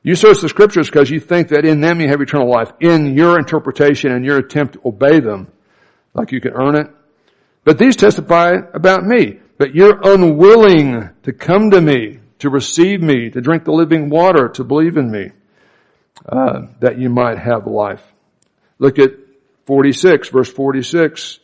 You 0.02 0.16
search 0.16 0.40
the 0.40 0.48
scriptures 0.48 0.88
because 0.88 1.10
you 1.10 1.20
think 1.20 1.48
that 1.48 1.64
in 1.64 1.80
them 1.80 2.00
you 2.00 2.08
have 2.08 2.20
eternal 2.20 2.50
life. 2.50 2.72
In 2.80 3.16
your 3.16 3.38
interpretation 3.38 4.10
and 4.12 4.24
your 4.24 4.38
attempt 4.38 4.74
to 4.74 4.80
obey 4.84 5.20
them, 5.20 5.48
like 6.12 6.32
you 6.32 6.40
can 6.40 6.52
earn 6.54 6.76
it. 6.76 6.88
But 7.64 7.78
these 7.78 7.94
testify 7.94 8.54
about 8.74 9.04
me. 9.04 9.38
But 9.58 9.76
you're 9.76 10.00
unwilling 10.02 11.10
to 11.22 11.32
come 11.32 11.70
to 11.70 11.80
me, 11.80 12.18
to 12.40 12.50
receive 12.50 13.00
me, 13.00 13.30
to 13.30 13.40
drink 13.40 13.64
the 13.64 13.72
living 13.72 14.10
water, 14.10 14.48
to 14.48 14.64
believe 14.64 14.96
in 14.96 15.08
me, 15.08 15.30
uh, 16.26 16.66
that 16.80 16.98
you 16.98 17.08
might 17.08 17.38
have 17.38 17.68
life. 17.68 18.02
Look 18.80 18.98
at 18.98 19.10
46, 19.66 20.30
verse 20.30 20.50
46. 20.50 21.38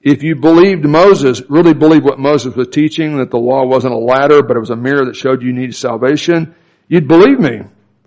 If 0.00 0.22
you 0.22 0.36
believed 0.36 0.86
Moses, 0.86 1.42
really 1.50 1.74
believed 1.74 2.04
what 2.04 2.18
Moses 2.18 2.54
was 2.56 2.68
teaching, 2.68 3.18
that 3.18 3.30
the 3.30 3.38
law 3.38 3.66
wasn't 3.66 3.92
a 3.92 3.98
ladder, 3.98 4.42
but 4.42 4.56
it 4.56 4.60
was 4.60 4.70
a 4.70 4.76
mirror 4.76 5.04
that 5.04 5.16
showed 5.16 5.42
you 5.42 5.52
needed 5.52 5.74
salvation, 5.74 6.54
you'd 6.88 7.06
believe 7.06 7.38
me. 7.38 7.60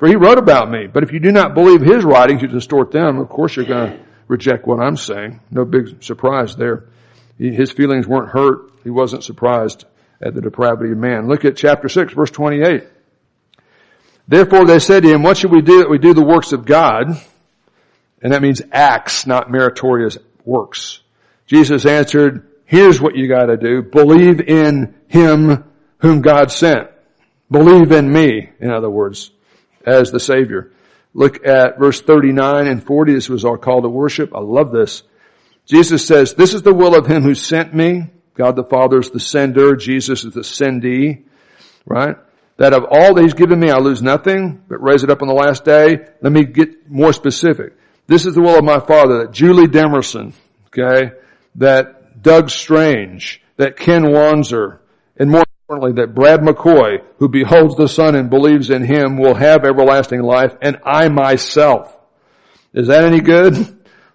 For 0.03 0.09
he 0.09 0.17
wrote 0.17 0.37
about 0.37 0.69
me. 0.69 0.87
But 0.87 1.03
if 1.03 1.13
you 1.13 1.21
do 1.21 1.31
not 1.31 1.53
believe 1.53 1.79
his 1.79 2.03
writings, 2.03 2.41
you 2.41 2.49
distort 2.49 2.91
them, 2.91 3.19
of 3.19 3.29
course 3.29 3.55
you're 3.55 3.63
going 3.63 3.93
to 3.93 3.99
reject 4.27 4.67
what 4.67 4.81
I'm 4.81 4.97
saying. 4.97 5.39
No 5.49 5.63
big 5.63 6.03
surprise 6.03 6.57
there. 6.57 6.89
His 7.37 7.71
feelings 7.71 8.05
weren't 8.05 8.27
hurt. 8.27 8.73
He 8.83 8.89
wasn't 8.89 9.23
surprised 9.23 9.85
at 10.21 10.33
the 10.33 10.41
depravity 10.41 10.91
of 10.91 10.97
man. 10.97 11.29
Look 11.29 11.45
at 11.45 11.55
chapter 11.55 11.87
6, 11.87 12.11
verse 12.15 12.31
28. 12.31 12.83
Therefore 14.27 14.65
they 14.65 14.79
said 14.79 15.03
to 15.03 15.09
him, 15.09 15.23
what 15.23 15.37
should 15.37 15.51
we 15.51 15.61
do 15.61 15.77
that 15.77 15.89
we 15.89 15.99
do 15.99 16.13
the 16.13 16.21
works 16.21 16.51
of 16.51 16.65
God? 16.65 17.07
And 18.21 18.33
that 18.33 18.41
means 18.41 18.61
acts, 18.73 19.25
not 19.25 19.49
meritorious 19.49 20.17
works. 20.43 20.99
Jesus 21.47 21.85
answered, 21.85 22.45
here's 22.65 22.99
what 22.99 23.15
you 23.15 23.29
gotta 23.29 23.55
do. 23.55 23.81
Believe 23.81 24.41
in 24.41 24.95
Him 25.07 25.63
whom 25.99 26.19
God 26.21 26.51
sent. 26.51 26.89
Believe 27.49 27.93
in 27.93 28.11
me, 28.11 28.49
in 28.59 28.69
other 28.69 28.89
words, 28.89 29.31
as 29.85 30.11
the 30.11 30.19
Savior. 30.19 30.71
Look 31.13 31.45
at 31.45 31.77
verse 31.77 32.01
39 32.01 32.67
and 32.67 32.83
40. 32.83 33.13
This 33.13 33.29
was 33.29 33.45
our 33.45 33.57
call 33.57 33.81
to 33.81 33.89
worship. 33.89 34.35
I 34.35 34.39
love 34.39 34.71
this. 34.71 35.03
Jesus 35.65 36.05
says, 36.05 36.33
this 36.33 36.53
is 36.53 36.63
the 36.63 36.73
will 36.73 36.95
of 36.95 37.07
Him 37.07 37.23
who 37.23 37.35
sent 37.35 37.73
me. 37.73 38.07
God 38.33 38.55
the 38.55 38.63
Father 38.63 38.99
is 38.99 39.11
the 39.11 39.19
sender. 39.19 39.75
Jesus 39.75 40.25
is 40.25 40.33
the 40.33 40.41
sendee. 40.41 41.23
Right? 41.85 42.15
That 42.57 42.73
of 42.73 42.85
all 42.89 43.13
that 43.13 43.23
He's 43.23 43.33
given 43.33 43.59
me, 43.59 43.69
I 43.69 43.77
lose 43.77 44.01
nothing, 44.01 44.63
but 44.67 44.81
raise 44.81 45.03
it 45.03 45.09
up 45.09 45.21
on 45.21 45.27
the 45.27 45.33
last 45.33 45.63
day. 45.65 45.99
Let 46.21 46.31
me 46.31 46.45
get 46.45 46.89
more 46.89 47.13
specific. 47.13 47.73
This 48.07 48.25
is 48.25 48.35
the 48.35 48.41
will 48.41 48.57
of 48.57 48.65
my 48.65 48.79
Father, 48.79 49.19
that 49.19 49.31
Julie 49.31 49.67
Demerson, 49.67 50.33
okay, 50.67 51.13
that 51.55 52.21
Doug 52.21 52.49
Strange, 52.49 53.41
that 53.57 53.77
Ken 53.77 54.03
Wanzer, 54.03 54.79
and 55.17 55.29
more 55.29 55.43
importantly, 55.69 56.01
that 56.01 56.13
Brad 56.13 56.41
McCoy, 56.41 57.03
who 57.19 57.29
beholds 57.29 57.75
the 57.75 57.87
Son 57.87 58.15
and 58.15 58.29
believes 58.29 58.69
in 58.69 58.83
Him, 58.83 59.17
will 59.17 59.35
have 59.35 59.63
everlasting 59.63 60.21
life, 60.21 60.53
and 60.61 60.79
I 60.83 61.07
myself. 61.07 61.95
Is 62.73 62.87
that 62.87 63.05
any 63.05 63.21
good? 63.21 63.55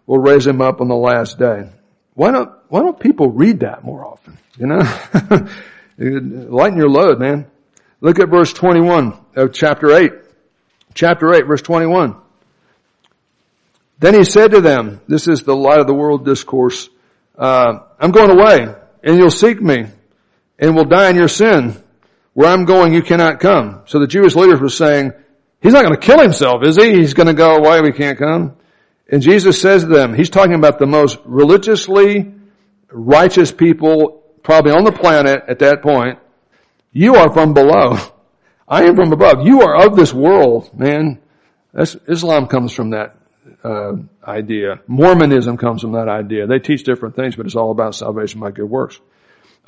We'll 0.07 0.21
raise 0.21 0.47
him 0.47 0.63
up 0.63 0.81
on 0.81 0.89
the 0.89 0.97
last 0.97 1.39
day. 1.39 1.69
Why 2.15 2.33
don't, 2.33 2.51
why 2.69 2.81
don't 2.81 2.99
people 2.99 3.31
read 3.31 3.61
that 3.61 3.85
more 3.85 4.07
often? 4.07 4.39
You 4.57 4.67
know? 4.67 4.79
Lighten 6.51 6.79
your 6.79 6.89
load, 6.89 7.21
man. 7.21 7.47
Look 8.01 8.19
at 8.19 8.31
verse 8.31 8.53
21 8.55 9.19
of 9.37 9.53
chapter 9.53 9.93
8. 9.93 10.13
Chapter 10.95 11.35
8, 11.35 11.47
verse 11.47 11.61
21. 11.61 12.17
Then 13.99 14.15
he 14.15 14.25
said 14.25 14.53
to 14.53 14.63
them, 14.63 15.03
this 15.09 15.29
is 15.29 15.43
the 15.43 15.55
light 15.55 15.79
of 15.81 15.87
the 15.87 15.95
world 15.95 16.25
discourse, 16.25 16.89
uh, 17.37 17.81
I'm 18.01 18.11
going 18.11 18.31
away 18.31 18.75
and 19.03 19.19
you'll 19.19 19.31
seek 19.31 19.61
me 19.61 19.89
and 20.59 20.75
will 20.75 20.85
die 20.85 21.11
in 21.11 21.17
your 21.17 21.29
sin. 21.29 21.83
Where 22.35 22.49
I'm 22.49 22.65
going, 22.65 22.95
you 22.95 23.03
cannot 23.03 23.41
come. 23.41 23.83
So 23.87 23.99
the 23.99 24.07
Jewish 24.07 24.37
leaders 24.37 24.61
were 24.61 24.69
saying, 24.69 25.13
he's 25.61 25.73
not 25.73 25.85
going 25.85 25.99
to 25.99 26.07
kill 26.07 26.21
himself, 26.21 26.63
is 26.65 26.77
he? 26.77 26.95
He's 26.95 27.15
going 27.15 27.27
to 27.27 27.35
go 27.35 27.57
away. 27.57 27.81
We 27.81 27.93
can't 27.93 28.19
come. 28.19 28.57
And 29.11 29.23
Jesus 29.23 29.61
says 29.61 29.83
to 29.83 29.89
them, 29.89 30.15
he's 30.15 30.31
talking 30.31 30.55
about 30.55 30.79
the 30.79 30.87
most 30.87 31.19
religiously 31.25 32.33
righteous 32.91 33.51
people 33.53 34.23
probably 34.43 34.73
on 34.73 34.85
the 34.85 34.93
planet 34.93 35.43
at 35.49 35.61
that 35.61 35.83
point. 35.83 36.19
You 36.93 37.17
are 37.17 37.33
from 37.33 37.55
below. 37.55 37.99
I 38.69 38.85
am 38.85 38.97
from 38.97 39.13
above. 39.13 39.47
You 39.47 39.63
are 39.63 39.87
of 39.87 39.97
this 39.97 40.13
world, 40.13 40.79
man. 40.79 41.21
That's, 41.73 41.97
Islam 42.07 42.47
comes 42.47 42.73
from 42.73 42.91
that 42.91 43.17
uh, 43.65 43.93
idea. 44.27 44.81
Mormonism 44.87 45.57
comes 45.57 45.81
from 45.81 45.93
that 45.93 46.09
idea. 46.09 46.47
They 46.47 46.59
teach 46.59 46.85
different 46.85 47.17
things, 47.17 47.35
but 47.35 47.47
it's 47.47 47.57
all 47.57 47.71
about 47.71 47.95
salvation 47.95 48.41
by 48.41 48.51
good 48.51 48.69
works. 48.69 49.01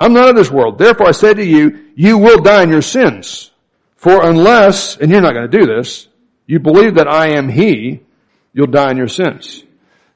I'm 0.00 0.14
not 0.14 0.30
of 0.30 0.36
this 0.36 0.50
world. 0.50 0.78
Therefore 0.78 1.08
I 1.08 1.12
say 1.12 1.34
to 1.34 1.44
you, 1.44 1.90
you 1.94 2.16
will 2.16 2.40
die 2.40 2.62
in 2.62 2.70
your 2.70 2.82
sins. 2.82 3.50
For 3.96 4.26
unless, 4.26 4.96
and 4.96 5.10
you're 5.10 5.20
not 5.20 5.34
going 5.34 5.50
to 5.50 5.58
do 5.58 5.66
this, 5.66 6.08
you 6.46 6.58
believe 6.58 6.94
that 6.94 7.06
I 7.06 7.36
am 7.36 7.50
He, 7.50 8.00
you'll 8.54 8.66
die 8.66 8.90
in 8.90 8.96
your 8.96 9.08
sins. 9.08 9.62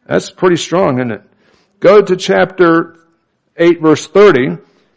That's 0.06 0.30
pretty 0.30 0.56
strong, 0.56 0.98
isn't 0.98 1.12
it? 1.12 1.22
Go 1.80 2.00
to 2.00 2.16
chapter 2.16 2.96
8 3.56 3.82
verse 3.82 4.06
30. 4.06 4.56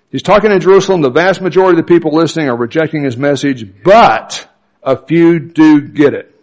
He's 0.10 0.24
talking 0.24 0.52
in 0.52 0.62
Jerusalem. 0.62 1.02
The 1.02 1.10
vast 1.10 1.42
majority 1.42 1.78
of 1.78 1.86
the 1.86 1.94
people 1.94 2.16
listening 2.16 2.48
are 2.48 2.56
rejecting 2.56 3.04
his 3.04 3.18
message, 3.18 3.84
but 3.84 4.48
a 4.82 4.96
few 4.96 5.40
do 5.40 5.82
get 5.82 6.14
it. 6.14 6.34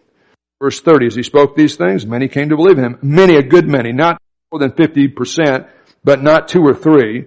Verse 0.60 0.80
30, 0.80 1.06
as 1.06 1.14
he 1.14 1.22
spoke 1.22 1.56
these 1.56 1.76
things, 1.76 2.06
many 2.06 2.28
came 2.28 2.50
to 2.50 2.56
believe 2.56 2.78
him. 2.78 2.98
Many, 3.02 3.36
a 3.36 3.42
good 3.42 3.66
many, 3.66 3.92
not 3.92 4.20
more 4.52 4.60
than 4.60 4.70
50%, 4.70 5.66
but 6.04 6.22
not 6.22 6.48
two 6.48 6.62
or 6.62 6.74
three, 6.74 7.24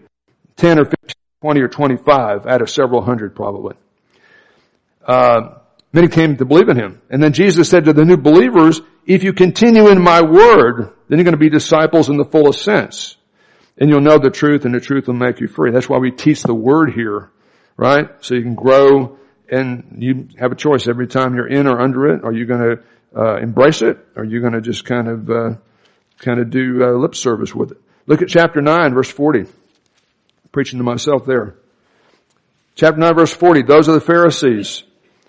10 0.57 0.79
or 0.79 0.85
15, 0.85 0.97
20 1.41 1.61
or 1.61 1.67
25 1.67 2.45
out 2.45 2.61
of 2.61 2.69
several 2.69 3.01
hundred 3.01 3.35
probably. 3.35 3.75
Uh, 5.05 5.59
many 5.93 6.07
came 6.07 6.35
to 6.37 6.45
believe 6.45 6.69
in 6.69 6.77
him. 6.77 7.01
And 7.09 7.23
then 7.23 7.33
Jesus 7.33 7.69
said 7.69 7.85
to 7.85 7.93
the 7.93 8.05
new 8.05 8.17
believers, 8.17 8.81
if 9.05 9.23
you 9.23 9.33
continue 9.33 9.87
in 9.87 10.01
my 10.01 10.21
word, 10.21 10.93
then 11.07 11.17
you're 11.17 11.23
going 11.23 11.31
to 11.33 11.37
be 11.37 11.49
disciples 11.49 12.09
in 12.09 12.17
the 12.17 12.25
fullest 12.25 12.63
sense. 12.63 13.15
And 13.77 13.89
you'll 13.89 14.01
know 14.01 14.17
the 14.17 14.31
truth 14.31 14.65
and 14.65 14.73
the 14.73 14.79
truth 14.79 15.07
will 15.07 15.13
make 15.13 15.39
you 15.39 15.47
free. 15.47 15.71
That's 15.71 15.87
why 15.87 15.99
we 15.99 16.11
teach 16.11 16.43
the 16.43 16.53
word 16.53 16.93
here, 16.93 17.31
right? 17.77 18.09
So 18.21 18.35
you 18.35 18.41
can 18.41 18.55
grow 18.55 19.17
and 19.49 19.97
you 19.99 20.27
have 20.39 20.51
a 20.51 20.55
choice 20.55 20.87
every 20.87 21.07
time 21.07 21.35
you're 21.35 21.47
in 21.47 21.67
or 21.67 21.79
under 21.79 22.07
it. 22.07 22.23
Are 22.23 22.33
you 22.33 22.45
going 22.45 22.61
to 22.61 22.83
uh, 23.15 23.37
embrace 23.37 23.81
it? 23.81 23.97
Or 24.15 24.23
are 24.23 24.25
you 24.25 24.41
going 24.41 24.53
to 24.53 24.61
just 24.61 24.83
kind 24.83 25.07
of 25.07 25.29
uh, 25.29 25.55
kind 26.19 26.39
of 26.39 26.49
do 26.49 26.83
uh, 26.83 26.91
lip 26.97 27.15
service 27.15 27.53
with 27.53 27.71
it? 27.71 27.77
Look 28.07 28.21
at 28.21 28.29
chapter 28.29 28.61
nine, 28.61 28.93
verse 28.93 29.09
forty. 29.09 29.45
Preaching 30.57 30.79
to 30.79 30.83
myself 30.83 31.23
there. 31.23 31.53
Chapter 32.73 32.99
nine, 32.99 33.13
verse 33.13 33.31
forty. 33.31 33.61
Those 33.61 33.87
are 33.87 33.91
the 33.91 34.01
Pharisees 34.01 34.81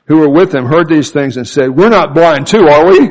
who 0.06 0.16
were 0.16 0.30
with 0.30 0.54
him 0.54 0.64
heard 0.64 0.88
these 0.88 1.10
things 1.10 1.36
and 1.36 1.46
said, 1.46 1.68
"We're 1.68 1.90
not 1.90 2.14
blind 2.14 2.46
too, 2.46 2.66
are 2.66 2.86
we?" 2.86 3.10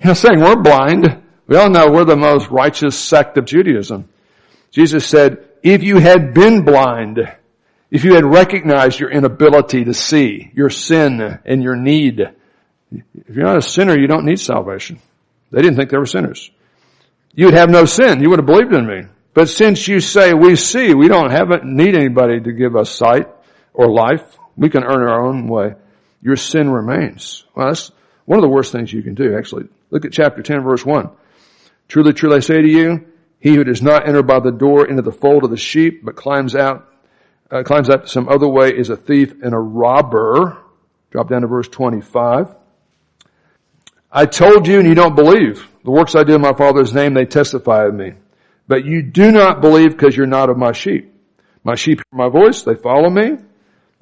He's 0.00 0.18
saying 0.18 0.40
we're 0.40 0.56
blind. 0.56 1.22
We 1.46 1.56
all 1.56 1.70
know 1.70 1.92
we're 1.92 2.06
the 2.06 2.16
most 2.16 2.50
righteous 2.50 2.98
sect 2.98 3.38
of 3.38 3.44
Judaism. 3.44 4.08
Jesus 4.72 5.06
said, 5.06 5.44
"If 5.62 5.84
you 5.84 5.98
had 5.98 6.34
been 6.34 6.64
blind." 6.64 7.20
If 7.88 8.04
you 8.04 8.14
had 8.14 8.24
recognized 8.24 8.98
your 8.98 9.12
inability 9.12 9.84
to 9.84 9.94
see, 9.94 10.50
your 10.54 10.70
sin 10.70 11.38
and 11.44 11.62
your 11.62 11.76
need, 11.76 12.18
If 12.90 13.36
you're 13.36 13.46
not 13.46 13.58
a 13.58 13.62
sinner, 13.62 13.96
you 13.96 14.08
don't 14.08 14.24
need 14.24 14.40
salvation. 14.40 14.98
They 15.52 15.62
didn't 15.62 15.76
think 15.76 15.90
they 15.90 15.98
were 15.98 16.06
sinners. 16.06 16.50
You 17.32 17.46
would 17.46 17.54
have 17.54 17.70
no 17.70 17.84
sin. 17.84 18.20
You 18.20 18.30
would 18.30 18.40
have 18.40 18.46
believed 18.46 18.74
in 18.74 18.86
me. 18.86 19.02
But 19.34 19.48
since 19.48 19.88
you 19.88 19.98
say 19.98 20.32
we 20.32 20.54
see, 20.54 20.94
we 20.94 21.08
don't 21.08 21.30
have 21.30 21.50
it, 21.50 21.64
need 21.64 21.96
anybody 21.96 22.40
to 22.40 22.52
give 22.52 22.76
us 22.76 22.90
sight 22.90 23.28
or 23.74 23.90
life. 23.90 24.38
We 24.56 24.70
can 24.70 24.84
earn 24.84 25.02
our 25.02 25.26
own 25.26 25.48
way. 25.48 25.74
Your 26.22 26.36
sin 26.36 26.70
remains. 26.70 27.44
Well, 27.54 27.66
that's 27.66 27.90
one 28.24 28.38
of 28.38 28.42
the 28.42 28.48
worst 28.48 28.70
things 28.70 28.92
you 28.92 29.02
can 29.02 29.14
do, 29.14 29.36
actually. 29.36 29.64
Look 29.90 30.04
at 30.04 30.12
chapter 30.12 30.40
10 30.40 30.62
verse 30.62 30.86
1. 30.86 31.10
Truly, 31.88 32.12
truly 32.12 32.36
I 32.36 32.40
say 32.40 32.62
to 32.62 32.68
you, 32.68 33.06
he 33.40 33.54
who 33.54 33.64
does 33.64 33.82
not 33.82 34.08
enter 34.08 34.22
by 34.22 34.40
the 34.40 34.52
door 34.52 34.88
into 34.88 35.02
the 35.02 35.12
fold 35.12 35.44
of 35.44 35.50
the 35.50 35.56
sheep, 35.56 36.04
but 36.04 36.16
climbs 36.16 36.54
out, 36.54 36.88
uh, 37.50 37.62
climbs 37.62 37.90
out 37.90 38.08
some 38.08 38.28
other 38.28 38.48
way 38.48 38.70
is 38.70 38.88
a 38.88 38.96
thief 38.96 39.34
and 39.42 39.52
a 39.52 39.58
robber. 39.58 40.58
Drop 41.10 41.28
down 41.28 41.42
to 41.42 41.48
verse 41.48 41.68
25. 41.68 42.54
I 44.10 44.26
told 44.26 44.66
you 44.66 44.78
and 44.78 44.88
you 44.88 44.94
don't 44.94 45.16
believe. 45.16 45.68
The 45.84 45.90
works 45.90 46.14
I 46.14 46.24
do 46.24 46.36
in 46.36 46.40
my 46.40 46.54
Father's 46.54 46.94
name, 46.94 47.14
they 47.14 47.26
testify 47.26 47.84
of 47.84 47.94
me. 47.94 48.14
But 48.66 48.84
you 48.84 49.02
do 49.02 49.30
not 49.30 49.60
believe 49.60 49.90
because 49.90 50.16
you're 50.16 50.26
not 50.26 50.50
of 50.50 50.56
my 50.56 50.72
sheep. 50.72 51.12
My 51.62 51.74
sheep 51.74 51.98
hear 51.98 52.18
my 52.18 52.28
voice, 52.28 52.62
they 52.62 52.74
follow 52.74 53.10
me. 53.10 53.38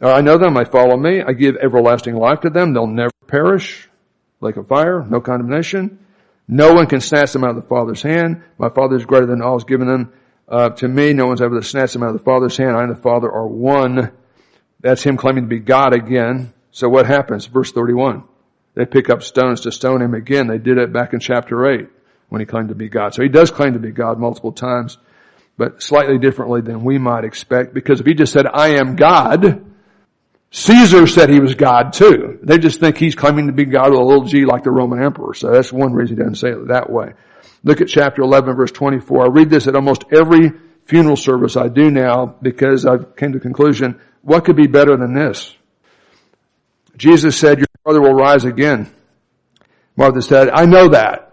I 0.00 0.20
know 0.20 0.36
them, 0.36 0.54
they 0.54 0.64
follow 0.64 0.96
me. 0.96 1.22
I 1.22 1.32
give 1.32 1.56
everlasting 1.56 2.16
life 2.16 2.40
to 2.40 2.50
them. 2.50 2.72
They'll 2.72 2.86
never 2.86 3.12
perish. 3.26 3.88
Like 4.40 4.56
a 4.56 4.64
fire, 4.64 5.04
no 5.08 5.20
condemnation. 5.20 6.00
No 6.48 6.72
one 6.72 6.86
can 6.86 7.00
snatch 7.00 7.32
them 7.32 7.44
out 7.44 7.50
of 7.50 7.62
the 7.62 7.68
Father's 7.68 8.02
hand. 8.02 8.42
My 8.58 8.68
Father 8.68 8.96
is 8.96 9.06
greater 9.06 9.26
than 9.26 9.42
all 9.42 9.54
has 9.54 9.64
given 9.64 9.86
them 9.86 10.12
uh, 10.48 10.70
to 10.70 10.88
me. 10.88 11.12
No 11.12 11.26
one's 11.26 11.40
able 11.40 11.60
to 11.60 11.66
snatch 11.66 11.92
them 11.92 12.02
out 12.02 12.10
of 12.10 12.18
the 12.18 12.24
Father's 12.24 12.56
hand. 12.56 12.76
I 12.76 12.82
and 12.82 12.90
the 12.90 13.00
Father 13.00 13.30
are 13.30 13.46
one. 13.46 14.10
That's 14.80 15.02
him 15.02 15.16
claiming 15.16 15.44
to 15.44 15.48
be 15.48 15.60
God 15.60 15.94
again. 15.94 16.52
So 16.72 16.88
what 16.88 17.06
happens? 17.06 17.46
Verse 17.46 17.70
31. 17.70 18.24
They 18.74 18.84
pick 18.84 19.08
up 19.08 19.22
stones 19.22 19.60
to 19.60 19.70
stone 19.70 20.02
him 20.02 20.14
again. 20.14 20.48
They 20.48 20.58
did 20.58 20.78
it 20.78 20.92
back 20.92 21.12
in 21.12 21.20
chapter 21.20 21.70
8 21.70 21.88
when 22.32 22.40
he 22.40 22.46
claimed 22.46 22.70
to 22.70 22.74
be 22.74 22.88
God. 22.88 23.12
So 23.12 23.22
he 23.22 23.28
does 23.28 23.50
claim 23.50 23.74
to 23.74 23.78
be 23.78 23.90
God 23.90 24.18
multiple 24.18 24.52
times, 24.52 24.96
but 25.58 25.82
slightly 25.82 26.16
differently 26.16 26.62
than 26.62 26.82
we 26.82 26.96
might 26.96 27.24
expect 27.24 27.74
because 27.74 28.00
if 28.00 28.06
he 28.06 28.14
just 28.14 28.32
said, 28.32 28.46
I 28.46 28.76
am 28.76 28.96
God, 28.96 29.62
Caesar 30.50 31.06
said 31.06 31.28
he 31.28 31.40
was 31.40 31.54
God 31.54 31.92
too. 31.92 32.38
They 32.42 32.56
just 32.56 32.80
think 32.80 32.96
he's 32.96 33.14
claiming 33.14 33.48
to 33.48 33.52
be 33.52 33.66
God 33.66 33.90
with 33.90 34.00
a 34.00 34.02
little 34.02 34.24
g 34.24 34.46
like 34.46 34.62
the 34.62 34.70
Roman 34.70 35.02
emperor. 35.02 35.34
So 35.34 35.50
that's 35.50 35.70
one 35.70 35.92
reason 35.92 36.16
he 36.16 36.22
doesn't 36.22 36.36
say 36.36 36.52
it 36.52 36.68
that 36.68 36.88
way. 36.88 37.12
Look 37.64 37.82
at 37.82 37.88
chapter 37.88 38.22
11 38.22 38.56
verse 38.56 38.72
24. 38.72 39.24
I 39.24 39.28
read 39.28 39.50
this 39.50 39.68
at 39.68 39.76
almost 39.76 40.04
every 40.10 40.52
funeral 40.86 41.16
service 41.16 41.58
I 41.58 41.68
do 41.68 41.90
now 41.90 42.34
because 42.40 42.86
I 42.86 42.96
came 42.96 43.32
to 43.32 43.40
the 43.40 43.42
conclusion, 43.42 44.00
what 44.22 44.46
could 44.46 44.56
be 44.56 44.68
better 44.68 44.96
than 44.96 45.12
this? 45.12 45.54
Jesus 46.96 47.36
said, 47.36 47.58
your 47.58 47.66
brother 47.84 48.00
will 48.00 48.14
rise 48.14 48.46
again. 48.46 48.90
Martha 49.96 50.22
said, 50.22 50.48
I 50.48 50.64
know 50.64 50.88
that, 50.88 51.31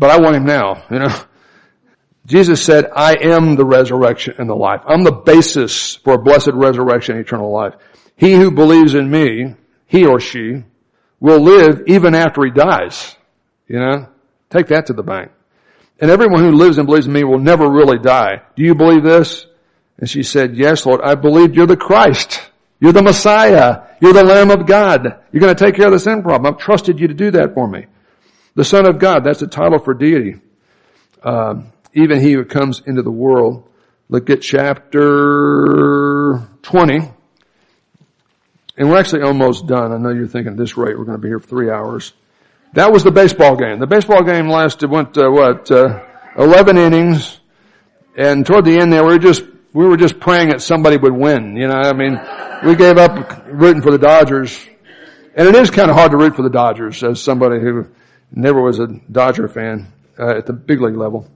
but 0.00 0.10
I 0.10 0.18
want 0.18 0.34
him 0.34 0.46
now, 0.46 0.82
you 0.90 0.98
know. 0.98 1.14
Jesus 2.26 2.64
said, 2.64 2.86
I 2.94 3.16
am 3.16 3.56
the 3.56 3.64
resurrection 3.64 4.34
and 4.38 4.48
the 4.48 4.54
life. 4.54 4.80
I'm 4.86 5.04
the 5.04 5.12
basis 5.12 5.96
for 5.96 6.14
a 6.14 6.18
blessed 6.18 6.52
resurrection 6.54 7.16
and 7.16 7.24
eternal 7.24 7.52
life. 7.52 7.74
He 8.16 8.32
who 8.32 8.50
believes 8.50 8.94
in 8.94 9.10
me, 9.10 9.54
he 9.86 10.06
or 10.06 10.20
she, 10.20 10.64
will 11.18 11.40
live 11.40 11.82
even 11.86 12.14
after 12.14 12.44
he 12.44 12.50
dies. 12.50 13.14
You 13.68 13.78
know? 13.78 14.08
Take 14.48 14.68
that 14.68 14.86
to 14.86 14.94
the 14.94 15.02
bank. 15.02 15.32
And 16.00 16.10
everyone 16.10 16.40
who 16.40 16.52
lives 16.52 16.78
and 16.78 16.86
believes 16.86 17.06
in 17.06 17.12
me 17.12 17.24
will 17.24 17.38
never 17.38 17.68
really 17.68 17.98
die. 17.98 18.42
Do 18.56 18.62
you 18.62 18.74
believe 18.74 19.02
this? 19.02 19.46
And 19.98 20.08
she 20.08 20.22
said, 20.22 20.56
yes, 20.56 20.86
Lord, 20.86 21.02
I 21.02 21.14
believe 21.14 21.54
you're 21.54 21.66
the 21.66 21.76
Christ. 21.76 22.50
You're 22.80 22.92
the 22.92 23.02
Messiah. 23.02 23.82
You're 24.00 24.14
the 24.14 24.24
Lamb 24.24 24.50
of 24.50 24.66
God. 24.66 25.20
You're 25.30 25.40
going 25.42 25.54
to 25.54 25.64
take 25.64 25.74
care 25.74 25.86
of 25.86 25.92
the 25.92 25.98
sin 25.98 26.22
problem. 26.22 26.52
I've 26.52 26.60
trusted 26.60 26.98
you 26.98 27.08
to 27.08 27.14
do 27.14 27.30
that 27.32 27.52
for 27.52 27.68
me. 27.68 27.86
The 28.54 28.64
Son 28.64 28.88
of 28.88 28.98
God, 28.98 29.24
that's 29.24 29.42
a 29.42 29.46
title 29.46 29.78
for 29.78 29.94
deity. 29.94 30.40
Um, 31.22 31.72
even 31.94 32.20
he 32.20 32.32
who 32.32 32.44
comes 32.44 32.82
into 32.86 33.02
the 33.02 33.10
world. 33.10 33.68
Look 34.08 34.30
at 34.30 34.42
chapter 34.42 34.98
20. 36.62 37.12
And 38.76 38.90
we're 38.90 38.98
actually 38.98 39.22
almost 39.22 39.66
done. 39.66 39.92
I 39.92 39.98
know 39.98 40.10
you're 40.10 40.26
thinking 40.26 40.52
at 40.52 40.58
this 40.58 40.76
rate 40.76 40.98
we're 40.98 41.04
going 41.04 41.18
to 41.18 41.22
be 41.22 41.28
here 41.28 41.38
for 41.38 41.46
three 41.46 41.70
hours. 41.70 42.12
That 42.74 42.92
was 42.92 43.04
the 43.04 43.10
baseball 43.10 43.56
game. 43.56 43.78
The 43.78 43.86
baseball 43.86 44.22
game 44.24 44.48
lasted, 44.48 44.90
went, 44.90 45.18
uh, 45.18 45.28
what, 45.28 45.70
uh, 45.70 46.04
11 46.36 46.78
innings. 46.78 47.40
And 48.16 48.46
toward 48.46 48.64
the 48.64 48.78
end 48.78 48.92
there, 48.92 49.04
we 49.04 49.12
were 49.12 49.18
just, 49.18 49.44
we 49.72 49.86
were 49.86 49.96
just 49.96 50.18
praying 50.18 50.48
that 50.48 50.62
somebody 50.62 50.96
would 50.96 51.12
win. 51.12 51.56
You 51.56 51.68
know, 51.68 51.74
I 51.74 51.92
mean, 51.92 52.20
we 52.64 52.76
gave 52.76 52.96
up 52.96 53.44
rooting 53.46 53.82
for 53.82 53.90
the 53.90 53.98
Dodgers. 53.98 54.58
And 55.34 55.48
it 55.48 55.54
is 55.54 55.70
kind 55.70 55.90
of 55.90 55.96
hard 55.96 56.12
to 56.12 56.16
root 56.16 56.36
for 56.36 56.42
the 56.42 56.50
Dodgers 56.50 57.02
as 57.02 57.22
somebody 57.22 57.60
who 57.60 57.86
never 58.32 58.60
was 58.60 58.78
a 58.78 58.86
Dodger 58.86 59.48
fan 59.48 59.92
uh, 60.18 60.36
at 60.36 60.46
the 60.46 60.52
big 60.52 60.80
league 60.80 60.96
level. 60.96 61.28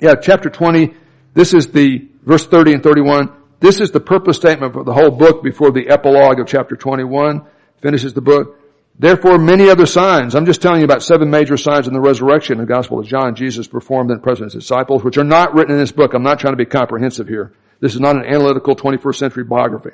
Yeah, 0.00 0.14
chapter 0.14 0.50
20, 0.50 0.94
this 1.34 1.54
is 1.54 1.68
the 1.68 2.08
verse 2.24 2.46
30 2.46 2.74
and 2.74 2.82
31. 2.82 3.32
This 3.60 3.80
is 3.80 3.90
the 3.90 4.00
purpose 4.00 4.36
statement 4.36 4.72
for 4.72 4.84
the 4.84 4.92
whole 4.92 5.10
book 5.10 5.42
before 5.42 5.72
the 5.72 5.88
epilogue 5.88 6.38
of 6.38 6.46
chapter 6.46 6.76
21 6.76 7.44
finishes 7.80 8.14
the 8.14 8.20
book. 8.20 8.60
Therefore, 8.98 9.38
many 9.38 9.68
other 9.68 9.86
signs. 9.86 10.34
I'm 10.34 10.46
just 10.46 10.60
telling 10.60 10.80
you 10.80 10.84
about 10.84 11.04
seven 11.04 11.30
major 11.30 11.56
signs 11.56 11.86
in 11.86 11.94
the 11.94 12.00
resurrection 12.00 12.54
in 12.54 12.66
the 12.66 12.72
Gospel 12.72 12.98
of 12.98 13.06
John 13.06 13.36
Jesus 13.36 13.68
performed 13.68 14.10
in 14.10 14.20
presence 14.20 14.54
of 14.54 14.58
his 14.58 14.64
disciples, 14.64 15.04
which 15.04 15.18
are 15.18 15.24
not 15.24 15.54
written 15.54 15.72
in 15.72 15.78
this 15.78 15.92
book. 15.92 16.14
I'm 16.14 16.24
not 16.24 16.40
trying 16.40 16.52
to 16.52 16.56
be 16.56 16.66
comprehensive 16.66 17.28
here. 17.28 17.52
This 17.80 17.94
is 17.94 18.00
not 18.00 18.16
an 18.16 18.24
analytical 18.24 18.74
21st 18.74 19.14
century 19.14 19.44
biography. 19.44 19.90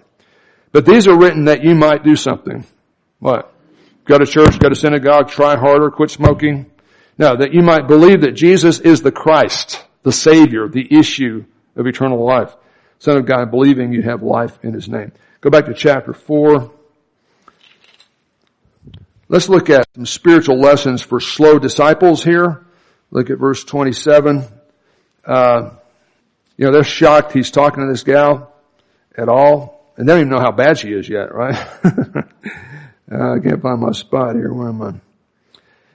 But 0.73 0.87
these 0.87 1.07
are 1.07 1.19
written 1.19 1.45
that 1.45 1.63
you 1.63 1.75
might 1.75 2.03
do 2.03 2.17
something. 2.17 2.67
What? 3.19 3.54
Go 4.05 4.19
to 4.19 4.27
church, 4.27 4.59
go 4.59 4.69
to 4.69 4.77
synagogue, 4.77 5.31
try 5.31 5.57
harder, 5.57 5.91
quit 5.91 6.11
smoking. 6.11 6.71
No, 7.17 7.37
that 7.37 7.55
you 7.55 7.63
might 7.63 7.87
believe 7.87 8.23
that 8.23 8.33
Jesus 8.33 8.81
is 8.81 9.03
the 9.03 9.13
Christ, 9.13 9.85
the 10.03 10.13
Savior, 10.13 10.69
the 10.69 10.87
issue 10.91 11.45
of 11.77 11.87
eternal 11.87 12.25
life. 12.25 12.55
Son 12.99 13.17
of 13.17 13.27
God, 13.27 13.51
believing 13.51 13.93
you 13.93 14.03
have 14.03 14.23
life 14.23 14.59
in 14.63 14.75
His 14.75 14.89
name. 14.89 15.13
Go 15.41 15.51
back 15.51 15.67
to 15.67 15.75
chapter 15.75 16.13
4. 16.13 16.73
Let's 19.29 19.49
look 19.49 19.71
at 19.71 19.87
some 19.95 20.07
spiritual 20.07 20.59
lessons 20.59 21.03
for 21.03 21.21
slow 21.21 21.59
disciples 21.59 22.23
here. 22.23 22.67
Look 23.11 23.31
at 23.31 23.39
verse 23.39 23.65
27. 23.65 24.45
Uh, 25.25 25.71
you 26.57 26.67
know, 26.67 26.73
they're 26.73 26.85
shocked 26.85 27.33
he's 27.33 27.51
talking 27.51 27.85
to 27.85 27.91
this 27.91 28.03
gal 28.03 28.55
at 29.17 29.29
all. 29.29 29.93
And 29.97 30.09
they 30.09 30.13
don't 30.13 30.21
even 30.23 30.33
know 30.33 30.41
how 30.41 30.53
bad 30.53 30.79
she 30.79 30.89
is 30.89 31.09
yet, 31.09 31.33
right? 31.35 31.57
uh, 33.11 33.35
I 33.35 33.39
can't 33.39 33.61
find 33.61 33.81
my 33.81 33.93
spot 33.93 34.35
here. 34.35 34.53
Where 34.53 34.69
am 34.69 34.83
I? 34.83 34.95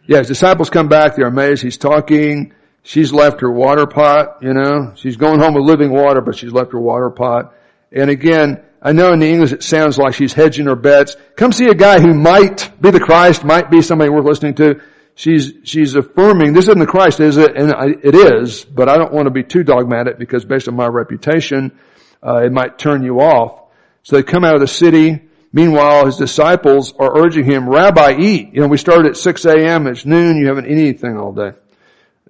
Yeah, 0.05 0.20
his 0.20 0.28
disciples 0.28 0.70
come 0.70 0.88
back. 0.88 1.16
They're 1.16 1.28
amazed. 1.28 1.62
He's 1.62 1.78
talking. 1.78 2.53
She's 2.84 3.14
left 3.14 3.41
her 3.41 3.51
water 3.51 3.86
pot, 3.86 4.38
you 4.41 4.53
know. 4.53 4.93
She's 4.95 5.18
going 5.18 5.39
home 5.39 5.53
with 5.53 5.64
living 5.64 5.91
water, 5.91 6.22
but 6.22 6.36
she's 6.36 6.51
left 6.51 6.72
her 6.72 6.80
water 6.80 7.10
pot. 7.10 7.53
And 7.91 8.10
again, 8.10 8.64
I 8.82 8.93
know 8.93 9.12
in 9.12 9.20
the 9.20 9.28
English 9.28 9.51
it 9.51 9.64
sounds 9.64 9.97
like 9.97 10.14
she's 10.14 10.34
hedging 10.34 10.66
her 10.66 10.76
bets. 10.76 11.16
Come 11.36 11.51
see 11.51 11.68
a 11.68 11.76
guy 11.76 11.99
who 11.99 12.14
might 12.14 12.72
be 12.82 12.91
the 12.91 12.99
Christ, 12.99 13.43
might 13.43 13.70
be 13.70 13.82
somebody 13.82 14.10
worth 14.10 14.26
listening 14.26 14.55
to. 14.55 14.82
She's, 15.16 15.51
she's 15.66 15.95
affirming, 15.95 16.53
this 16.53 16.66
isn't 16.66 16.80
the 16.80 16.88
Christ, 16.88 17.20
is 17.20 17.36
it? 17.36 17.57
And 17.57 17.74
I, 17.74 17.88
it 17.88 18.16
is, 18.16 18.64
but 18.64 18.88
I 18.88 18.97
don't 18.97 19.12
want 19.12 19.26
to 19.26 19.32
be 19.32 19.43
too 19.43 19.64
dogmatic 19.64 20.18
because 20.18 20.45
based 20.45 20.70
on 20.70 20.76
my 20.76 20.88
reputation, 20.88 21.78
uh, 22.26 22.38
it 22.38 22.53
might 22.53 22.78
turn 22.78 23.03
you 23.03 23.20
off. 23.20 23.70
So 24.03 24.16
they 24.16 24.24
come 24.24 24.45
out 24.45 24.55
of 24.55 24.62
the 24.62 24.68
city. 24.68 25.28
Meanwhile, 25.51 26.05
his 26.05 26.17
disciples 26.17 26.93
are 26.99 27.17
urging 27.17 27.43
him, 27.43 27.67
Rabbi, 27.67 28.17
eat. 28.19 28.53
You 28.53 28.61
know, 28.61 28.67
we 28.67 28.77
started 28.77 29.07
at 29.07 29.17
6 29.17 29.45
a.m. 29.45 29.87
It's 29.87 30.05
noon. 30.05 30.37
You 30.37 30.47
haven't 30.47 30.65
eaten 30.65 30.79
anything 30.79 31.17
all 31.17 31.33
day. 31.33 31.53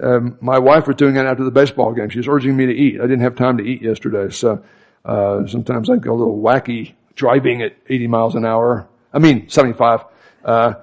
Um, 0.01 0.38
my 0.39 0.59
wife 0.59 0.88
was 0.88 0.95
doing 0.95 1.15
that 1.15 1.26
after 1.26 1.43
the 1.43 1.51
baseball 1.51 1.93
game. 1.93 2.09
She 2.09 2.20
was 2.20 2.28
urging 2.30 2.55
me 2.55 2.67
to 2.67 2.74
eat. 2.74 2.99
I 2.99 3.03
didn't 3.03 3.22
have 3.22 3.36
time 3.36 3.57
to 3.57 3.63
eat 3.63 3.82
yesterday, 3.82 4.34
so 4.34 4.63
uh, 5.03 5.45
sometimes 5.47 5.89
I 5.89 5.97
go 5.97 6.13
a 6.13 6.15
little 6.15 6.39
wacky 6.39 6.93
driving 7.15 7.61
at 7.61 7.76
80 7.88 8.07
miles 8.07 8.36
an 8.36 8.45
hour. 8.45 8.88
I 9.13 9.20
mean 9.20 9.49
75 9.49 10.05
uh, 10.45 10.74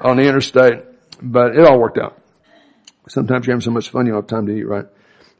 on 0.00 0.16
the 0.18 0.22
interstate, 0.22 0.84
but 1.20 1.56
it 1.56 1.64
all 1.64 1.80
worked 1.80 1.98
out. 1.98 2.20
Sometimes 3.08 3.46
you're 3.46 3.54
having 3.54 3.64
so 3.64 3.72
much 3.72 3.88
fun 3.90 4.06
you 4.06 4.12
don't 4.12 4.22
have 4.22 4.28
time 4.28 4.46
to 4.46 4.52
eat, 4.52 4.62
right? 4.62 4.86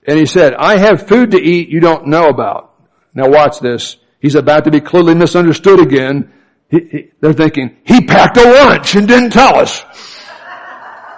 And 0.09 0.19
he 0.19 0.27
said, 0.27 0.55
"I 0.55 0.79
have 0.79 1.07
food 1.07 1.33
to 1.33 1.39
eat 1.41 1.69
you 1.69 1.79
don't 1.79 2.09
know 2.09 2.27
about." 2.27 2.75
Now 3.15 3.29
watch 3.29 3.61
this. 3.61 3.97
He's 4.19 4.35
about 4.35 4.65
to 4.65 4.71
be 4.73 4.81
clearly 4.81 5.15
misunderstood 5.15 5.79
again. 5.79 6.33
He, 6.71 6.81
he, 6.91 7.11
they're 7.21 7.33
thinking 7.33 7.77
he 7.85 8.07
packed 8.07 8.37
a 8.37 8.45
lunch 8.45 8.95
and 8.95 9.07
didn't 9.07 9.31
tell 9.31 9.57
us. 9.57 9.85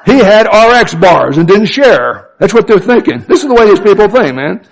He 0.04 0.18
had 0.18 0.46
RX 0.46 0.94
bars 0.94 1.36
and 1.38 1.46
didn't 1.46 1.66
share. 1.66 2.30
That's 2.40 2.52
what 2.52 2.66
they're 2.66 2.80
thinking. 2.80 3.20
This 3.28 3.42
is 3.42 3.48
the 3.48 3.54
way 3.54 3.66
these 3.66 3.80
people 3.80 4.08
think, 4.08 4.34
man. 4.34 4.66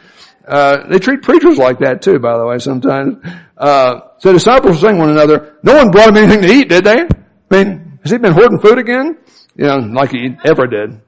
Uh, 0.47 0.89
they 0.89 0.99
treat 0.99 1.22
preachers 1.22 1.59
like 1.59 1.78
that 1.81 2.03
too, 2.03 2.18
by 2.18 2.37
the 2.37 2.45
way, 2.45 2.59
sometimes. 2.59 3.24
Uh, 3.57 4.01
so 4.18 4.33
disciples 4.33 4.81
saying 4.81 4.99
one 4.99 5.11
another, 5.11 5.59
no 5.62 5.76
one 5.76 5.91
brought 5.91 6.09
him 6.09 6.16
anything 6.16 6.43
to 6.43 6.53
eat, 6.53 6.68
did 6.68 6.85
they? 6.85 7.03
I 7.03 7.09
mean, 7.51 7.99
has 8.03 8.11
he 8.11 8.18
been 8.18 8.33
hoarding 8.33 8.59
food 8.59 8.78
again? 8.78 9.18
You 9.55 9.66
know, 9.66 9.76
like 9.76 10.11
he 10.11 10.37
ever 10.45 10.66
did. 10.66 11.01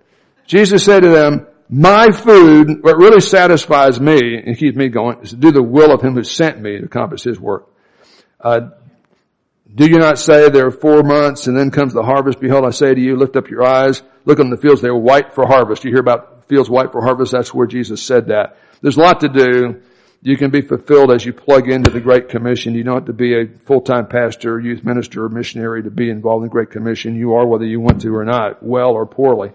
Jesus 0.46 0.84
said 0.84 1.00
to 1.00 1.08
them, 1.08 1.46
my 1.68 2.12
food, 2.12 2.82
what 2.82 2.98
really 2.98 3.20
satisfies 3.20 3.98
me 3.98 4.36
and 4.36 4.56
keeps 4.58 4.76
me 4.76 4.88
going 4.88 5.20
is 5.22 5.30
to 5.30 5.36
do 5.36 5.50
the 5.50 5.62
will 5.62 5.92
of 5.92 6.02
him 6.02 6.14
who 6.14 6.22
sent 6.22 6.60
me 6.60 6.78
to 6.78 6.84
accomplish 6.84 7.22
his 7.22 7.40
work. 7.40 7.66
Uh, 8.38 8.60
Do 9.74 9.86
you 9.86 9.98
not 9.98 10.18
say 10.18 10.50
there 10.50 10.66
are 10.66 10.70
four 10.70 11.02
months 11.02 11.46
and 11.46 11.56
then 11.56 11.70
comes 11.70 11.94
the 11.94 12.02
harvest? 12.02 12.40
Behold, 12.40 12.66
I 12.66 12.70
say 12.70 12.94
to 12.94 13.00
you, 13.00 13.16
lift 13.16 13.36
up 13.36 13.48
your 13.48 13.64
eyes, 13.64 14.02
look 14.26 14.38
on 14.38 14.50
the 14.50 14.58
fields, 14.58 14.82
they 14.82 14.88
are 14.88 14.96
white 14.96 15.32
for 15.34 15.46
harvest. 15.46 15.84
You 15.84 15.90
hear 15.90 16.00
about 16.00 16.46
fields 16.48 16.68
white 16.68 16.92
for 16.92 17.00
harvest? 17.00 17.32
That's 17.32 17.54
where 17.54 17.66
Jesus 17.66 18.02
said 18.02 18.26
that. 18.26 18.58
There's 18.82 18.98
a 18.98 19.00
lot 19.00 19.20
to 19.20 19.28
do. 19.28 19.80
You 20.20 20.36
can 20.36 20.50
be 20.50 20.60
fulfilled 20.60 21.10
as 21.10 21.24
you 21.24 21.32
plug 21.32 21.68
into 21.68 21.90
the 21.90 22.00
Great 22.00 22.28
Commission. 22.28 22.74
You 22.74 22.84
don't 22.84 22.94
have 22.96 23.06
to 23.06 23.12
be 23.12 23.34
a 23.34 23.46
full-time 23.66 24.06
pastor, 24.06 24.60
youth 24.60 24.84
minister, 24.84 25.24
or 25.24 25.28
missionary 25.28 25.82
to 25.82 25.90
be 25.90 26.10
involved 26.10 26.42
in 26.42 26.48
the 26.48 26.52
Great 26.52 26.70
Commission. 26.70 27.16
You 27.16 27.34
are 27.34 27.46
whether 27.46 27.64
you 27.64 27.80
want 27.80 28.02
to 28.02 28.14
or 28.14 28.24
not, 28.24 28.62
well 28.62 28.90
or 28.90 29.06
poorly. 29.06 29.52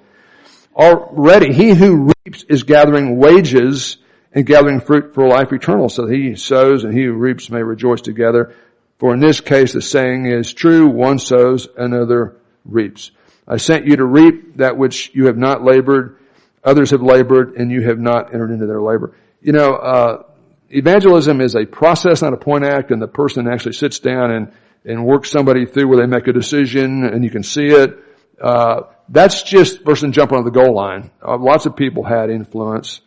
Already, 0.76 1.54
he 1.54 1.74
who 1.74 2.12
reaps 2.26 2.44
is 2.50 2.64
gathering 2.64 3.18
wages 3.18 3.98
and 4.34 4.46
gathering 4.46 4.82
fruit 4.82 5.14
for 5.14 5.28
life 5.28 5.54
eternal. 5.54 5.90
So 5.90 6.06
he 6.06 6.36
sows 6.36 6.84
and 6.84 6.94
he 6.94 7.06
who 7.06 7.14
reaps 7.14 7.50
may 7.50 7.64
rejoice 7.64 8.02
together. 8.02 8.54
For 8.98 9.14
in 9.14 9.20
this 9.20 9.42
case 9.42 9.74
the 9.74 9.82
saying 9.82 10.26
is 10.26 10.54
true, 10.54 10.88
one 10.88 11.20
sows, 11.20 11.68
another 11.78 12.38
reaps. 12.66 13.12
I 13.48 13.58
sent 13.58 13.86
you 13.86 13.98
to 13.98 14.06
reap 14.06 14.58
that 14.58 14.78
which 14.78 15.12
you 15.14 15.28
have 15.28 15.38
not 15.38 15.64
labored, 15.64 16.18
others 16.64 16.92
have 16.92 17.02
labored, 17.02 17.56
and 17.56 17.72
you 17.72 17.82
have 17.84 18.00
not 18.00 18.34
entered 18.34 18.52
into 18.52 18.66
their 18.66 18.82
labor. 18.82 19.16
You 19.42 19.54
know, 19.54 19.76
uh, 19.76 20.24
evangelism 20.70 21.40
is 21.42 21.56
a 21.56 21.66
process, 21.66 22.22
not 22.22 22.34
a 22.34 22.38
point 22.38 22.66
act, 22.66 22.92
and 22.92 23.02
the 23.02 23.08
person 23.08 23.48
actually 23.48 23.74
sits 23.74 24.00
down 24.00 24.32
and, 24.32 24.52
and 24.84 25.06
works 25.06 25.30
somebody 25.30 25.66
through 25.66 25.88
where 25.88 26.00
they 26.00 26.08
make 26.08 26.28
a 26.28 26.34
decision 26.34 27.06
and 27.06 27.24
you 27.24 27.30
can 27.30 27.44
see 27.44 27.68
it. 27.68 27.98
Uh, 28.42 28.82
that's 29.10 29.44
just 29.44 29.86
person 29.86 30.12
jumping 30.12 30.38
on 30.38 30.44
the 30.44 30.52
goal 30.52 30.74
line. 30.74 31.10
Uh, 31.26 31.38
lots 31.38 31.66
of 31.66 31.76
people 31.76 32.04
had 32.04 32.30
influence. 32.30 33.02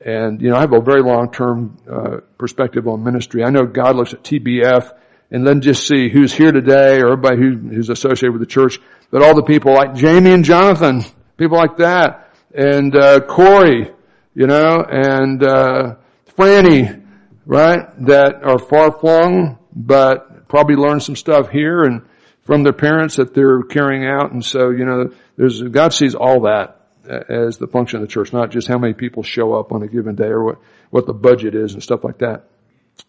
And, 0.00 0.40
you 0.40 0.48
know, 0.48 0.56
I 0.56 0.60
have 0.60 0.72
a 0.72 0.80
very 0.80 1.02
long-term 1.02 1.76
uh, 1.90 2.16
perspective 2.38 2.86
on 2.86 3.02
ministry. 3.02 3.44
I 3.44 3.50
know 3.50 3.66
God 3.66 3.96
looks 3.96 4.14
at 4.14 4.22
TBF 4.22 4.92
and 5.30 5.46
then 5.46 5.60
just 5.60 5.86
see 5.86 6.08
who's 6.08 6.32
here 6.32 6.52
today 6.52 7.00
or 7.00 7.12
everybody 7.12 7.36
who, 7.36 7.56
who's 7.56 7.88
associated 7.88 8.32
with 8.32 8.40
the 8.40 8.46
church, 8.46 8.78
but 9.10 9.22
all 9.22 9.34
the 9.34 9.42
people 9.42 9.72
like 9.74 9.94
Jamie 9.94 10.32
and 10.32 10.44
Jonathan, 10.44 11.04
people 11.36 11.56
like 11.56 11.76
that, 11.78 12.32
and 12.54 12.94
uh, 12.96 13.20
Corey, 13.20 13.90
you 14.34 14.46
know, 14.46 14.84
and 14.88 15.42
uh, 15.42 15.96
Franny, 16.36 17.04
right, 17.46 18.06
that 18.06 18.42
are 18.42 18.58
far 18.58 18.92
flung, 18.92 19.58
but 19.74 20.48
probably 20.48 20.74
learned 20.74 21.02
some 21.02 21.16
stuff 21.16 21.48
here 21.50 21.82
and 21.82 22.02
from 22.42 22.64
their 22.64 22.72
parents 22.72 23.16
that 23.16 23.34
they're 23.34 23.62
carrying 23.62 24.06
out, 24.06 24.32
and 24.32 24.44
so 24.44 24.70
you 24.70 24.84
know, 24.84 25.12
there's 25.36 25.62
God 25.62 25.94
sees 25.94 26.14
all 26.14 26.42
that 26.42 26.80
as 27.28 27.58
the 27.58 27.66
function 27.66 28.00
of 28.00 28.08
the 28.08 28.12
church, 28.12 28.32
not 28.32 28.50
just 28.50 28.68
how 28.68 28.78
many 28.78 28.92
people 28.92 29.22
show 29.22 29.54
up 29.54 29.72
on 29.72 29.82
a 29.82 29.86
given 29.86 30.14
day 30.14 30.26
or 30.26 30.44
what 30.44 30.58
what 30.90 31.06
the 31.06 31.12
budget 31.12 31.54
is 31.54 31.74
and 31.74 31.82
stuff 31.82 32.02
like 32.02 32.18
that. 32.18 32.44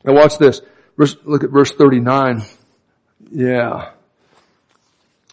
Now 0.03 0.13
watch 0.13 0.37
this. 0.37 0.61
Look 0.97 1.43
at 1.43 1.49
verse 1.49 1.71
39. 1.71 2.43
Yeah. 3.31 3.91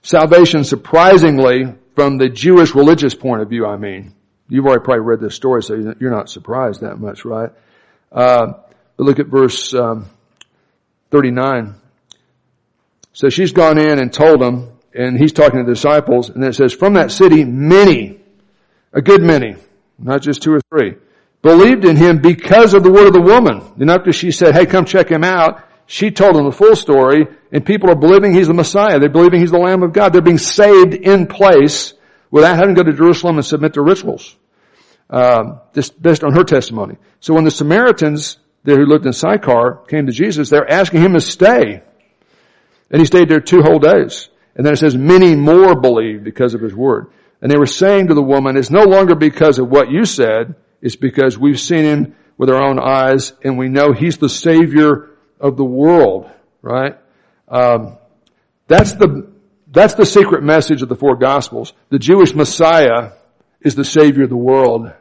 Salvation 0.03 0.65
surprisingly 0.65 1.75
from 1.95 2.17
the 2.17 2.29
Jewish 2.29 2.75
religious 2.75 3.15
point 3.15 3.43
of 3.43 3.49
view, 3.49 3.67
I 3.67 3.77
mean. 3.77 4.15
You've 4.49 4.65
already 4.65 4.83
probably 4.83 5.05
read 5.05 5.21
this 5.21 5.35
story, 5.35 5.63
so 5.63 5.75
you're 6.01 6.11
not 6.11 6.31
surprised 6.31 6.81
that 6.81 6.99
much, 6.99 7.25
right? 7.27 7.51
Uh, 8.11 8.55
but 8.97 9.05
look 9.05 9.19
at 9.19 9.27
verse 9.27 9.75
um, 9.75 10.07
39. 11.11 11.75
So 13.13 13.29
she's 13.29 13.53
gone 13.53 13.79
in 13.79 13.99
and 13.99 14.13
told 14.13 14.41
them, 14.41 14.79
and 14.95 15.19
he's 15.19 15.33
talking 15.33 15.59
to 15.59 15.65
the 15.65 15.75
disciples, 15.75 16.31
and 16.31 16.43
it 16.45 16.55
says, 16.55 16.73
from 16.73 16.95
that 16.95 17.11
city, 17.11 17.45
many, 17.45 18.21
a 18.93 19.03
good 19.03 19.23
many, 19.23 19.57
not 19.99 20.23
just 20.23 20.43
two 20.43 20.53
or 20.53 20.61
three, 20.71 20.95
believed 21.49 21.84
in 21.84 21.96
him 21.96 22.18
because 22.18 22.74
of 22.74 22.82
the 22.82 22.92
word 22.92 23.07
of 23.07 23.14
the 23.14 23.22
woman. 23.22 23.57
And 23.80 23.90
after 23.90 24.12
she 24.12 24.30
said, 24.30 24.55
hey, 24.55 24.66
come 24.66 24.84
check 24.84 25.11
him 25.11 25.24
out, 25.24 25.64
she 25.86 26.11
told 26.11 26.34
them 26.34 26.44
the 26.44 26.53
full 26.53 26.76
story, 26.76 27.26
and 27.51 27.64
people 27.64 27.88
are 27.90 27.94
believing 27.94 28.34
he's 28.34 28.49
the 28.49 28.55
Messiah. 28.55 28.99
They're 28.99 29.09
believing 29.09 29.40
he's 29.40 29.51
the 29.51 29.59
Lamb 29.59 29.82
of 29.82 29.94
God. 29.94 30.12
They're 30.12 30.20
being 30.20 30.36
saved 30.36 30.92
in 30.92 31.26
place 31.26 31.94
without 32.30 32.57
having 32.57 32.74
to 32.74 32.82
go 32.82 32.90
to 32.90 32.96
Jerusalem 32.96 33.36
and 33.36 33.46
submit 33.46 33.74
to 33.74 33.82
rituals. 33.82 34.36
Um, 35.09 35.61
just 35.74 36.01
based 36.01 36.22
on 36.22 36.34
her 36.34 36.44
testimony. 36.44 36.96
So 37.20 37.32
when 37.32 37.44
the 37.44 37.51
Samaritans 37.51 38.38
there 38.64 38.76
who 38.76 38.84
lived 38.84 39.07
in 39.07 39.14
Sychar 39.14 39.86
came 39.88 40.05
to 40.07 40.12
Jesus, 40.12 40.51
they're 40.51 40.70
asking 40.70 41.01
him 41.01 41.14
to 41.14 41.20
stay. 41.20 41.82
And 42.90 43.01
he 43.01 43.07
stayed 43.07 43.30
there 43.30 43.40
two 43.40 43.62
whole 43.62 43.78
days. 43.78 44.28
And 44.55 44.66
then 44.66 44.74
it 44.74 44.78
says 44.78 44.96
many 44.96 45.34
more 45.34 45.74
believed 45.74 46.24
because 46.24 46.53
of 46.53 46.61
his 46.61 46.74
word. 46.74 47.07
And 47.40 47.51
they 47.51 47.57
were 47.57 47.66
saying 47.66 48.09
to 48.09 48.14
the 48.14 48.22
woman, 48.22 48.59
it's 48.59 48.70
no 48.70 48.82
longer 48.82 49.14
because 49.14 49.59
of 49.59 49.70
what 49.70 49.90
you 49.90 50.05
said, 50.05 50.57
it's 50.81 50.97
because 50.97 51.39
we've 51.39 51.61
seen 51.61 51.85
him 51.85 52.16
with 52.37 52.51
our 52.51 52.62
own 52.62 52.79
eyes 52.79 53.33
and 53.43 53.59
we 53.59 53.68
know 53.68 53.93
he's 53.93 54.18
the 54.18 54.29
savior 54.29 55.11
of 55.41 55.57
the 55.57 55.64
world, 55.64 56.31
right? 56.62 56.97
Um, 57.49 57.99
that's 58.66 58.93
the 58.95 59.31
that's 59.70 59.95
the 59.95 60.07
secret 60.07 60.43
message 60.43 60.83
of 60.83 60.89
the 60.89 60.97
four 60.97 61.16
gospels. 61.16 61.72
The 61.91 61.99
Jewish 61.99 62.35
Messiah 62.35 63.12
is 63.61 63.74
the 63.74 63.85
savior 63.85 64.24
of 64.24 64.31
the 64.31 64.37
world. 64.37 64.93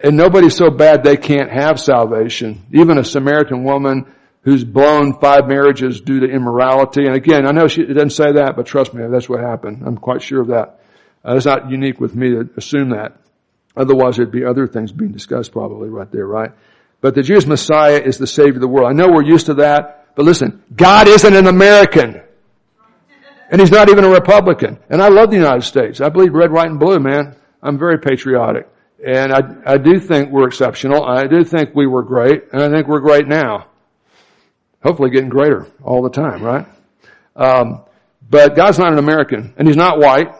And 0.00 0.16
nobody's 0.16 0.56
so 0.56 0.70
bad 0.70 1.02
they 1.02 1.16
can't 1.16 1.50
have 1.50 1.80
salvation. 1.80 2.64
Even 2.72 2.98
a 2.98 3.04
Samaritan 3.04 3.64
woman 3.64 4.06
who's 4.42 4.64
blown 4.64 5.18
five 5.18 5.46
marriages 5.46 6.00
due 6.00 6.20
to 6.20 6.26
immorality. 6.26 7.04
And 7.04 7.14
again, 7.14 7.46
I 7.46 7.50
know 7.50 7.68
she, 7.68 7.84
doesn't 7.84 8.10
say 8.10 8.32
that, 8.32 8.54
but 8.56 8.66
trust 8.66 8.94
me, 8.94 9.04
that's 9.10 9.28
what 9.28 9.40
happened. 9.40 9.82
I'm 9.84 9.98
quite 9.98 10.22
sure 10.22 10.40
of 10.40 10.48
that. 10.48 10.80
Uh, 11.26 11.36
it's 11.36 11.46
not 11.46 11.70
unique 11.70 12.00
with 12.00 12.14
me 12.14 12.30
to 12.30 12.48
assume 12.56 12.90
that. 12.90 13.18
Otherwise 13.78 14.16
there'd 14.16 14.32
be 14.32 14.44
other 14.44 14.66
things 14.66 14.90
being 14.90 15.12
discussed 15.12 15.52
probably 15.52 15.88
right 15.88 16.10
there, 16.10 16.26
right? 16.26 16.50
But 17.00 17.14
the 17.14 17.22
Jewish 17.22 17.46
Messiah 17.46 18.00
is 18.00 18.18
the 18.18 18.26
Savior 18.26 18.54
of 18.54 18.60
the 18.60 18.68
world. 18.68 18.90
I 18.90 18.92
know 18.92 19.08
we're 19.08 19.22
used 19.22 19.46
to 19.46 19.54
that, 19.54 20.16
but 20.16 20.24
listen, 20.24 20.64
God 20.74 21.06
isn't 21.06 21.34
an 21.34 21.46
American. 21.46 22.20
And 23.50 23.60
He's 23.60 23.70
not 23.70 23.88
even 23.88 24.02
a 24.02 24.10
Republican. 24.10 24.78
And 24.90 25.00
I 25.00 25.08
love 25.08 25.30
the 25.30 25.36
United 25.36 25.62
States. 25.62 26.00
I 26.00 26.08
believe 26.08 26.34
red, 26.34 26.50
white, 26.50 26.68
and 26.68 26.80
blue, 26.80 26.98
man. 26.98 27.36
I'm 27.62 27.78
very 27.78 27.98
patriotic. 28.00 28.68
And 29.04 29.32
I, 29.32 29.74
I 29.74 29.78
do 29.78 30.00
think 30.00 30.30
we're 30.30 30.48
exceptional. 30.48 31.04
I 31.04 31.28
do 31.28 31.44
think 31.44 31.72
we 31.72 31.86
were 31.86 32.02
great, 32.02 32.52
and 32.52 32.60
I 32.60 32.68
think 32.68 32.88
we're 32.88 33.00
great 33.00 33.28
now. 33.28 33.68
Hopefully 34.82 35.10
getting 35.10 35.28
greater 35.28 35.68
all 35.84 36.02
the 36.02 36.10
time, 36.10 36.42
right? 36.42 36.66
Um, 37.36 37.82
but 38.28 38.56
God's 38.56 38.78
not 38.78 38.92
an 38.92 38.98
American, 38.98 39.54
and 39.56 39.68
He's 39.68 39.76
not 39.76 40.00
white, 40.00 40.34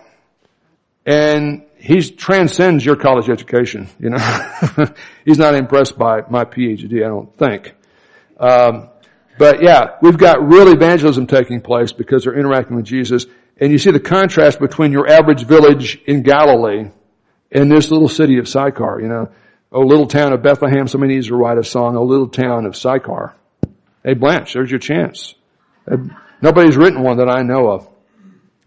and 1.06 1.62
he 1.78 2.02
transcends 2.10 2.84
your 2.84 2.96
college 2.96 3.28
education, 3.28 3.88
you 3.98 4.10
know. 4.10 4.18
He's 5.24 5.38
not 5.38 5.54
impressed 5.54 5.96
by 5.96 6.22
my 6.28 6.44
PhD, 6.44 7.04
I 7.04 7.08
don't 7.08 7.36
think. 7.38 7.74
Um, 8.38 8.88
but 9.38 9.62
yeah, 9.62 9.96
we've 10.02 10.18
got 10.18 10.42
real 10.42 10.68
evangelism 10.68 11.26
taking 11.26 11.60
place 11.60 11.92
because 11.92 12.24
they're 12.24 12.38
interacting 12.38 12.76
with 12.76 12.84
Jesus. 12.84 13.26
And 13.60 13.72
you 13.72 13.78
see 13.78 13.90
the 13.90 14.00
contrast 14.00 14.58
between 14.58 14.92
your 14.92 15.08
average 15.08 15.44
village 15.44 16.00
in 16.06 16.22
Galilee 16.22 16.90
and 17.50 17.70
this 17.70 17.90
little 17.90 18.08
city 18.08 18.38
of 18.38 18.48
Sychar, 18.48 19.00
you 19.00 19.08
know. 19.08 19.30
Oh, 19.70 19.80
little 19.80 20.06
town 20.06 20.32
of 20.32 20.42
Bethlehem, 20.42 20.88
somebody 20.88 21.14
needs 21.14 21.28
to 21.28 21.36
write 21.36 21.58
a 21.58 21.64
song, 21.64 21.96
oh, 21.96 22.02
little 22.02 22.28
town 22.28 22.64
of 22.64 22.74
Sychar. 22.74 23.34
Hey, 24.02 24.14
Blanche, 24.14 24.54
there's 24.54 24.70
your 24.70 24.80
chance. 24.80 25.34
Nobody's 26.40 26.76
written 26.76 27.02
one 27.02 27.18
that 27.18 27.28
I 27.28 27.42
know 27.42 27.68
of. 27.68 27.88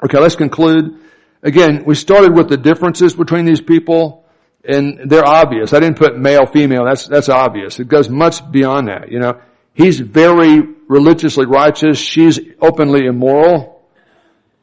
Okay, 0.03 0.19
let's 0.19 0.35
conclude. 0.35 0.99
Again, 1.43 1.83
we 1.85 1.95
started 1.95 2.35
with 2.35 2.49
the 2.49 2.57
differences 2.57 3.15
between 3.15 3.45
these 3.45 3.61
people, 3.61 4.25
and 4.63 5.09
they're 5.09 5.25
obvious. 5.25 5.73
I 5.73 5.79
didn't 5.79 5.97
put 5.97 6.17
male, 6.17 6.45
female. 6.45 6.85
That's 6.85 7.07
that's 7.07 7.29
obvious. 7.29 7.79
It 7.79 7.87
goes 7.87 8.09
much 8.09 8.49
beyond 8.51 8.89
that. 8.89 9.11
You 9.11 9.19
know, 9.19 9.41
he's 9.73 9.99
very 9.99 10.61
religiously 10.87 11.47
righteous. 11.47 11.97
She's 11.97 12.39
openly 12.61 13.07
immoral, 13.07 13.81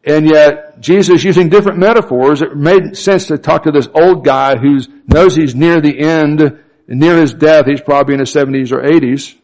and 0.04 0.30
yet 0.30 0.78
Jesus, 0.80 1.24
using 1.24 1.48
different 1.48 1.78
metaphors, 1.78 2.42
it 2.42 2.56
made 2.56 2.96
sense 2.96 3.26
to 3.26 3.38
talk 3.38 3.64
to 3.64 3.72
this 3.72 3.88
old 3.92 4.24
guy 4.24 4.56
who 4.56 4.78
knows 5.08 5.34
he's 5.34 5.56
near 5.56 5.80
the 5.80 5.98
end, 5.98 6.62
near 6.86 7.20
his 7.20 7.34
death. 7.34 7.66
He's 7.66 7.80
probably 7.80 8.14
in 8.14 8.20
his 8.20 8.30
seventies 8.30 8.70
or 8.70 8.86
eighties, 8.86 9.34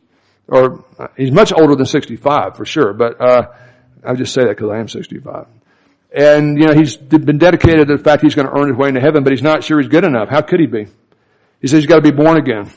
or 0.46 0.84
he's 1.16 1.32
much 1.32 1.52
older 1.52 1.74
than 1.74 1.86
sixty-five 1.86 2.56
for 2.56 2.64
sure. 2.64 2.92
But 2.92 3.20
uh, 3.20 3.46
I 4.04 4.14
just 4.14 4.32
say 4.32 4.42
that 4.42 4.50
because 4.50 4.70
I 4.70 4.78
am 4.78 4.86
sixty-five. 4.86 5.46
And, 6.14 6.58
you 6.58 6.66
know, 6.66 6.74
he's 6.74 6.96
been 6.96 7.38
dedicated 7.38 7.88
to 7.88 7.96
the 7.96 8.02
fact 8.02 8.22
he's 8.22 8.36
going 8.36 8.46
to 8.46 8.56
earn 8.56 8.68
his 8.68 8.76
way 8.76 8.88
into 8.88 9.00
heaven, 9.00 9.24
but 9.24 9.32
he's 9.32 9.42
not 9.42 9.64
sure 9.64 9.80
he's 9.80 9.88
good 9.88 10.04
enough. 10.04 10.28
How 10.28 10.42
could 10.42 10.60
he 10.60 10.66
be? 10.66 10.86
He 11.60 11.66
says 11.66 11.82
he's 11.82 11.86
got 11.86 11.96
to 11.96 12.02
be 12.02 12.12
born 12.12 12.36
again. 12.36 12.70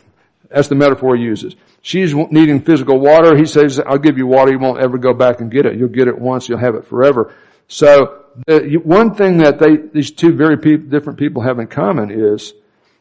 That's 0.50 0.70
the 0.70 0.76
metaphor 0.76 1.16
he 1.16 1.24
uses. 1.24 1.56
She's 1.82 2.16
needing 2.16 2.62
physical 2.62 3.00
water. 3.00 3.38
He 3.38 3.46
says, 3.46 3.80
I'll 3.80 4.00
give 4.00 4.18
you 4.18 4.26
water. 4.26 4.52
You 4.52 4.60
won't 4.60 4.80
ever 4.80 4.98
go 4.98 5.14
back 5.14 5.40
and 5.40 5.52
get 5.52 5.66
it. 5.66 5.78
You'll 5.78 5.90
get 5.90 6.08
it 6.08 6.18
once. 6.18 6.50
You'll 6.50 6.58
have 6.58 6.76
it 6.76 6.86
forever. 6.86 7.34
So 7.68 8.26
the, 8.48 8.78
one 8.78 9.14
thing 9.14 9.38
that 9.40 9.60
they, 9.60 9.78
these 9.94 10.12
two 10.12 10.34
very 10.34 10.58
pe- 10.58 10.78
different 10.78 11.20
people 11.20 11.44
have 11.44 11.60
in 11.60 11.68
common 11.68 12.12
is 12.12 12.54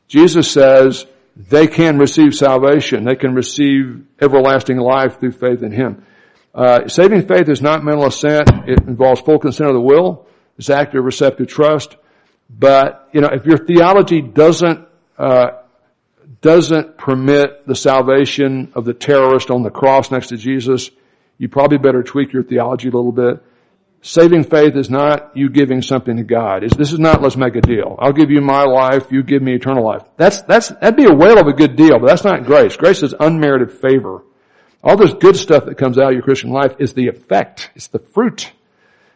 Jesus 0.08 0.50
says 0.50 1.06
they 1.36 1.66
can 1.66 1.98
receive 1.98 2.34
salvation. 2.34 3.04
They 3.04 3.16
can 3.16 3.34
receive 3.34 4.04
everlasting 4.20 4.78
life 4.78 5.18
through 5.20 5.32
faith 5.32 5.62
in 5.62 5.72
Him. 5.72 6.04
Uh, 6.56 6.88
saving 6.88 7.28
faith 7.28 7.48
is 7.48 7.60
not 7.62 7.84
mental 7.84 8.06
assent. 8.06 8.48
It 8.66 8.80
involves 8.88 9.20
full 9.20 9.38
consent 9.38 9.68
of 9.68 9.74
the 9.74 9.80
will. 9.80 10.26
It's 10.58 10.70
active 10.70 11.04
receptive 11.04 11.48
trust. 11.48 11.96
But, 12.48 13.08
you 13.12 13.20
know, 13.20 13.28
if 13.30 13.44
your 13.44 13.58
theology 13.58 14.22
doesn't, 14.22 14.88
uh, 15.18 15.48
doesn't 16.40 16.96
permit 16.96 17.66
the 17.66 17.74
salvation 17.74 18.72
of 18.74 18.84
the 18.84 18.94
terrorist 18.94 19.50
on 19.50 19.62
the 19.62 19.70
cross 19.70 20.10
next 20.10 20.28
to 20.28 20.36
Jesus, 20.36 20.90
you 21.38 21.48
probably 21.48 21.78
better 21.78 22.02
tweak 22.02 22.32
your 22.32 22.42
theology 22.42 22.88
a 22.88 22.92
little 22.92 23.12
bit 23.12 23.42
Saving 24.06 24.44
faith 24.44 24.76
is 24.76 24.88
not 24.88 25.36
you 25.36 25.50
giving 25.50 25.82
something 25.82 26.16
to 26.16 26.22
God. 26.22 26.62
It's, 26.62 26.76
this 26.76 26.92
is 26.92 26.98
not 27.00 27.22
let's 27.22 27.36
make 27.36 27.56
a 27.56 27.60
deal. 27.60 27.96
I'll 27.98 28.12
give 28.12 28.30
you 28.30 28.40
my 28.40 28.62
life, 28.62 29.10
you 29.10 29.24
give 29.24 29.42
me 29.42 29.54
eternal 29.54 29.84
life. 29.84 30.02
That's, 30.16 30.42
that's, 30.42 30.68
that'd 30.68 30.96
be 30.96 31.06
a 31.06 31.12
whale 31.12 31.40
of 31.40 31.48
a 31.48 31.52
good 31.52 31.74
deal, 31.74 31.98
but 31.98 32.06
that's 32.06 32.22
not 32.22 32.44
grace. 32.44 32.76
Grace 32.76 33.02
is 33.02 33.14
unmerited 33.18 33.72
favor. 33.72 34.22
All 34.82 34.96
this 34.96 35.14
good 35.14 35.36
stuff 35.36 35.64
that 35.66 35.78
comes 35.78 35.98
out 35.98 36.08
of 36.08 36.12
your 36.12 36.22
Christian 36.22 36.50
life 36.50 36.76
is 36.78 36.94
the 36.94 37.08
effect. 37.08 37.70
It's 37.74 37.88
the 37.88 37.98
fruit. 37.98 38.52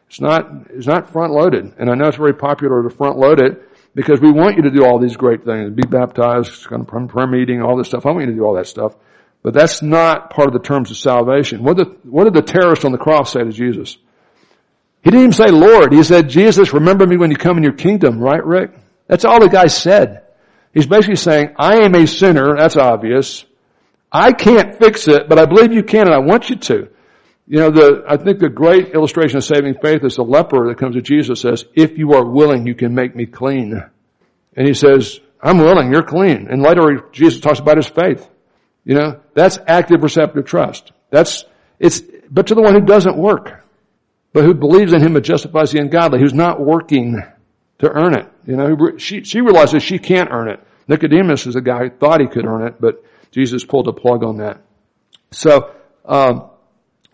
It's 0.08 0.20
not, 0.20 0.66
it's 0.70 0.86
not 0.86 1.10
front 1.10 1.32
loaded. 1.32 1.74
And 1.78 1.88
I 1.88 1.94
know 1.94 2.08
it's 2.08 2.16
very 2.16 2.34
popular 2.34 2.82
to 2.82 2.90
front 2.90 3.16
load 3.18 3.40
it 3.40 3.62
because 3.94 4.20
we 4.20 4.32
want 4.32 4.56
you 4.56 4.62
to 4.62 4.70
do 4.70 4.84
all 4.84 4.98
these 4.98 5.16
great 5.16 5.44
things. 5.44 5.70
Be 5.70 5.82
baptized, 5.82 6.66
come 6.66 6.84
to 6.84 7.06
prayer 7.06 7.26
meeting, 7.26 7.62
all 7.62 7.76
this 7.76 7.88
stuff. 7.88 8.06
I 8.06 8.10
want 8.10 8.22
you 8.22 8.32
to 8.32 8.36
do 8.36 8.44
all 8.44 8.54
that 8.54 8.66
stuff. 8.66 8.94
But 9.42 9.54
that's 9.54 9.82
not 9.82 10.30
part 10.30 10.48
of 10.48 10.52
the 10.52 10.66
terms 10.66 10.90
of 10.90 10.96
salvation. 10.96 11.62
What 11.62 11.76
did, 11.76 11.86
what 12.04 12.24
did 12.24 12.34
the 12.34 12.42
terrorist 12.42 12.84
on 12.84 12.92
the 12.92 12.98
cross 12.98 13.32
say 13.32 13.42
to 13.42 13.52
Jesus? 13.52 13.96
He 15.02 15.10
didn't 15.10 15.20
even 15.20 15.32
say 15.32 15.50
Lord. 15.50 15.92
He 15.92 16.02
said, 16.02 16.28
Jesus, 16.28 16.74
remember 16.74 17.06
me 17.06 17.16
when 17.16 17.30
you 17.30 17.36
come 17.36 17.56
in 17.56 17.62
your 17.62 17.72
kingdom, 17.72 18.18
right, 18.18 18.44
Rick? 18.44 18.72
That's 19.06 19.24
all 19.24 19.40
the 19.40 19.48
guy 19.48 19.68
said. 19.68 20.24
He's 20.74 20.86
basically 20.86 21.16
saying, 21.16 21.54
I 21.58 21.84
am 21.84 21.94
a 21.94 22.06
sinner. 22.06 22.56
That's 22.56 22.76
obvious. 22.76 23.44
I 24.12 24.32
can't 24.32 24.78
fix 24.78 25.08
it, 25.08 25.28
but 25.28 25.38
I 25.38 25.46
believe 25.46 25.72
you 25.72 25.82
can 25.82 26.06
and 26.06 26.14
I 26.14 26.18
want 26.18 26.50
you 26.50 26.56
to. 26.56 26.88
You 27.46 27.58
know, 27.58 27.70
the, 27.70 28.04
I 28.08 28.16
think 28.16 28.38
the 28.38 28.48
great 28.48 28.94
illustration 28.94 29.38
of 29.38 29.44
saving 29.44 29.74
faith 29.82 30.04
is 30.04 30.16
the 30.16 30.24
leper 30.24 30.68
that 30.68 30.78
comes 30.78 30.94
to 30.94 31.02
Jesus 31.02 31.40
says, 31.40 31.64
if 31.74 31.98
you 31.98 32.12
are 32.14 32.24
willing, 32.24 32.66
you 32.66 32.74
can 32.74 32.94
make 32.94 33.14
me 33.14 33.26
clean. 33.26 33.82
And 34.56 34.66
he 34.66 34.74
says, 34.74 35.20
I'm 35.42 35.58
willing, 35.58 35.92
you're 35.92 36.02
clean. 36.02 36.48
And 36.50 36.62
later 36.62 37.08
Jesus 37.12 37.40
talks 37.40 37.58
about 37.58 37.76
his 37.76 37.88
faith. 37.88 38.28
You 38.84 38.94
know, 38.94 39.20
that's 39.34 39.58
active 39.66 40.02
receptive 40.02 40.44
trust. 40.44 40.92
That's, 41.10 41.44
it's, 41.78 42.02
but 42.30 42.48
to 42.48 42.54
the 42.54 42.62
one 42.62 42.74
who 42.74 42.80
doesn't 42.80 43.16
work 43.16 43.60
but 44.32 44.44
who 44.44 44.54
believes 44.54 44.92
in 44.92 45.02
him 45.02 45.14
but 45.14 45.24
justifies 45.24 45.72
the 45.72 45.80
ungodly, 45.80 46.20
who's 46.20 46.34
not 46.34 46.60
working 46.60 47.22
to 47.78 47.90
earn 47.90 48.16
it. 48.16 48.28
You 48.46 48.56
know, 48.56 48.96
she, 48.98 49.24
she 49.24 49.40
realizes 49.40 49.82
she 49.82 49.98
can't 49.98 50.30
earn 50.30 50.48
it. 50.48 50.60
Nicodemus 50.88 51.46
is 51.46 51.56
a 51.56 51.60
guy 51.60 51.84
who 51.84 51.90
thought 51.90 52.20
he 52.20 52.26
could 52.26 52.44
earn 52.44 52.66
it, 52.66 52.80
but 52.80 53.04
Jesus 53.30 53.64
pulled 53.64 53.88
a 53.88 53.92
plug 53.92 54.24
on 54.24 54.38
that. 54.38 54.62
So, 55.30 55.74
um, 56.04 56.50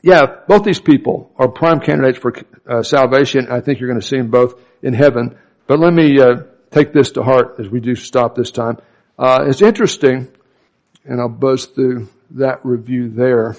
yeah, 0.03 0.27
both 0.47 0.65
these 0.65 0.81
people 0.81 1.33
are 1.37 1.49
prime 1.49 1.81
candidates 1.81 2.19
for 2.19 2.35
uh, 2.69 2.83
salvation. 2.83 3.49
I 3.51 3.61
think 3.61 3.81
you're 3.81 3.89
going 3.89 4.01
to 4.01 4.07
see 4.07 4.17
them 4.17 4.31
both 4.31 4.55
in 4.83 4.95
heaven. 4.95 5.37
But 5.67 5.81
let 5.81 5.93
me 5.93 6.21
uh, 6.21 6.45
take 6.71 6.93
this 6.93 7.11
to 7.13 7.23
heart 7.23 7.57
as 7.59 7.69
we 7.69 7.81
do 7.81 7.95
stop 7.95 8.35
this 8.35 8.51
time. 8.51 8.79
Uh, 9.19 9.45
it's 9.47 9.63
interesting, 9.63 10.29
and 11.05 11.21
I'll 11.21 11.29
buzz 11.29 11.67
through 11.67 12.09
that 12.31 12.65
review 12.65 13.09
there. 13.09 13.57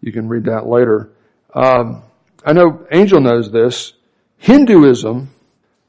You 0.00 0.12
can 0.12 0.28
read 0.28 0.44
that 0.44 0.66
later. 0.66 1.10
Um, 1.54 2.02
I 2.44 2.52
know 2.52 2.86
Angel 2.90 3.20
knows 3.20 3.50
this, 3.50 3.92
Hinduism 4.38 5.28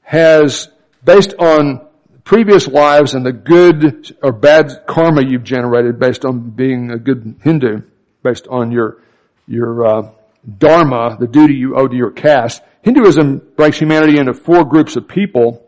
has, 0.02 0.70
based 1.04 1.34
on 1.38 1.88
previous 2.30 2.68
lives 2.68 3.16
and 3.16 3.26
the 3.26 3.34
good 3.34 4.16
or 4.22 4.32
bad 4.32 4.86
karma 4.86 5.20
you've 5.20 5.44
generated 5.44 5.98
based 5.98 6.24
on 6.24 6.52
being 6.52 6.92
a 6.92 6.98
good 7.00 7.36
Hindu, 7.42 7.82
based 8.22 8.48
on 8.48 8.72
your, 8.72 9.02
your, 9.48 9.84
uh, 9.84 10.12
dharma, 10.60 11.18
the 11.20 11.26
duty 11.26 11.56
you 11.56 11.76
owe 11.76 11.88
to 11.88 11.96
your 11.96 12.12
caste. 12.12 12.62
Hinduism 12.84 13.40
breaks 13.56 13.80
humanity 13.80 14.20
into 14.20 14.36
four 14.36 14.64
groups 14.64 14.96
of 14.96 15.08
people, 15.08 15.66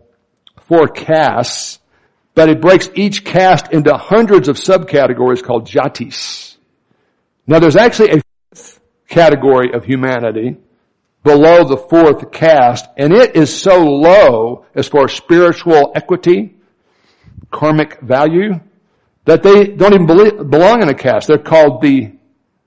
four 0.68 0.88
castes, 0.88 1.80
but 2.36 2.48
it 2.48 2.62
breaks 2.62 2.88
each 2.94 3.26
caste 3.26 3.72
into 3.72 3.98
hundreds 3.98 4.48
of 4.48 4.58
subcategories 4.58 5.44
called 5.44 5.68
jatis. 5.68 6.58
Now 7.48 7.58
there's 7.58 7.76
actually 7.76 8.12
a 8.12 8.22
fifth 8.54 8.80
category 9.10 9.74
of 9.74 9.84
humanity, 9.84 10.58
below 11.24 11.64
the 11.64 11.78
fourth 11.78 12.32
caste, 12.32 12.88
and 12.98 13.14
it 13.14 13.36
is 13.36 13.54
so 13.54 13.84
low 13.86 14.66
as 14.74 14.88
far 14.88 15.06
as 15.06 15.14
spiritual 15.14 15.92
equity, 15.96 16.56
karmic 17.52 18.00
value, 18.02 18.60
that 19.26 19.44
they 19.44 19.68
don't 19.68 19.94
even 19.94 20.08
belong 20.50 20.82
in 20.82 20.90
a 20.90 20.94
caste. 20.94 21.28
They're 21.28 21.38
called 21.38 21.82
the 21.82 22.14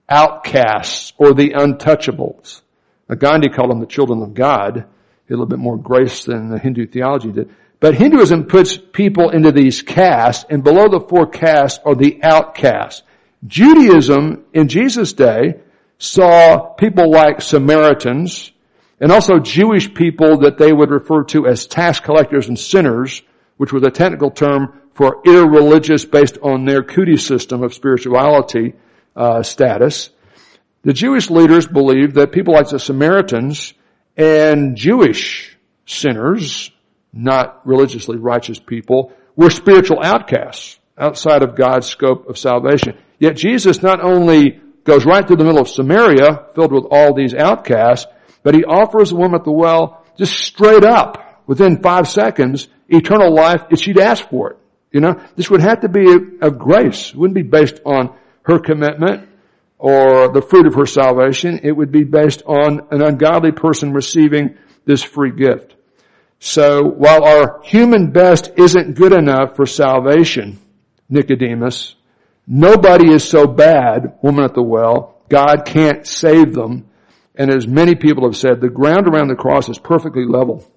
outcasts 0.09 1.13
or 1.19 1.35
the 1.35 1.51
untouchables. 1.51 2.63
Now, 3.09 3.17
Gandhi 3.17 3.49
called 3.49 3.71
them 3.71 3.81
the 3.81 3.87
children 3.87 4.23
of 4.23 4.35
God. 4.35 4.79
a 4.79 4.87
little 5.29 5.47
bit 5.47 5.59
more 5.59 5.77
grace 5.77 6.25
than 6.25 6.51
the 6.51 6.59
Hindu 6.59 6.87
theology 6.87 7.33
did. 7.33 7.51
But 7.81 7.95
Hinduism 7.95 8.45
puts 8.45 8.79
people 8.79 9.31
into 9.31 9.53
these 9.53 9.83
castes, 9.83 10.45
and 10.49 10.63
below 10.63 10.89
the 10.89 11.01
four 11.01 11.27
castes 11.27 11.81
are 11.85 11.95
the 11.95 12.21
outcasts. 12.23 13.03
Judaism 13.47 14.45
in 14.55 14.69
Jesus' 14.69 15.13
day 15.13 15.61
saw 16.05 16.59
people 16.75 17.11
like 17.11 17.41
Samaritans 17.41 18.53
and 19.01 19.11
also 19.11 19.39
Jewish 19.39 19.93
people 19.93 20.39
that 20.39 20.59
they 20.59 20.73
would 20.73 20.91
refer 20.91 21.25
to 21.25 21.47
as 21.47 21.67
tax 21.67 22.01
collectors 22.01 22.49
and 22.49 22.59
sinners, 22.59 23.23
which 23.57 23.73
was 23.73 23.83
a 23.83 23.91
technical 23.91 24.31
term 24.31 24.81
for 24.95 25.23
irreligious 25.25 26.05
based 26.05 26.39
on 26.43 26.65
their 26.65 26.83
Kudi 26.83 27.19
system 27.19 27.63
of 27.63 27.75
spirituality 27.75 28.75
uh, 29.17 29.43
status. 29.43 30.11
The 30.83 30.93
Jewish 30.93 31.31
leaders 31.31 31.67
believed 31.67 32.15
that 32.15 32.33
people 32.33 32.55
like 32.55 32.69
the 32.69 32.79
Samaritans 32.79 33.75
and 34.17 34.77
Jewish 34.77 35.57
sinners, 35.87 36.71
not 37.13 37.67
religiously 37.67 38.19
righteous 38.19 38.59
people, 38.59 39.13
were 39.35 39.51
spiritual 39.51 40.01
outcasts 40.03 40.79
outside 40.97 41.43
of 41.43 41.57
God's 41.57 41.87
scope 41.87 42.29
of 42.29 42.39
salvation. 42.39 42.97
Yet 43.19 43.37
Jesus 43.37 43.83
not 43.83 44.01
only 44.01 44.61
goes 44.85 45.05
right 45.05 45.27
through 45.27 45.37
the 45.37 45.45
middle 45.45 45.61
of 45.61 45.69
Samaria, 45.69 46.47
filled 46.55 46.73
with 46.73 46.85
all 46.91 47.15
these 47.15 47.35
outcasts, 47.35 48.07
but 48.43 48.55
he 48.55 48.65
offers 48.65 49.11
the 49.11 49.17
woman 49.17 49.41
at 49.41 49.45
the 49.45 49.53
well 49.53 50.05
just 50.17 50.35
straight 50.35 50.85
up, 50.85 51.43
within 51.47 51.83
five 51.83 52.09
seconds, 52.09 52.69
eternal 52.89 53.35
life 53.35 53.63
if 53.71 53.81
she'd 53.81 53.99
ask 53.99 54.29
for 54.29 54.53
it. 54.53 54.59
You 54.93 55.01
know, 55.01 55.21
this 55.35 55.51
would 55.51 55.61
have 55.61 55.81
to 55.81 55.89
be 55.89 56.07
a 56.41 56.51
grace. 56.51 57.11
It 57.11 57.17
wouldn't 57.17 57.35
be 57.35 57.43
based 57.43 57.81
on 57.85 58.17
her 58.43 58.61
commitment 58.61 59.29
or 59.79 60.33
the 60.33 60.41
fruit 60.41 60.67
of 60.67 60.75
her 60.75 60.87
salvation. 60.87 61.61
It 61.65 61.73
would 61.73 61.91
be 61.91 62.05
based 62.05 62.43
on 62.47 62.87
an 62.91 63.03
ungodly 63.03 63.53
person 63.53 63.93
receiving 63.93 64.57
this 64.85 65.03
free 65.03 65.33
gift. 65.33 65.75
So 66.39 66.85
while 66.85 67.25
our 67.25 67.61
human 67.65 68.13
best 68.13 68.53
isn't 68.57 68.95
good 68.95 69.13
enough 69.13 69.57
for 69.57 69.67
salvation, 69.67 70.59
Nicodemus, 71.09 71.97
Nobody 72.47 73.13
is 73.13 73.27
so 73.27 73.47
bad, 73.47 74.19
woman 74.23 74.45
at 74.45 74.55
the 74.55 74.63
well, 74.63 75.15
God 75.29 75.65
can't 75.65 76.07
save 76.07 76.53
them. 76.55 76.91
And 77.35 77.51
as 77.51 77.67
many 77.67 77.95
people 77.95 78.25
have 78.25 78.37
said, 78.37 78.61
the 78.61 78.69
ground 78.69 79.09
around 79.09 79.29
the 79.29 79.35
cross 79.35 79.69
is 79.69 79.79
perfectly 79.79 80.25
level. 80.25 80.71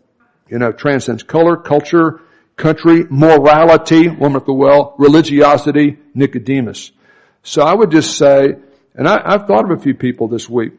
You 0.49 0.59
know, 0.59 0.71
transcends 0.71 1.23
color, 1.23 1.57
culture, 1.57 2.21
country, 2.55 3.05
morality, 3.09 4.07
woman 4.07 4.37
at 4.37 4.45
the 4.45 4.53
well, 4.53 4.95
religiosity, 4.97 5.99
Nicodemus. 6.13 6.91
So 7.43 7.61
I 7.61 7.73
would 7.73 7.91
just 7.91 8.17
say, 8.17 8.55
and 8.95 9.07
I, 9.07 9.31
have 9.31 9.45
thought 9.45 9.69
of 9.69 9.77
a 9.77 9.81
few 9.81 9.93
people 9.93 10.27
this 10.27 10.49
week. 10.49 10.73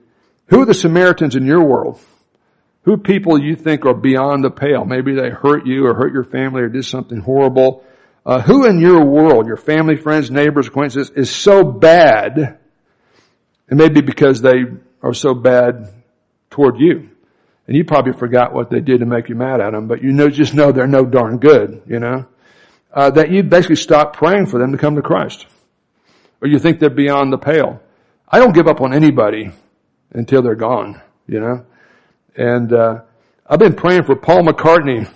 Who 0.47 0.62
are 0.62 0.66
the 0.66 0.74
Samaritans 0.74 1.36
in 1.36 1.47
your 1.47 1.62
world? 1.62 2.01
Who 2.82 2.97
people 2.97 3.39
you 3.39 3.55
think 3.55 3.84
are 3.84 3.95
beyond 3.95 4.43
the 4.43 4.51
pale? 4.51 4.84
Maybe 4.84 5.14
they 5.14 5.30
hurt 5.30 5.66
you 5.66 5.86
or 5.86 5.95
hurt 5.95 6.12
your 6.12 6.24
family 6.24 6.62
or 6.62 6.68
did 6.68 6.84
something 6.84 7.20
horrible. 7.20 7.84
Uh, 8.29 8.43
who 8.43 8.66
in 8.66 8.79
your 8.79 9.07
world, 9.07 9.47
your 9.47 9.57
family, 9.57 9.97
friends, 9.97 10.31
neighbors, 10.31 10.66
acquaintances, 10.66 11.09
is 11.16 11.35
so 11.35 11.64
bad, 11.64 12.59
and 13.70 13.79
maybe 13.79 14.03
because 14.03 14.43
they 14.43 14.64
are 15.03 15.14
so 15.14 15.33
bad 15.33 15.89
toward 16.51 16.79
you, 16.79 17.09
and 17.66 17.74
you 17.74 17.87
probably 17.87 18.12
forgot 18.12 18.53
what 18.53 18.68
they 18.68 18.81
did 18.81 19.01
to 19.01 19.07
make 19.07 19.31
you 19.31 19.35
mad 19.35 19.62
at 19.62 19.72
them, 19.72 19.89
but 19.89 20.03
you 20.03 20.12
know, 20.12 20.29
just 20.29 20.53
know 20.53 20.72
they're 20.72 20.87
no 20.87 21.07
darn 21.07 21.39
good, 21.39 21.81
you 21.87 21.99
know, 22.01 22.26
uh, 22.93 23.09
that 23.09 23.31
you 23.31 23.43
basically 23.43 23.76
stop 23.76 24.14
praying 24.14 24.45
for 24.45 24.59
them 24.59 24.72
to 24.72 24.79
come 24.79 24.97
to 24.97 25.03
Christ, 25.03 25.47
or 26.43 26.49
you 26.49 26.59
think 26.59 26.81
they're 26.81 26.91
beyond 26.91 27.33
the 27.33 27.39
pale. 27.39 27.81
I 28.29 28.41
don't 28.41 28.55
give 28.55 28.68
up 28.68 28.83
on 28.83 28.93
anybody 28.93 29.53
until 30.12 30.43
they're 30.43 30.55
gone, 30.55 31.01
you 31.26 31.41
know, 31.41 31.64
and 32.37 32.74
uh, 32.74 33.01
I've 33.47 33.59
been 33.59 33.74
praying 33.74 34.03
for 34.03 34.16
Paul 34.16 34.43
McCartney 34.43 35.11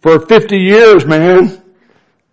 for 0.00 0.26
50 0.26 0.58
years, 0.58 1.06
man. 1.06 1.60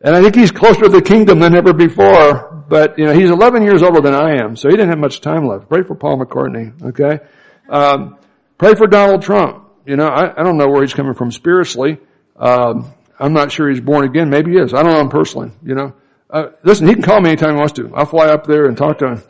And 0.03 0.15
I 0.15 0.21
think 0.21 0.35
he's 0.35 0.51
closer 0.51 0.81
to 0.81 0.89
the 0.89 1.01
kingdom 1.01 1.39
than 1.39 1.55
ever 1.55 1.73
before. 1.73 2.65
But, 2.67 2.97
you 2.97 3.05
know, 3.05 3.13
he's 3.13 3.29
11 3.29 3.63
years 3.63 3.83
older 3.83 3.99
than 3.99 4.13
I 4.13 4.41
am, 4.41 4.55
so 4.55 4.69
he 4.69 4.75
didn't 4.75 4.89
have 4.89 4.97
much 4.97 5.19
time 5.19 5.45
left. 5.45 5.67
Pray 5.67 5.83
for 5.83 5.93
Paul 5.93 6.19
McCartney, 6.19 6.81
okay? 6.81 7.23
Um, 7.69 8.17
pray 8.57 8.75
for 8.75 8.87
Donald 8.87 9.21
Trump. 9.21 9.67
You 9.85 9.97
know, 9.97 10.07
I, 10.07 10.39
I, 10.39 10.43
don't 10.43 10.57
know 10.57 10.69
where 10.69 10.81
he's 10.81 10.93
coming 10.93 11.13
from 11.13 11.31
spiritually. 11.31 11.99
Um, 12.37 12.89
I'm 13.19 13.33
not 13.33 13.51
sure 13.51 13.69
he's 13.69 13.81
born 13.81 14.05
again. 14.05 14.29
Maybe 14.29 14.51
he 14.51 14.57
is. 14.57 14.73
I 14.73 14.83
don't 14.83 14.93
know 14.93 15.01
him 15.01 15.09
personally, 15.09 15.51
you 15.63 15.75
know. 15.75 15.93
Uh, 16.29 16.51
listen, 16.63 16.87
he 16.87 16.93
can 16.93 17.03
call 17.03 17.19
me 17.19 17.31
anytime 17.31 17.55
he 17.55 17.57
wants 17.57 17.73
to. 17.73 17.93
I'll 17.93 18.05
fly 18.05 18.27
up 18.27 18.45
there 18.45 18.67
and 18.67 18.77
talk 18.77 18.99
to 18.99 19.07
him. 19.07 19.23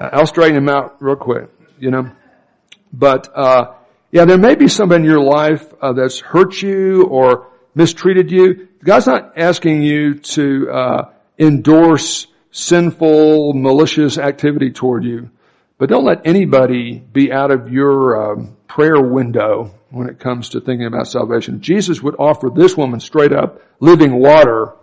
I'll 0.00 0.26
straighten 0.26 0.56
him 0.56 0.68
out 0.70 0.96
real 1.00 1.16
quick, 1.16 1.50
you 1.78 1.90
know. 1.90 2.10
But, 2.92 3.30
uh, 3.36 3.74
yeah, 4.10 4.24
there 4.24 4.38
may 4.38 4.54
be 4.54 4.68
somebody 4.68 5.04
in 5.04 5.10
your 5.10 5.22
life 5.22 5.70
uh, 5.82 5.92
that's 5.92 6.20
hurt 6.20 6.62
you 6.62 7.04
or 7.04 7.48
mistreated 7.74 8.30
you. 8.30 8.68
God's 8.82 9.06
not 9.06 9.38
asking 9.38 9.82
you 9.82 10.14
to 10.14 10.70
uh, 10.70 11.10
endorse 11.38 12.26
sinful, 12.50 13.54
malicious 13.54 14.18
activity 14.18 14.70
toward 14.72 15.04
you, 15.04 15.30
But 15.80 15.88
don't 15.88 16.04
let 16.04 16.26
anybody 16.26 16.98
be 16.98 17.32
out 17.32 17.50
of 17.50 17.72
your 17.72 18.32
um, 18.32 18.56
prayer 18.68 19.00
window 19.00 19.74
when 19.88 20.10
it 20.10 20.20
comes 20.20 20.50
to 20.50 20.60
thinking 20.60 20.86
about 20.86 21.06
salvation. 21.06 21.62
Jesus 21.62 22.02
would 22.02 22.16
offer 22.18 22.50
this 22.54 22.76
woman 22.76 23.00
straight 23.00 23.32
up 23.32 23.62
living 23.80 24.12
water. 24.12 24.74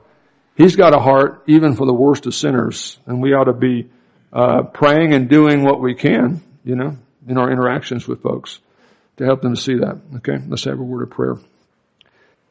He's 0.56 0.76
got 0.76 0.96
a 0.96 1.00
heart 1.00 1.44
even 1.46 1.76
for 1.76 1.86
the 1.86 1.94
worst 1.94 2.26
of 2.26 2.34
sinners, 2.34 2.98
and 3.06 3.22
we 3.22 3.34
ought 3.34 3.44
to 3.44 3.54
be 3.54 3.92
uh, 4.34 4.64
praying 4.64 5.14
and 5.14 5.30
doing 5.30 5.64
what 5.64 5.80
we 5.80 5.94
can, 5.94 6.42
you 6.64 6.76
know, 6.76 6.98
in 7.28 7.38
our 7.38 7.52
interactions 7.52 8.08
with 8.08 8.24
folks 8.24 8.60
to 9.18 9.24
help 9.24 9.44
them 9.44 9.54
to 9.54 9.62
see 9.62 9.76
that. 9.76 10.02
Okay, 10.16 10.40
let's 10.48 10.64
have 10.64 10.80
a 10.80 10.84
word 10.84 11.04
of 11.04 11.12
prayer. 11.12 11.38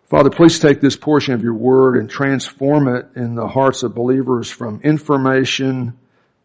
Father, 0.06 0.30
please 0.30 0.60
take 0.60 0.80
this 0.80 0.94
portion 0.94 1.34
of 1.34 1.42
your 1.42 1.54
word 1.54 1.96
and 1.96 2.08
transform 2.08 2.86
it 2.86 3.08
in 3.16 3.34
the 3.34 3.48
hearts 3.48 3.82
of 3.82 3.96
believers 3.96 4.48
from 4.48 4.80
information 4.82 5.98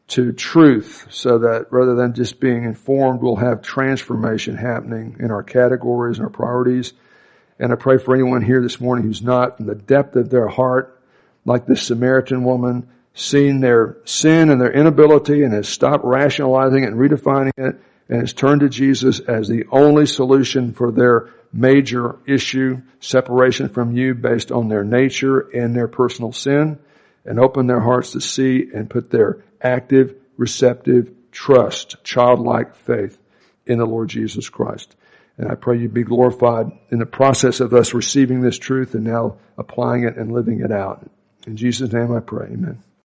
to 0.07 0.31
truth 0.31 1.05
so 1.11 1.37
that 1.37 1.67
rather 1.69 1.93
than 1.93 2.15
just 2.15 2.39
being 2.39 2.63
informed, 2.63 3.21
we'll 3.21 3.35
have 3.35 3.61
transformation 3.61 4.57
happening 4.57 5.17
in 5.19 5.29
our 5.29 5.43
categories 5.43 6.17
and 6.17 6.25
our 6.25 6.31
priorities. 6.31 6.93
And 7.59 7.71
I 7.71 7.75
pray 7.75 7.99
for 7.99 8.15
anyone 8.15 8.41
here 8.41 8.63
this 8.63 8.81
morning 8.81 9.05
who's 9.05 9.21
not 9.21 9.59
in 9.59 9.67
the 9.67 9.75
depth 9.75 10.15
of 10.15 10.31
their 10.31 10.47
heart, 10.47 10.99
like 11.45 11.67
this 11.67 11.83
Samaritan 11.83 12.43
woman, 12.43 12.89
seen 13.13 13.59
their 13.59 13.97
sin 14.05 14.49
and 14.49 14.59
their 14.59 14.73
inability 14.73 15.43
and 15.43 15.53
has 15.53 15.69
stopped 15.69 16.03
rationalizing 16.03 16.83
it 16.83 16.87
and 16.87 16.99
redefining 16.99 17.51
it 17.57 17.75
and 18.09 18.21
has 18.21 18.33
turned 18.33 18.61
to 18.61 18.69
Jesus 18.69 19.19
as 19.19 19.47
the 19.47 19.65
only 19.71 20.07
solution 20.07 20.73
for 20.73 20.91
their 20.91 21.29
major 21.53 22.17
issue, 22.25 22.81
separation 22.99 23.69
from 23.69 23.95
you 23.95 24.13
based 24.13 24.51
on 24.51 24.69
their 24.69 24.83
nature 24.83 25.39
and 25.39 25.75
their 25.75 25.87
personal 25.87 26.31
sin, 26.31 26.79
and 27.25 27.39
open 27.39 27.67
their 27.67 27.79
hearts 27.79 28.13
to 28.13 28.21
see 28.21 28.69
and 28.73 28.89
put 28.89 29.09
their 29.09 29.43
active, 29.61 30.15
receptive 30.37 31.11
trust, 31.31 32.03
childlike 32.03 32.75
faith 32.75 33.17
in 33.65 33.77
the 33.77 33.85
Lord 33.85 34.09
Jesus 34.09 34.49
Christ. 34.49 34.95
And 35.37 35.49
I 35.49 35.55
pray 35.55 35.79
you 35.79 35.89
be 35.89 36.03
glorified 36.03 36.67
in 36.89 36.99
the 36.99 37.05
process 37.05 37.59
of 37.59 37.73
us 37.73 37.93
receiving 37.93 38.41
this 38.41 38.57
truth 38.57 38.93
and 38.95 39.03
now 39.03 39.37
applying 39.57 40.03
it 40.03 40.17
and 40.17 40.31
living 40.31 40.61
it 40.61 40.71
out. 40.71 41.09
In 41.47 41.57
Jesus' 41.57 41.91
name 41.91 42.11
I 42.11 42.19
pray. 42.19 42.47
Amen. 42.47 42.83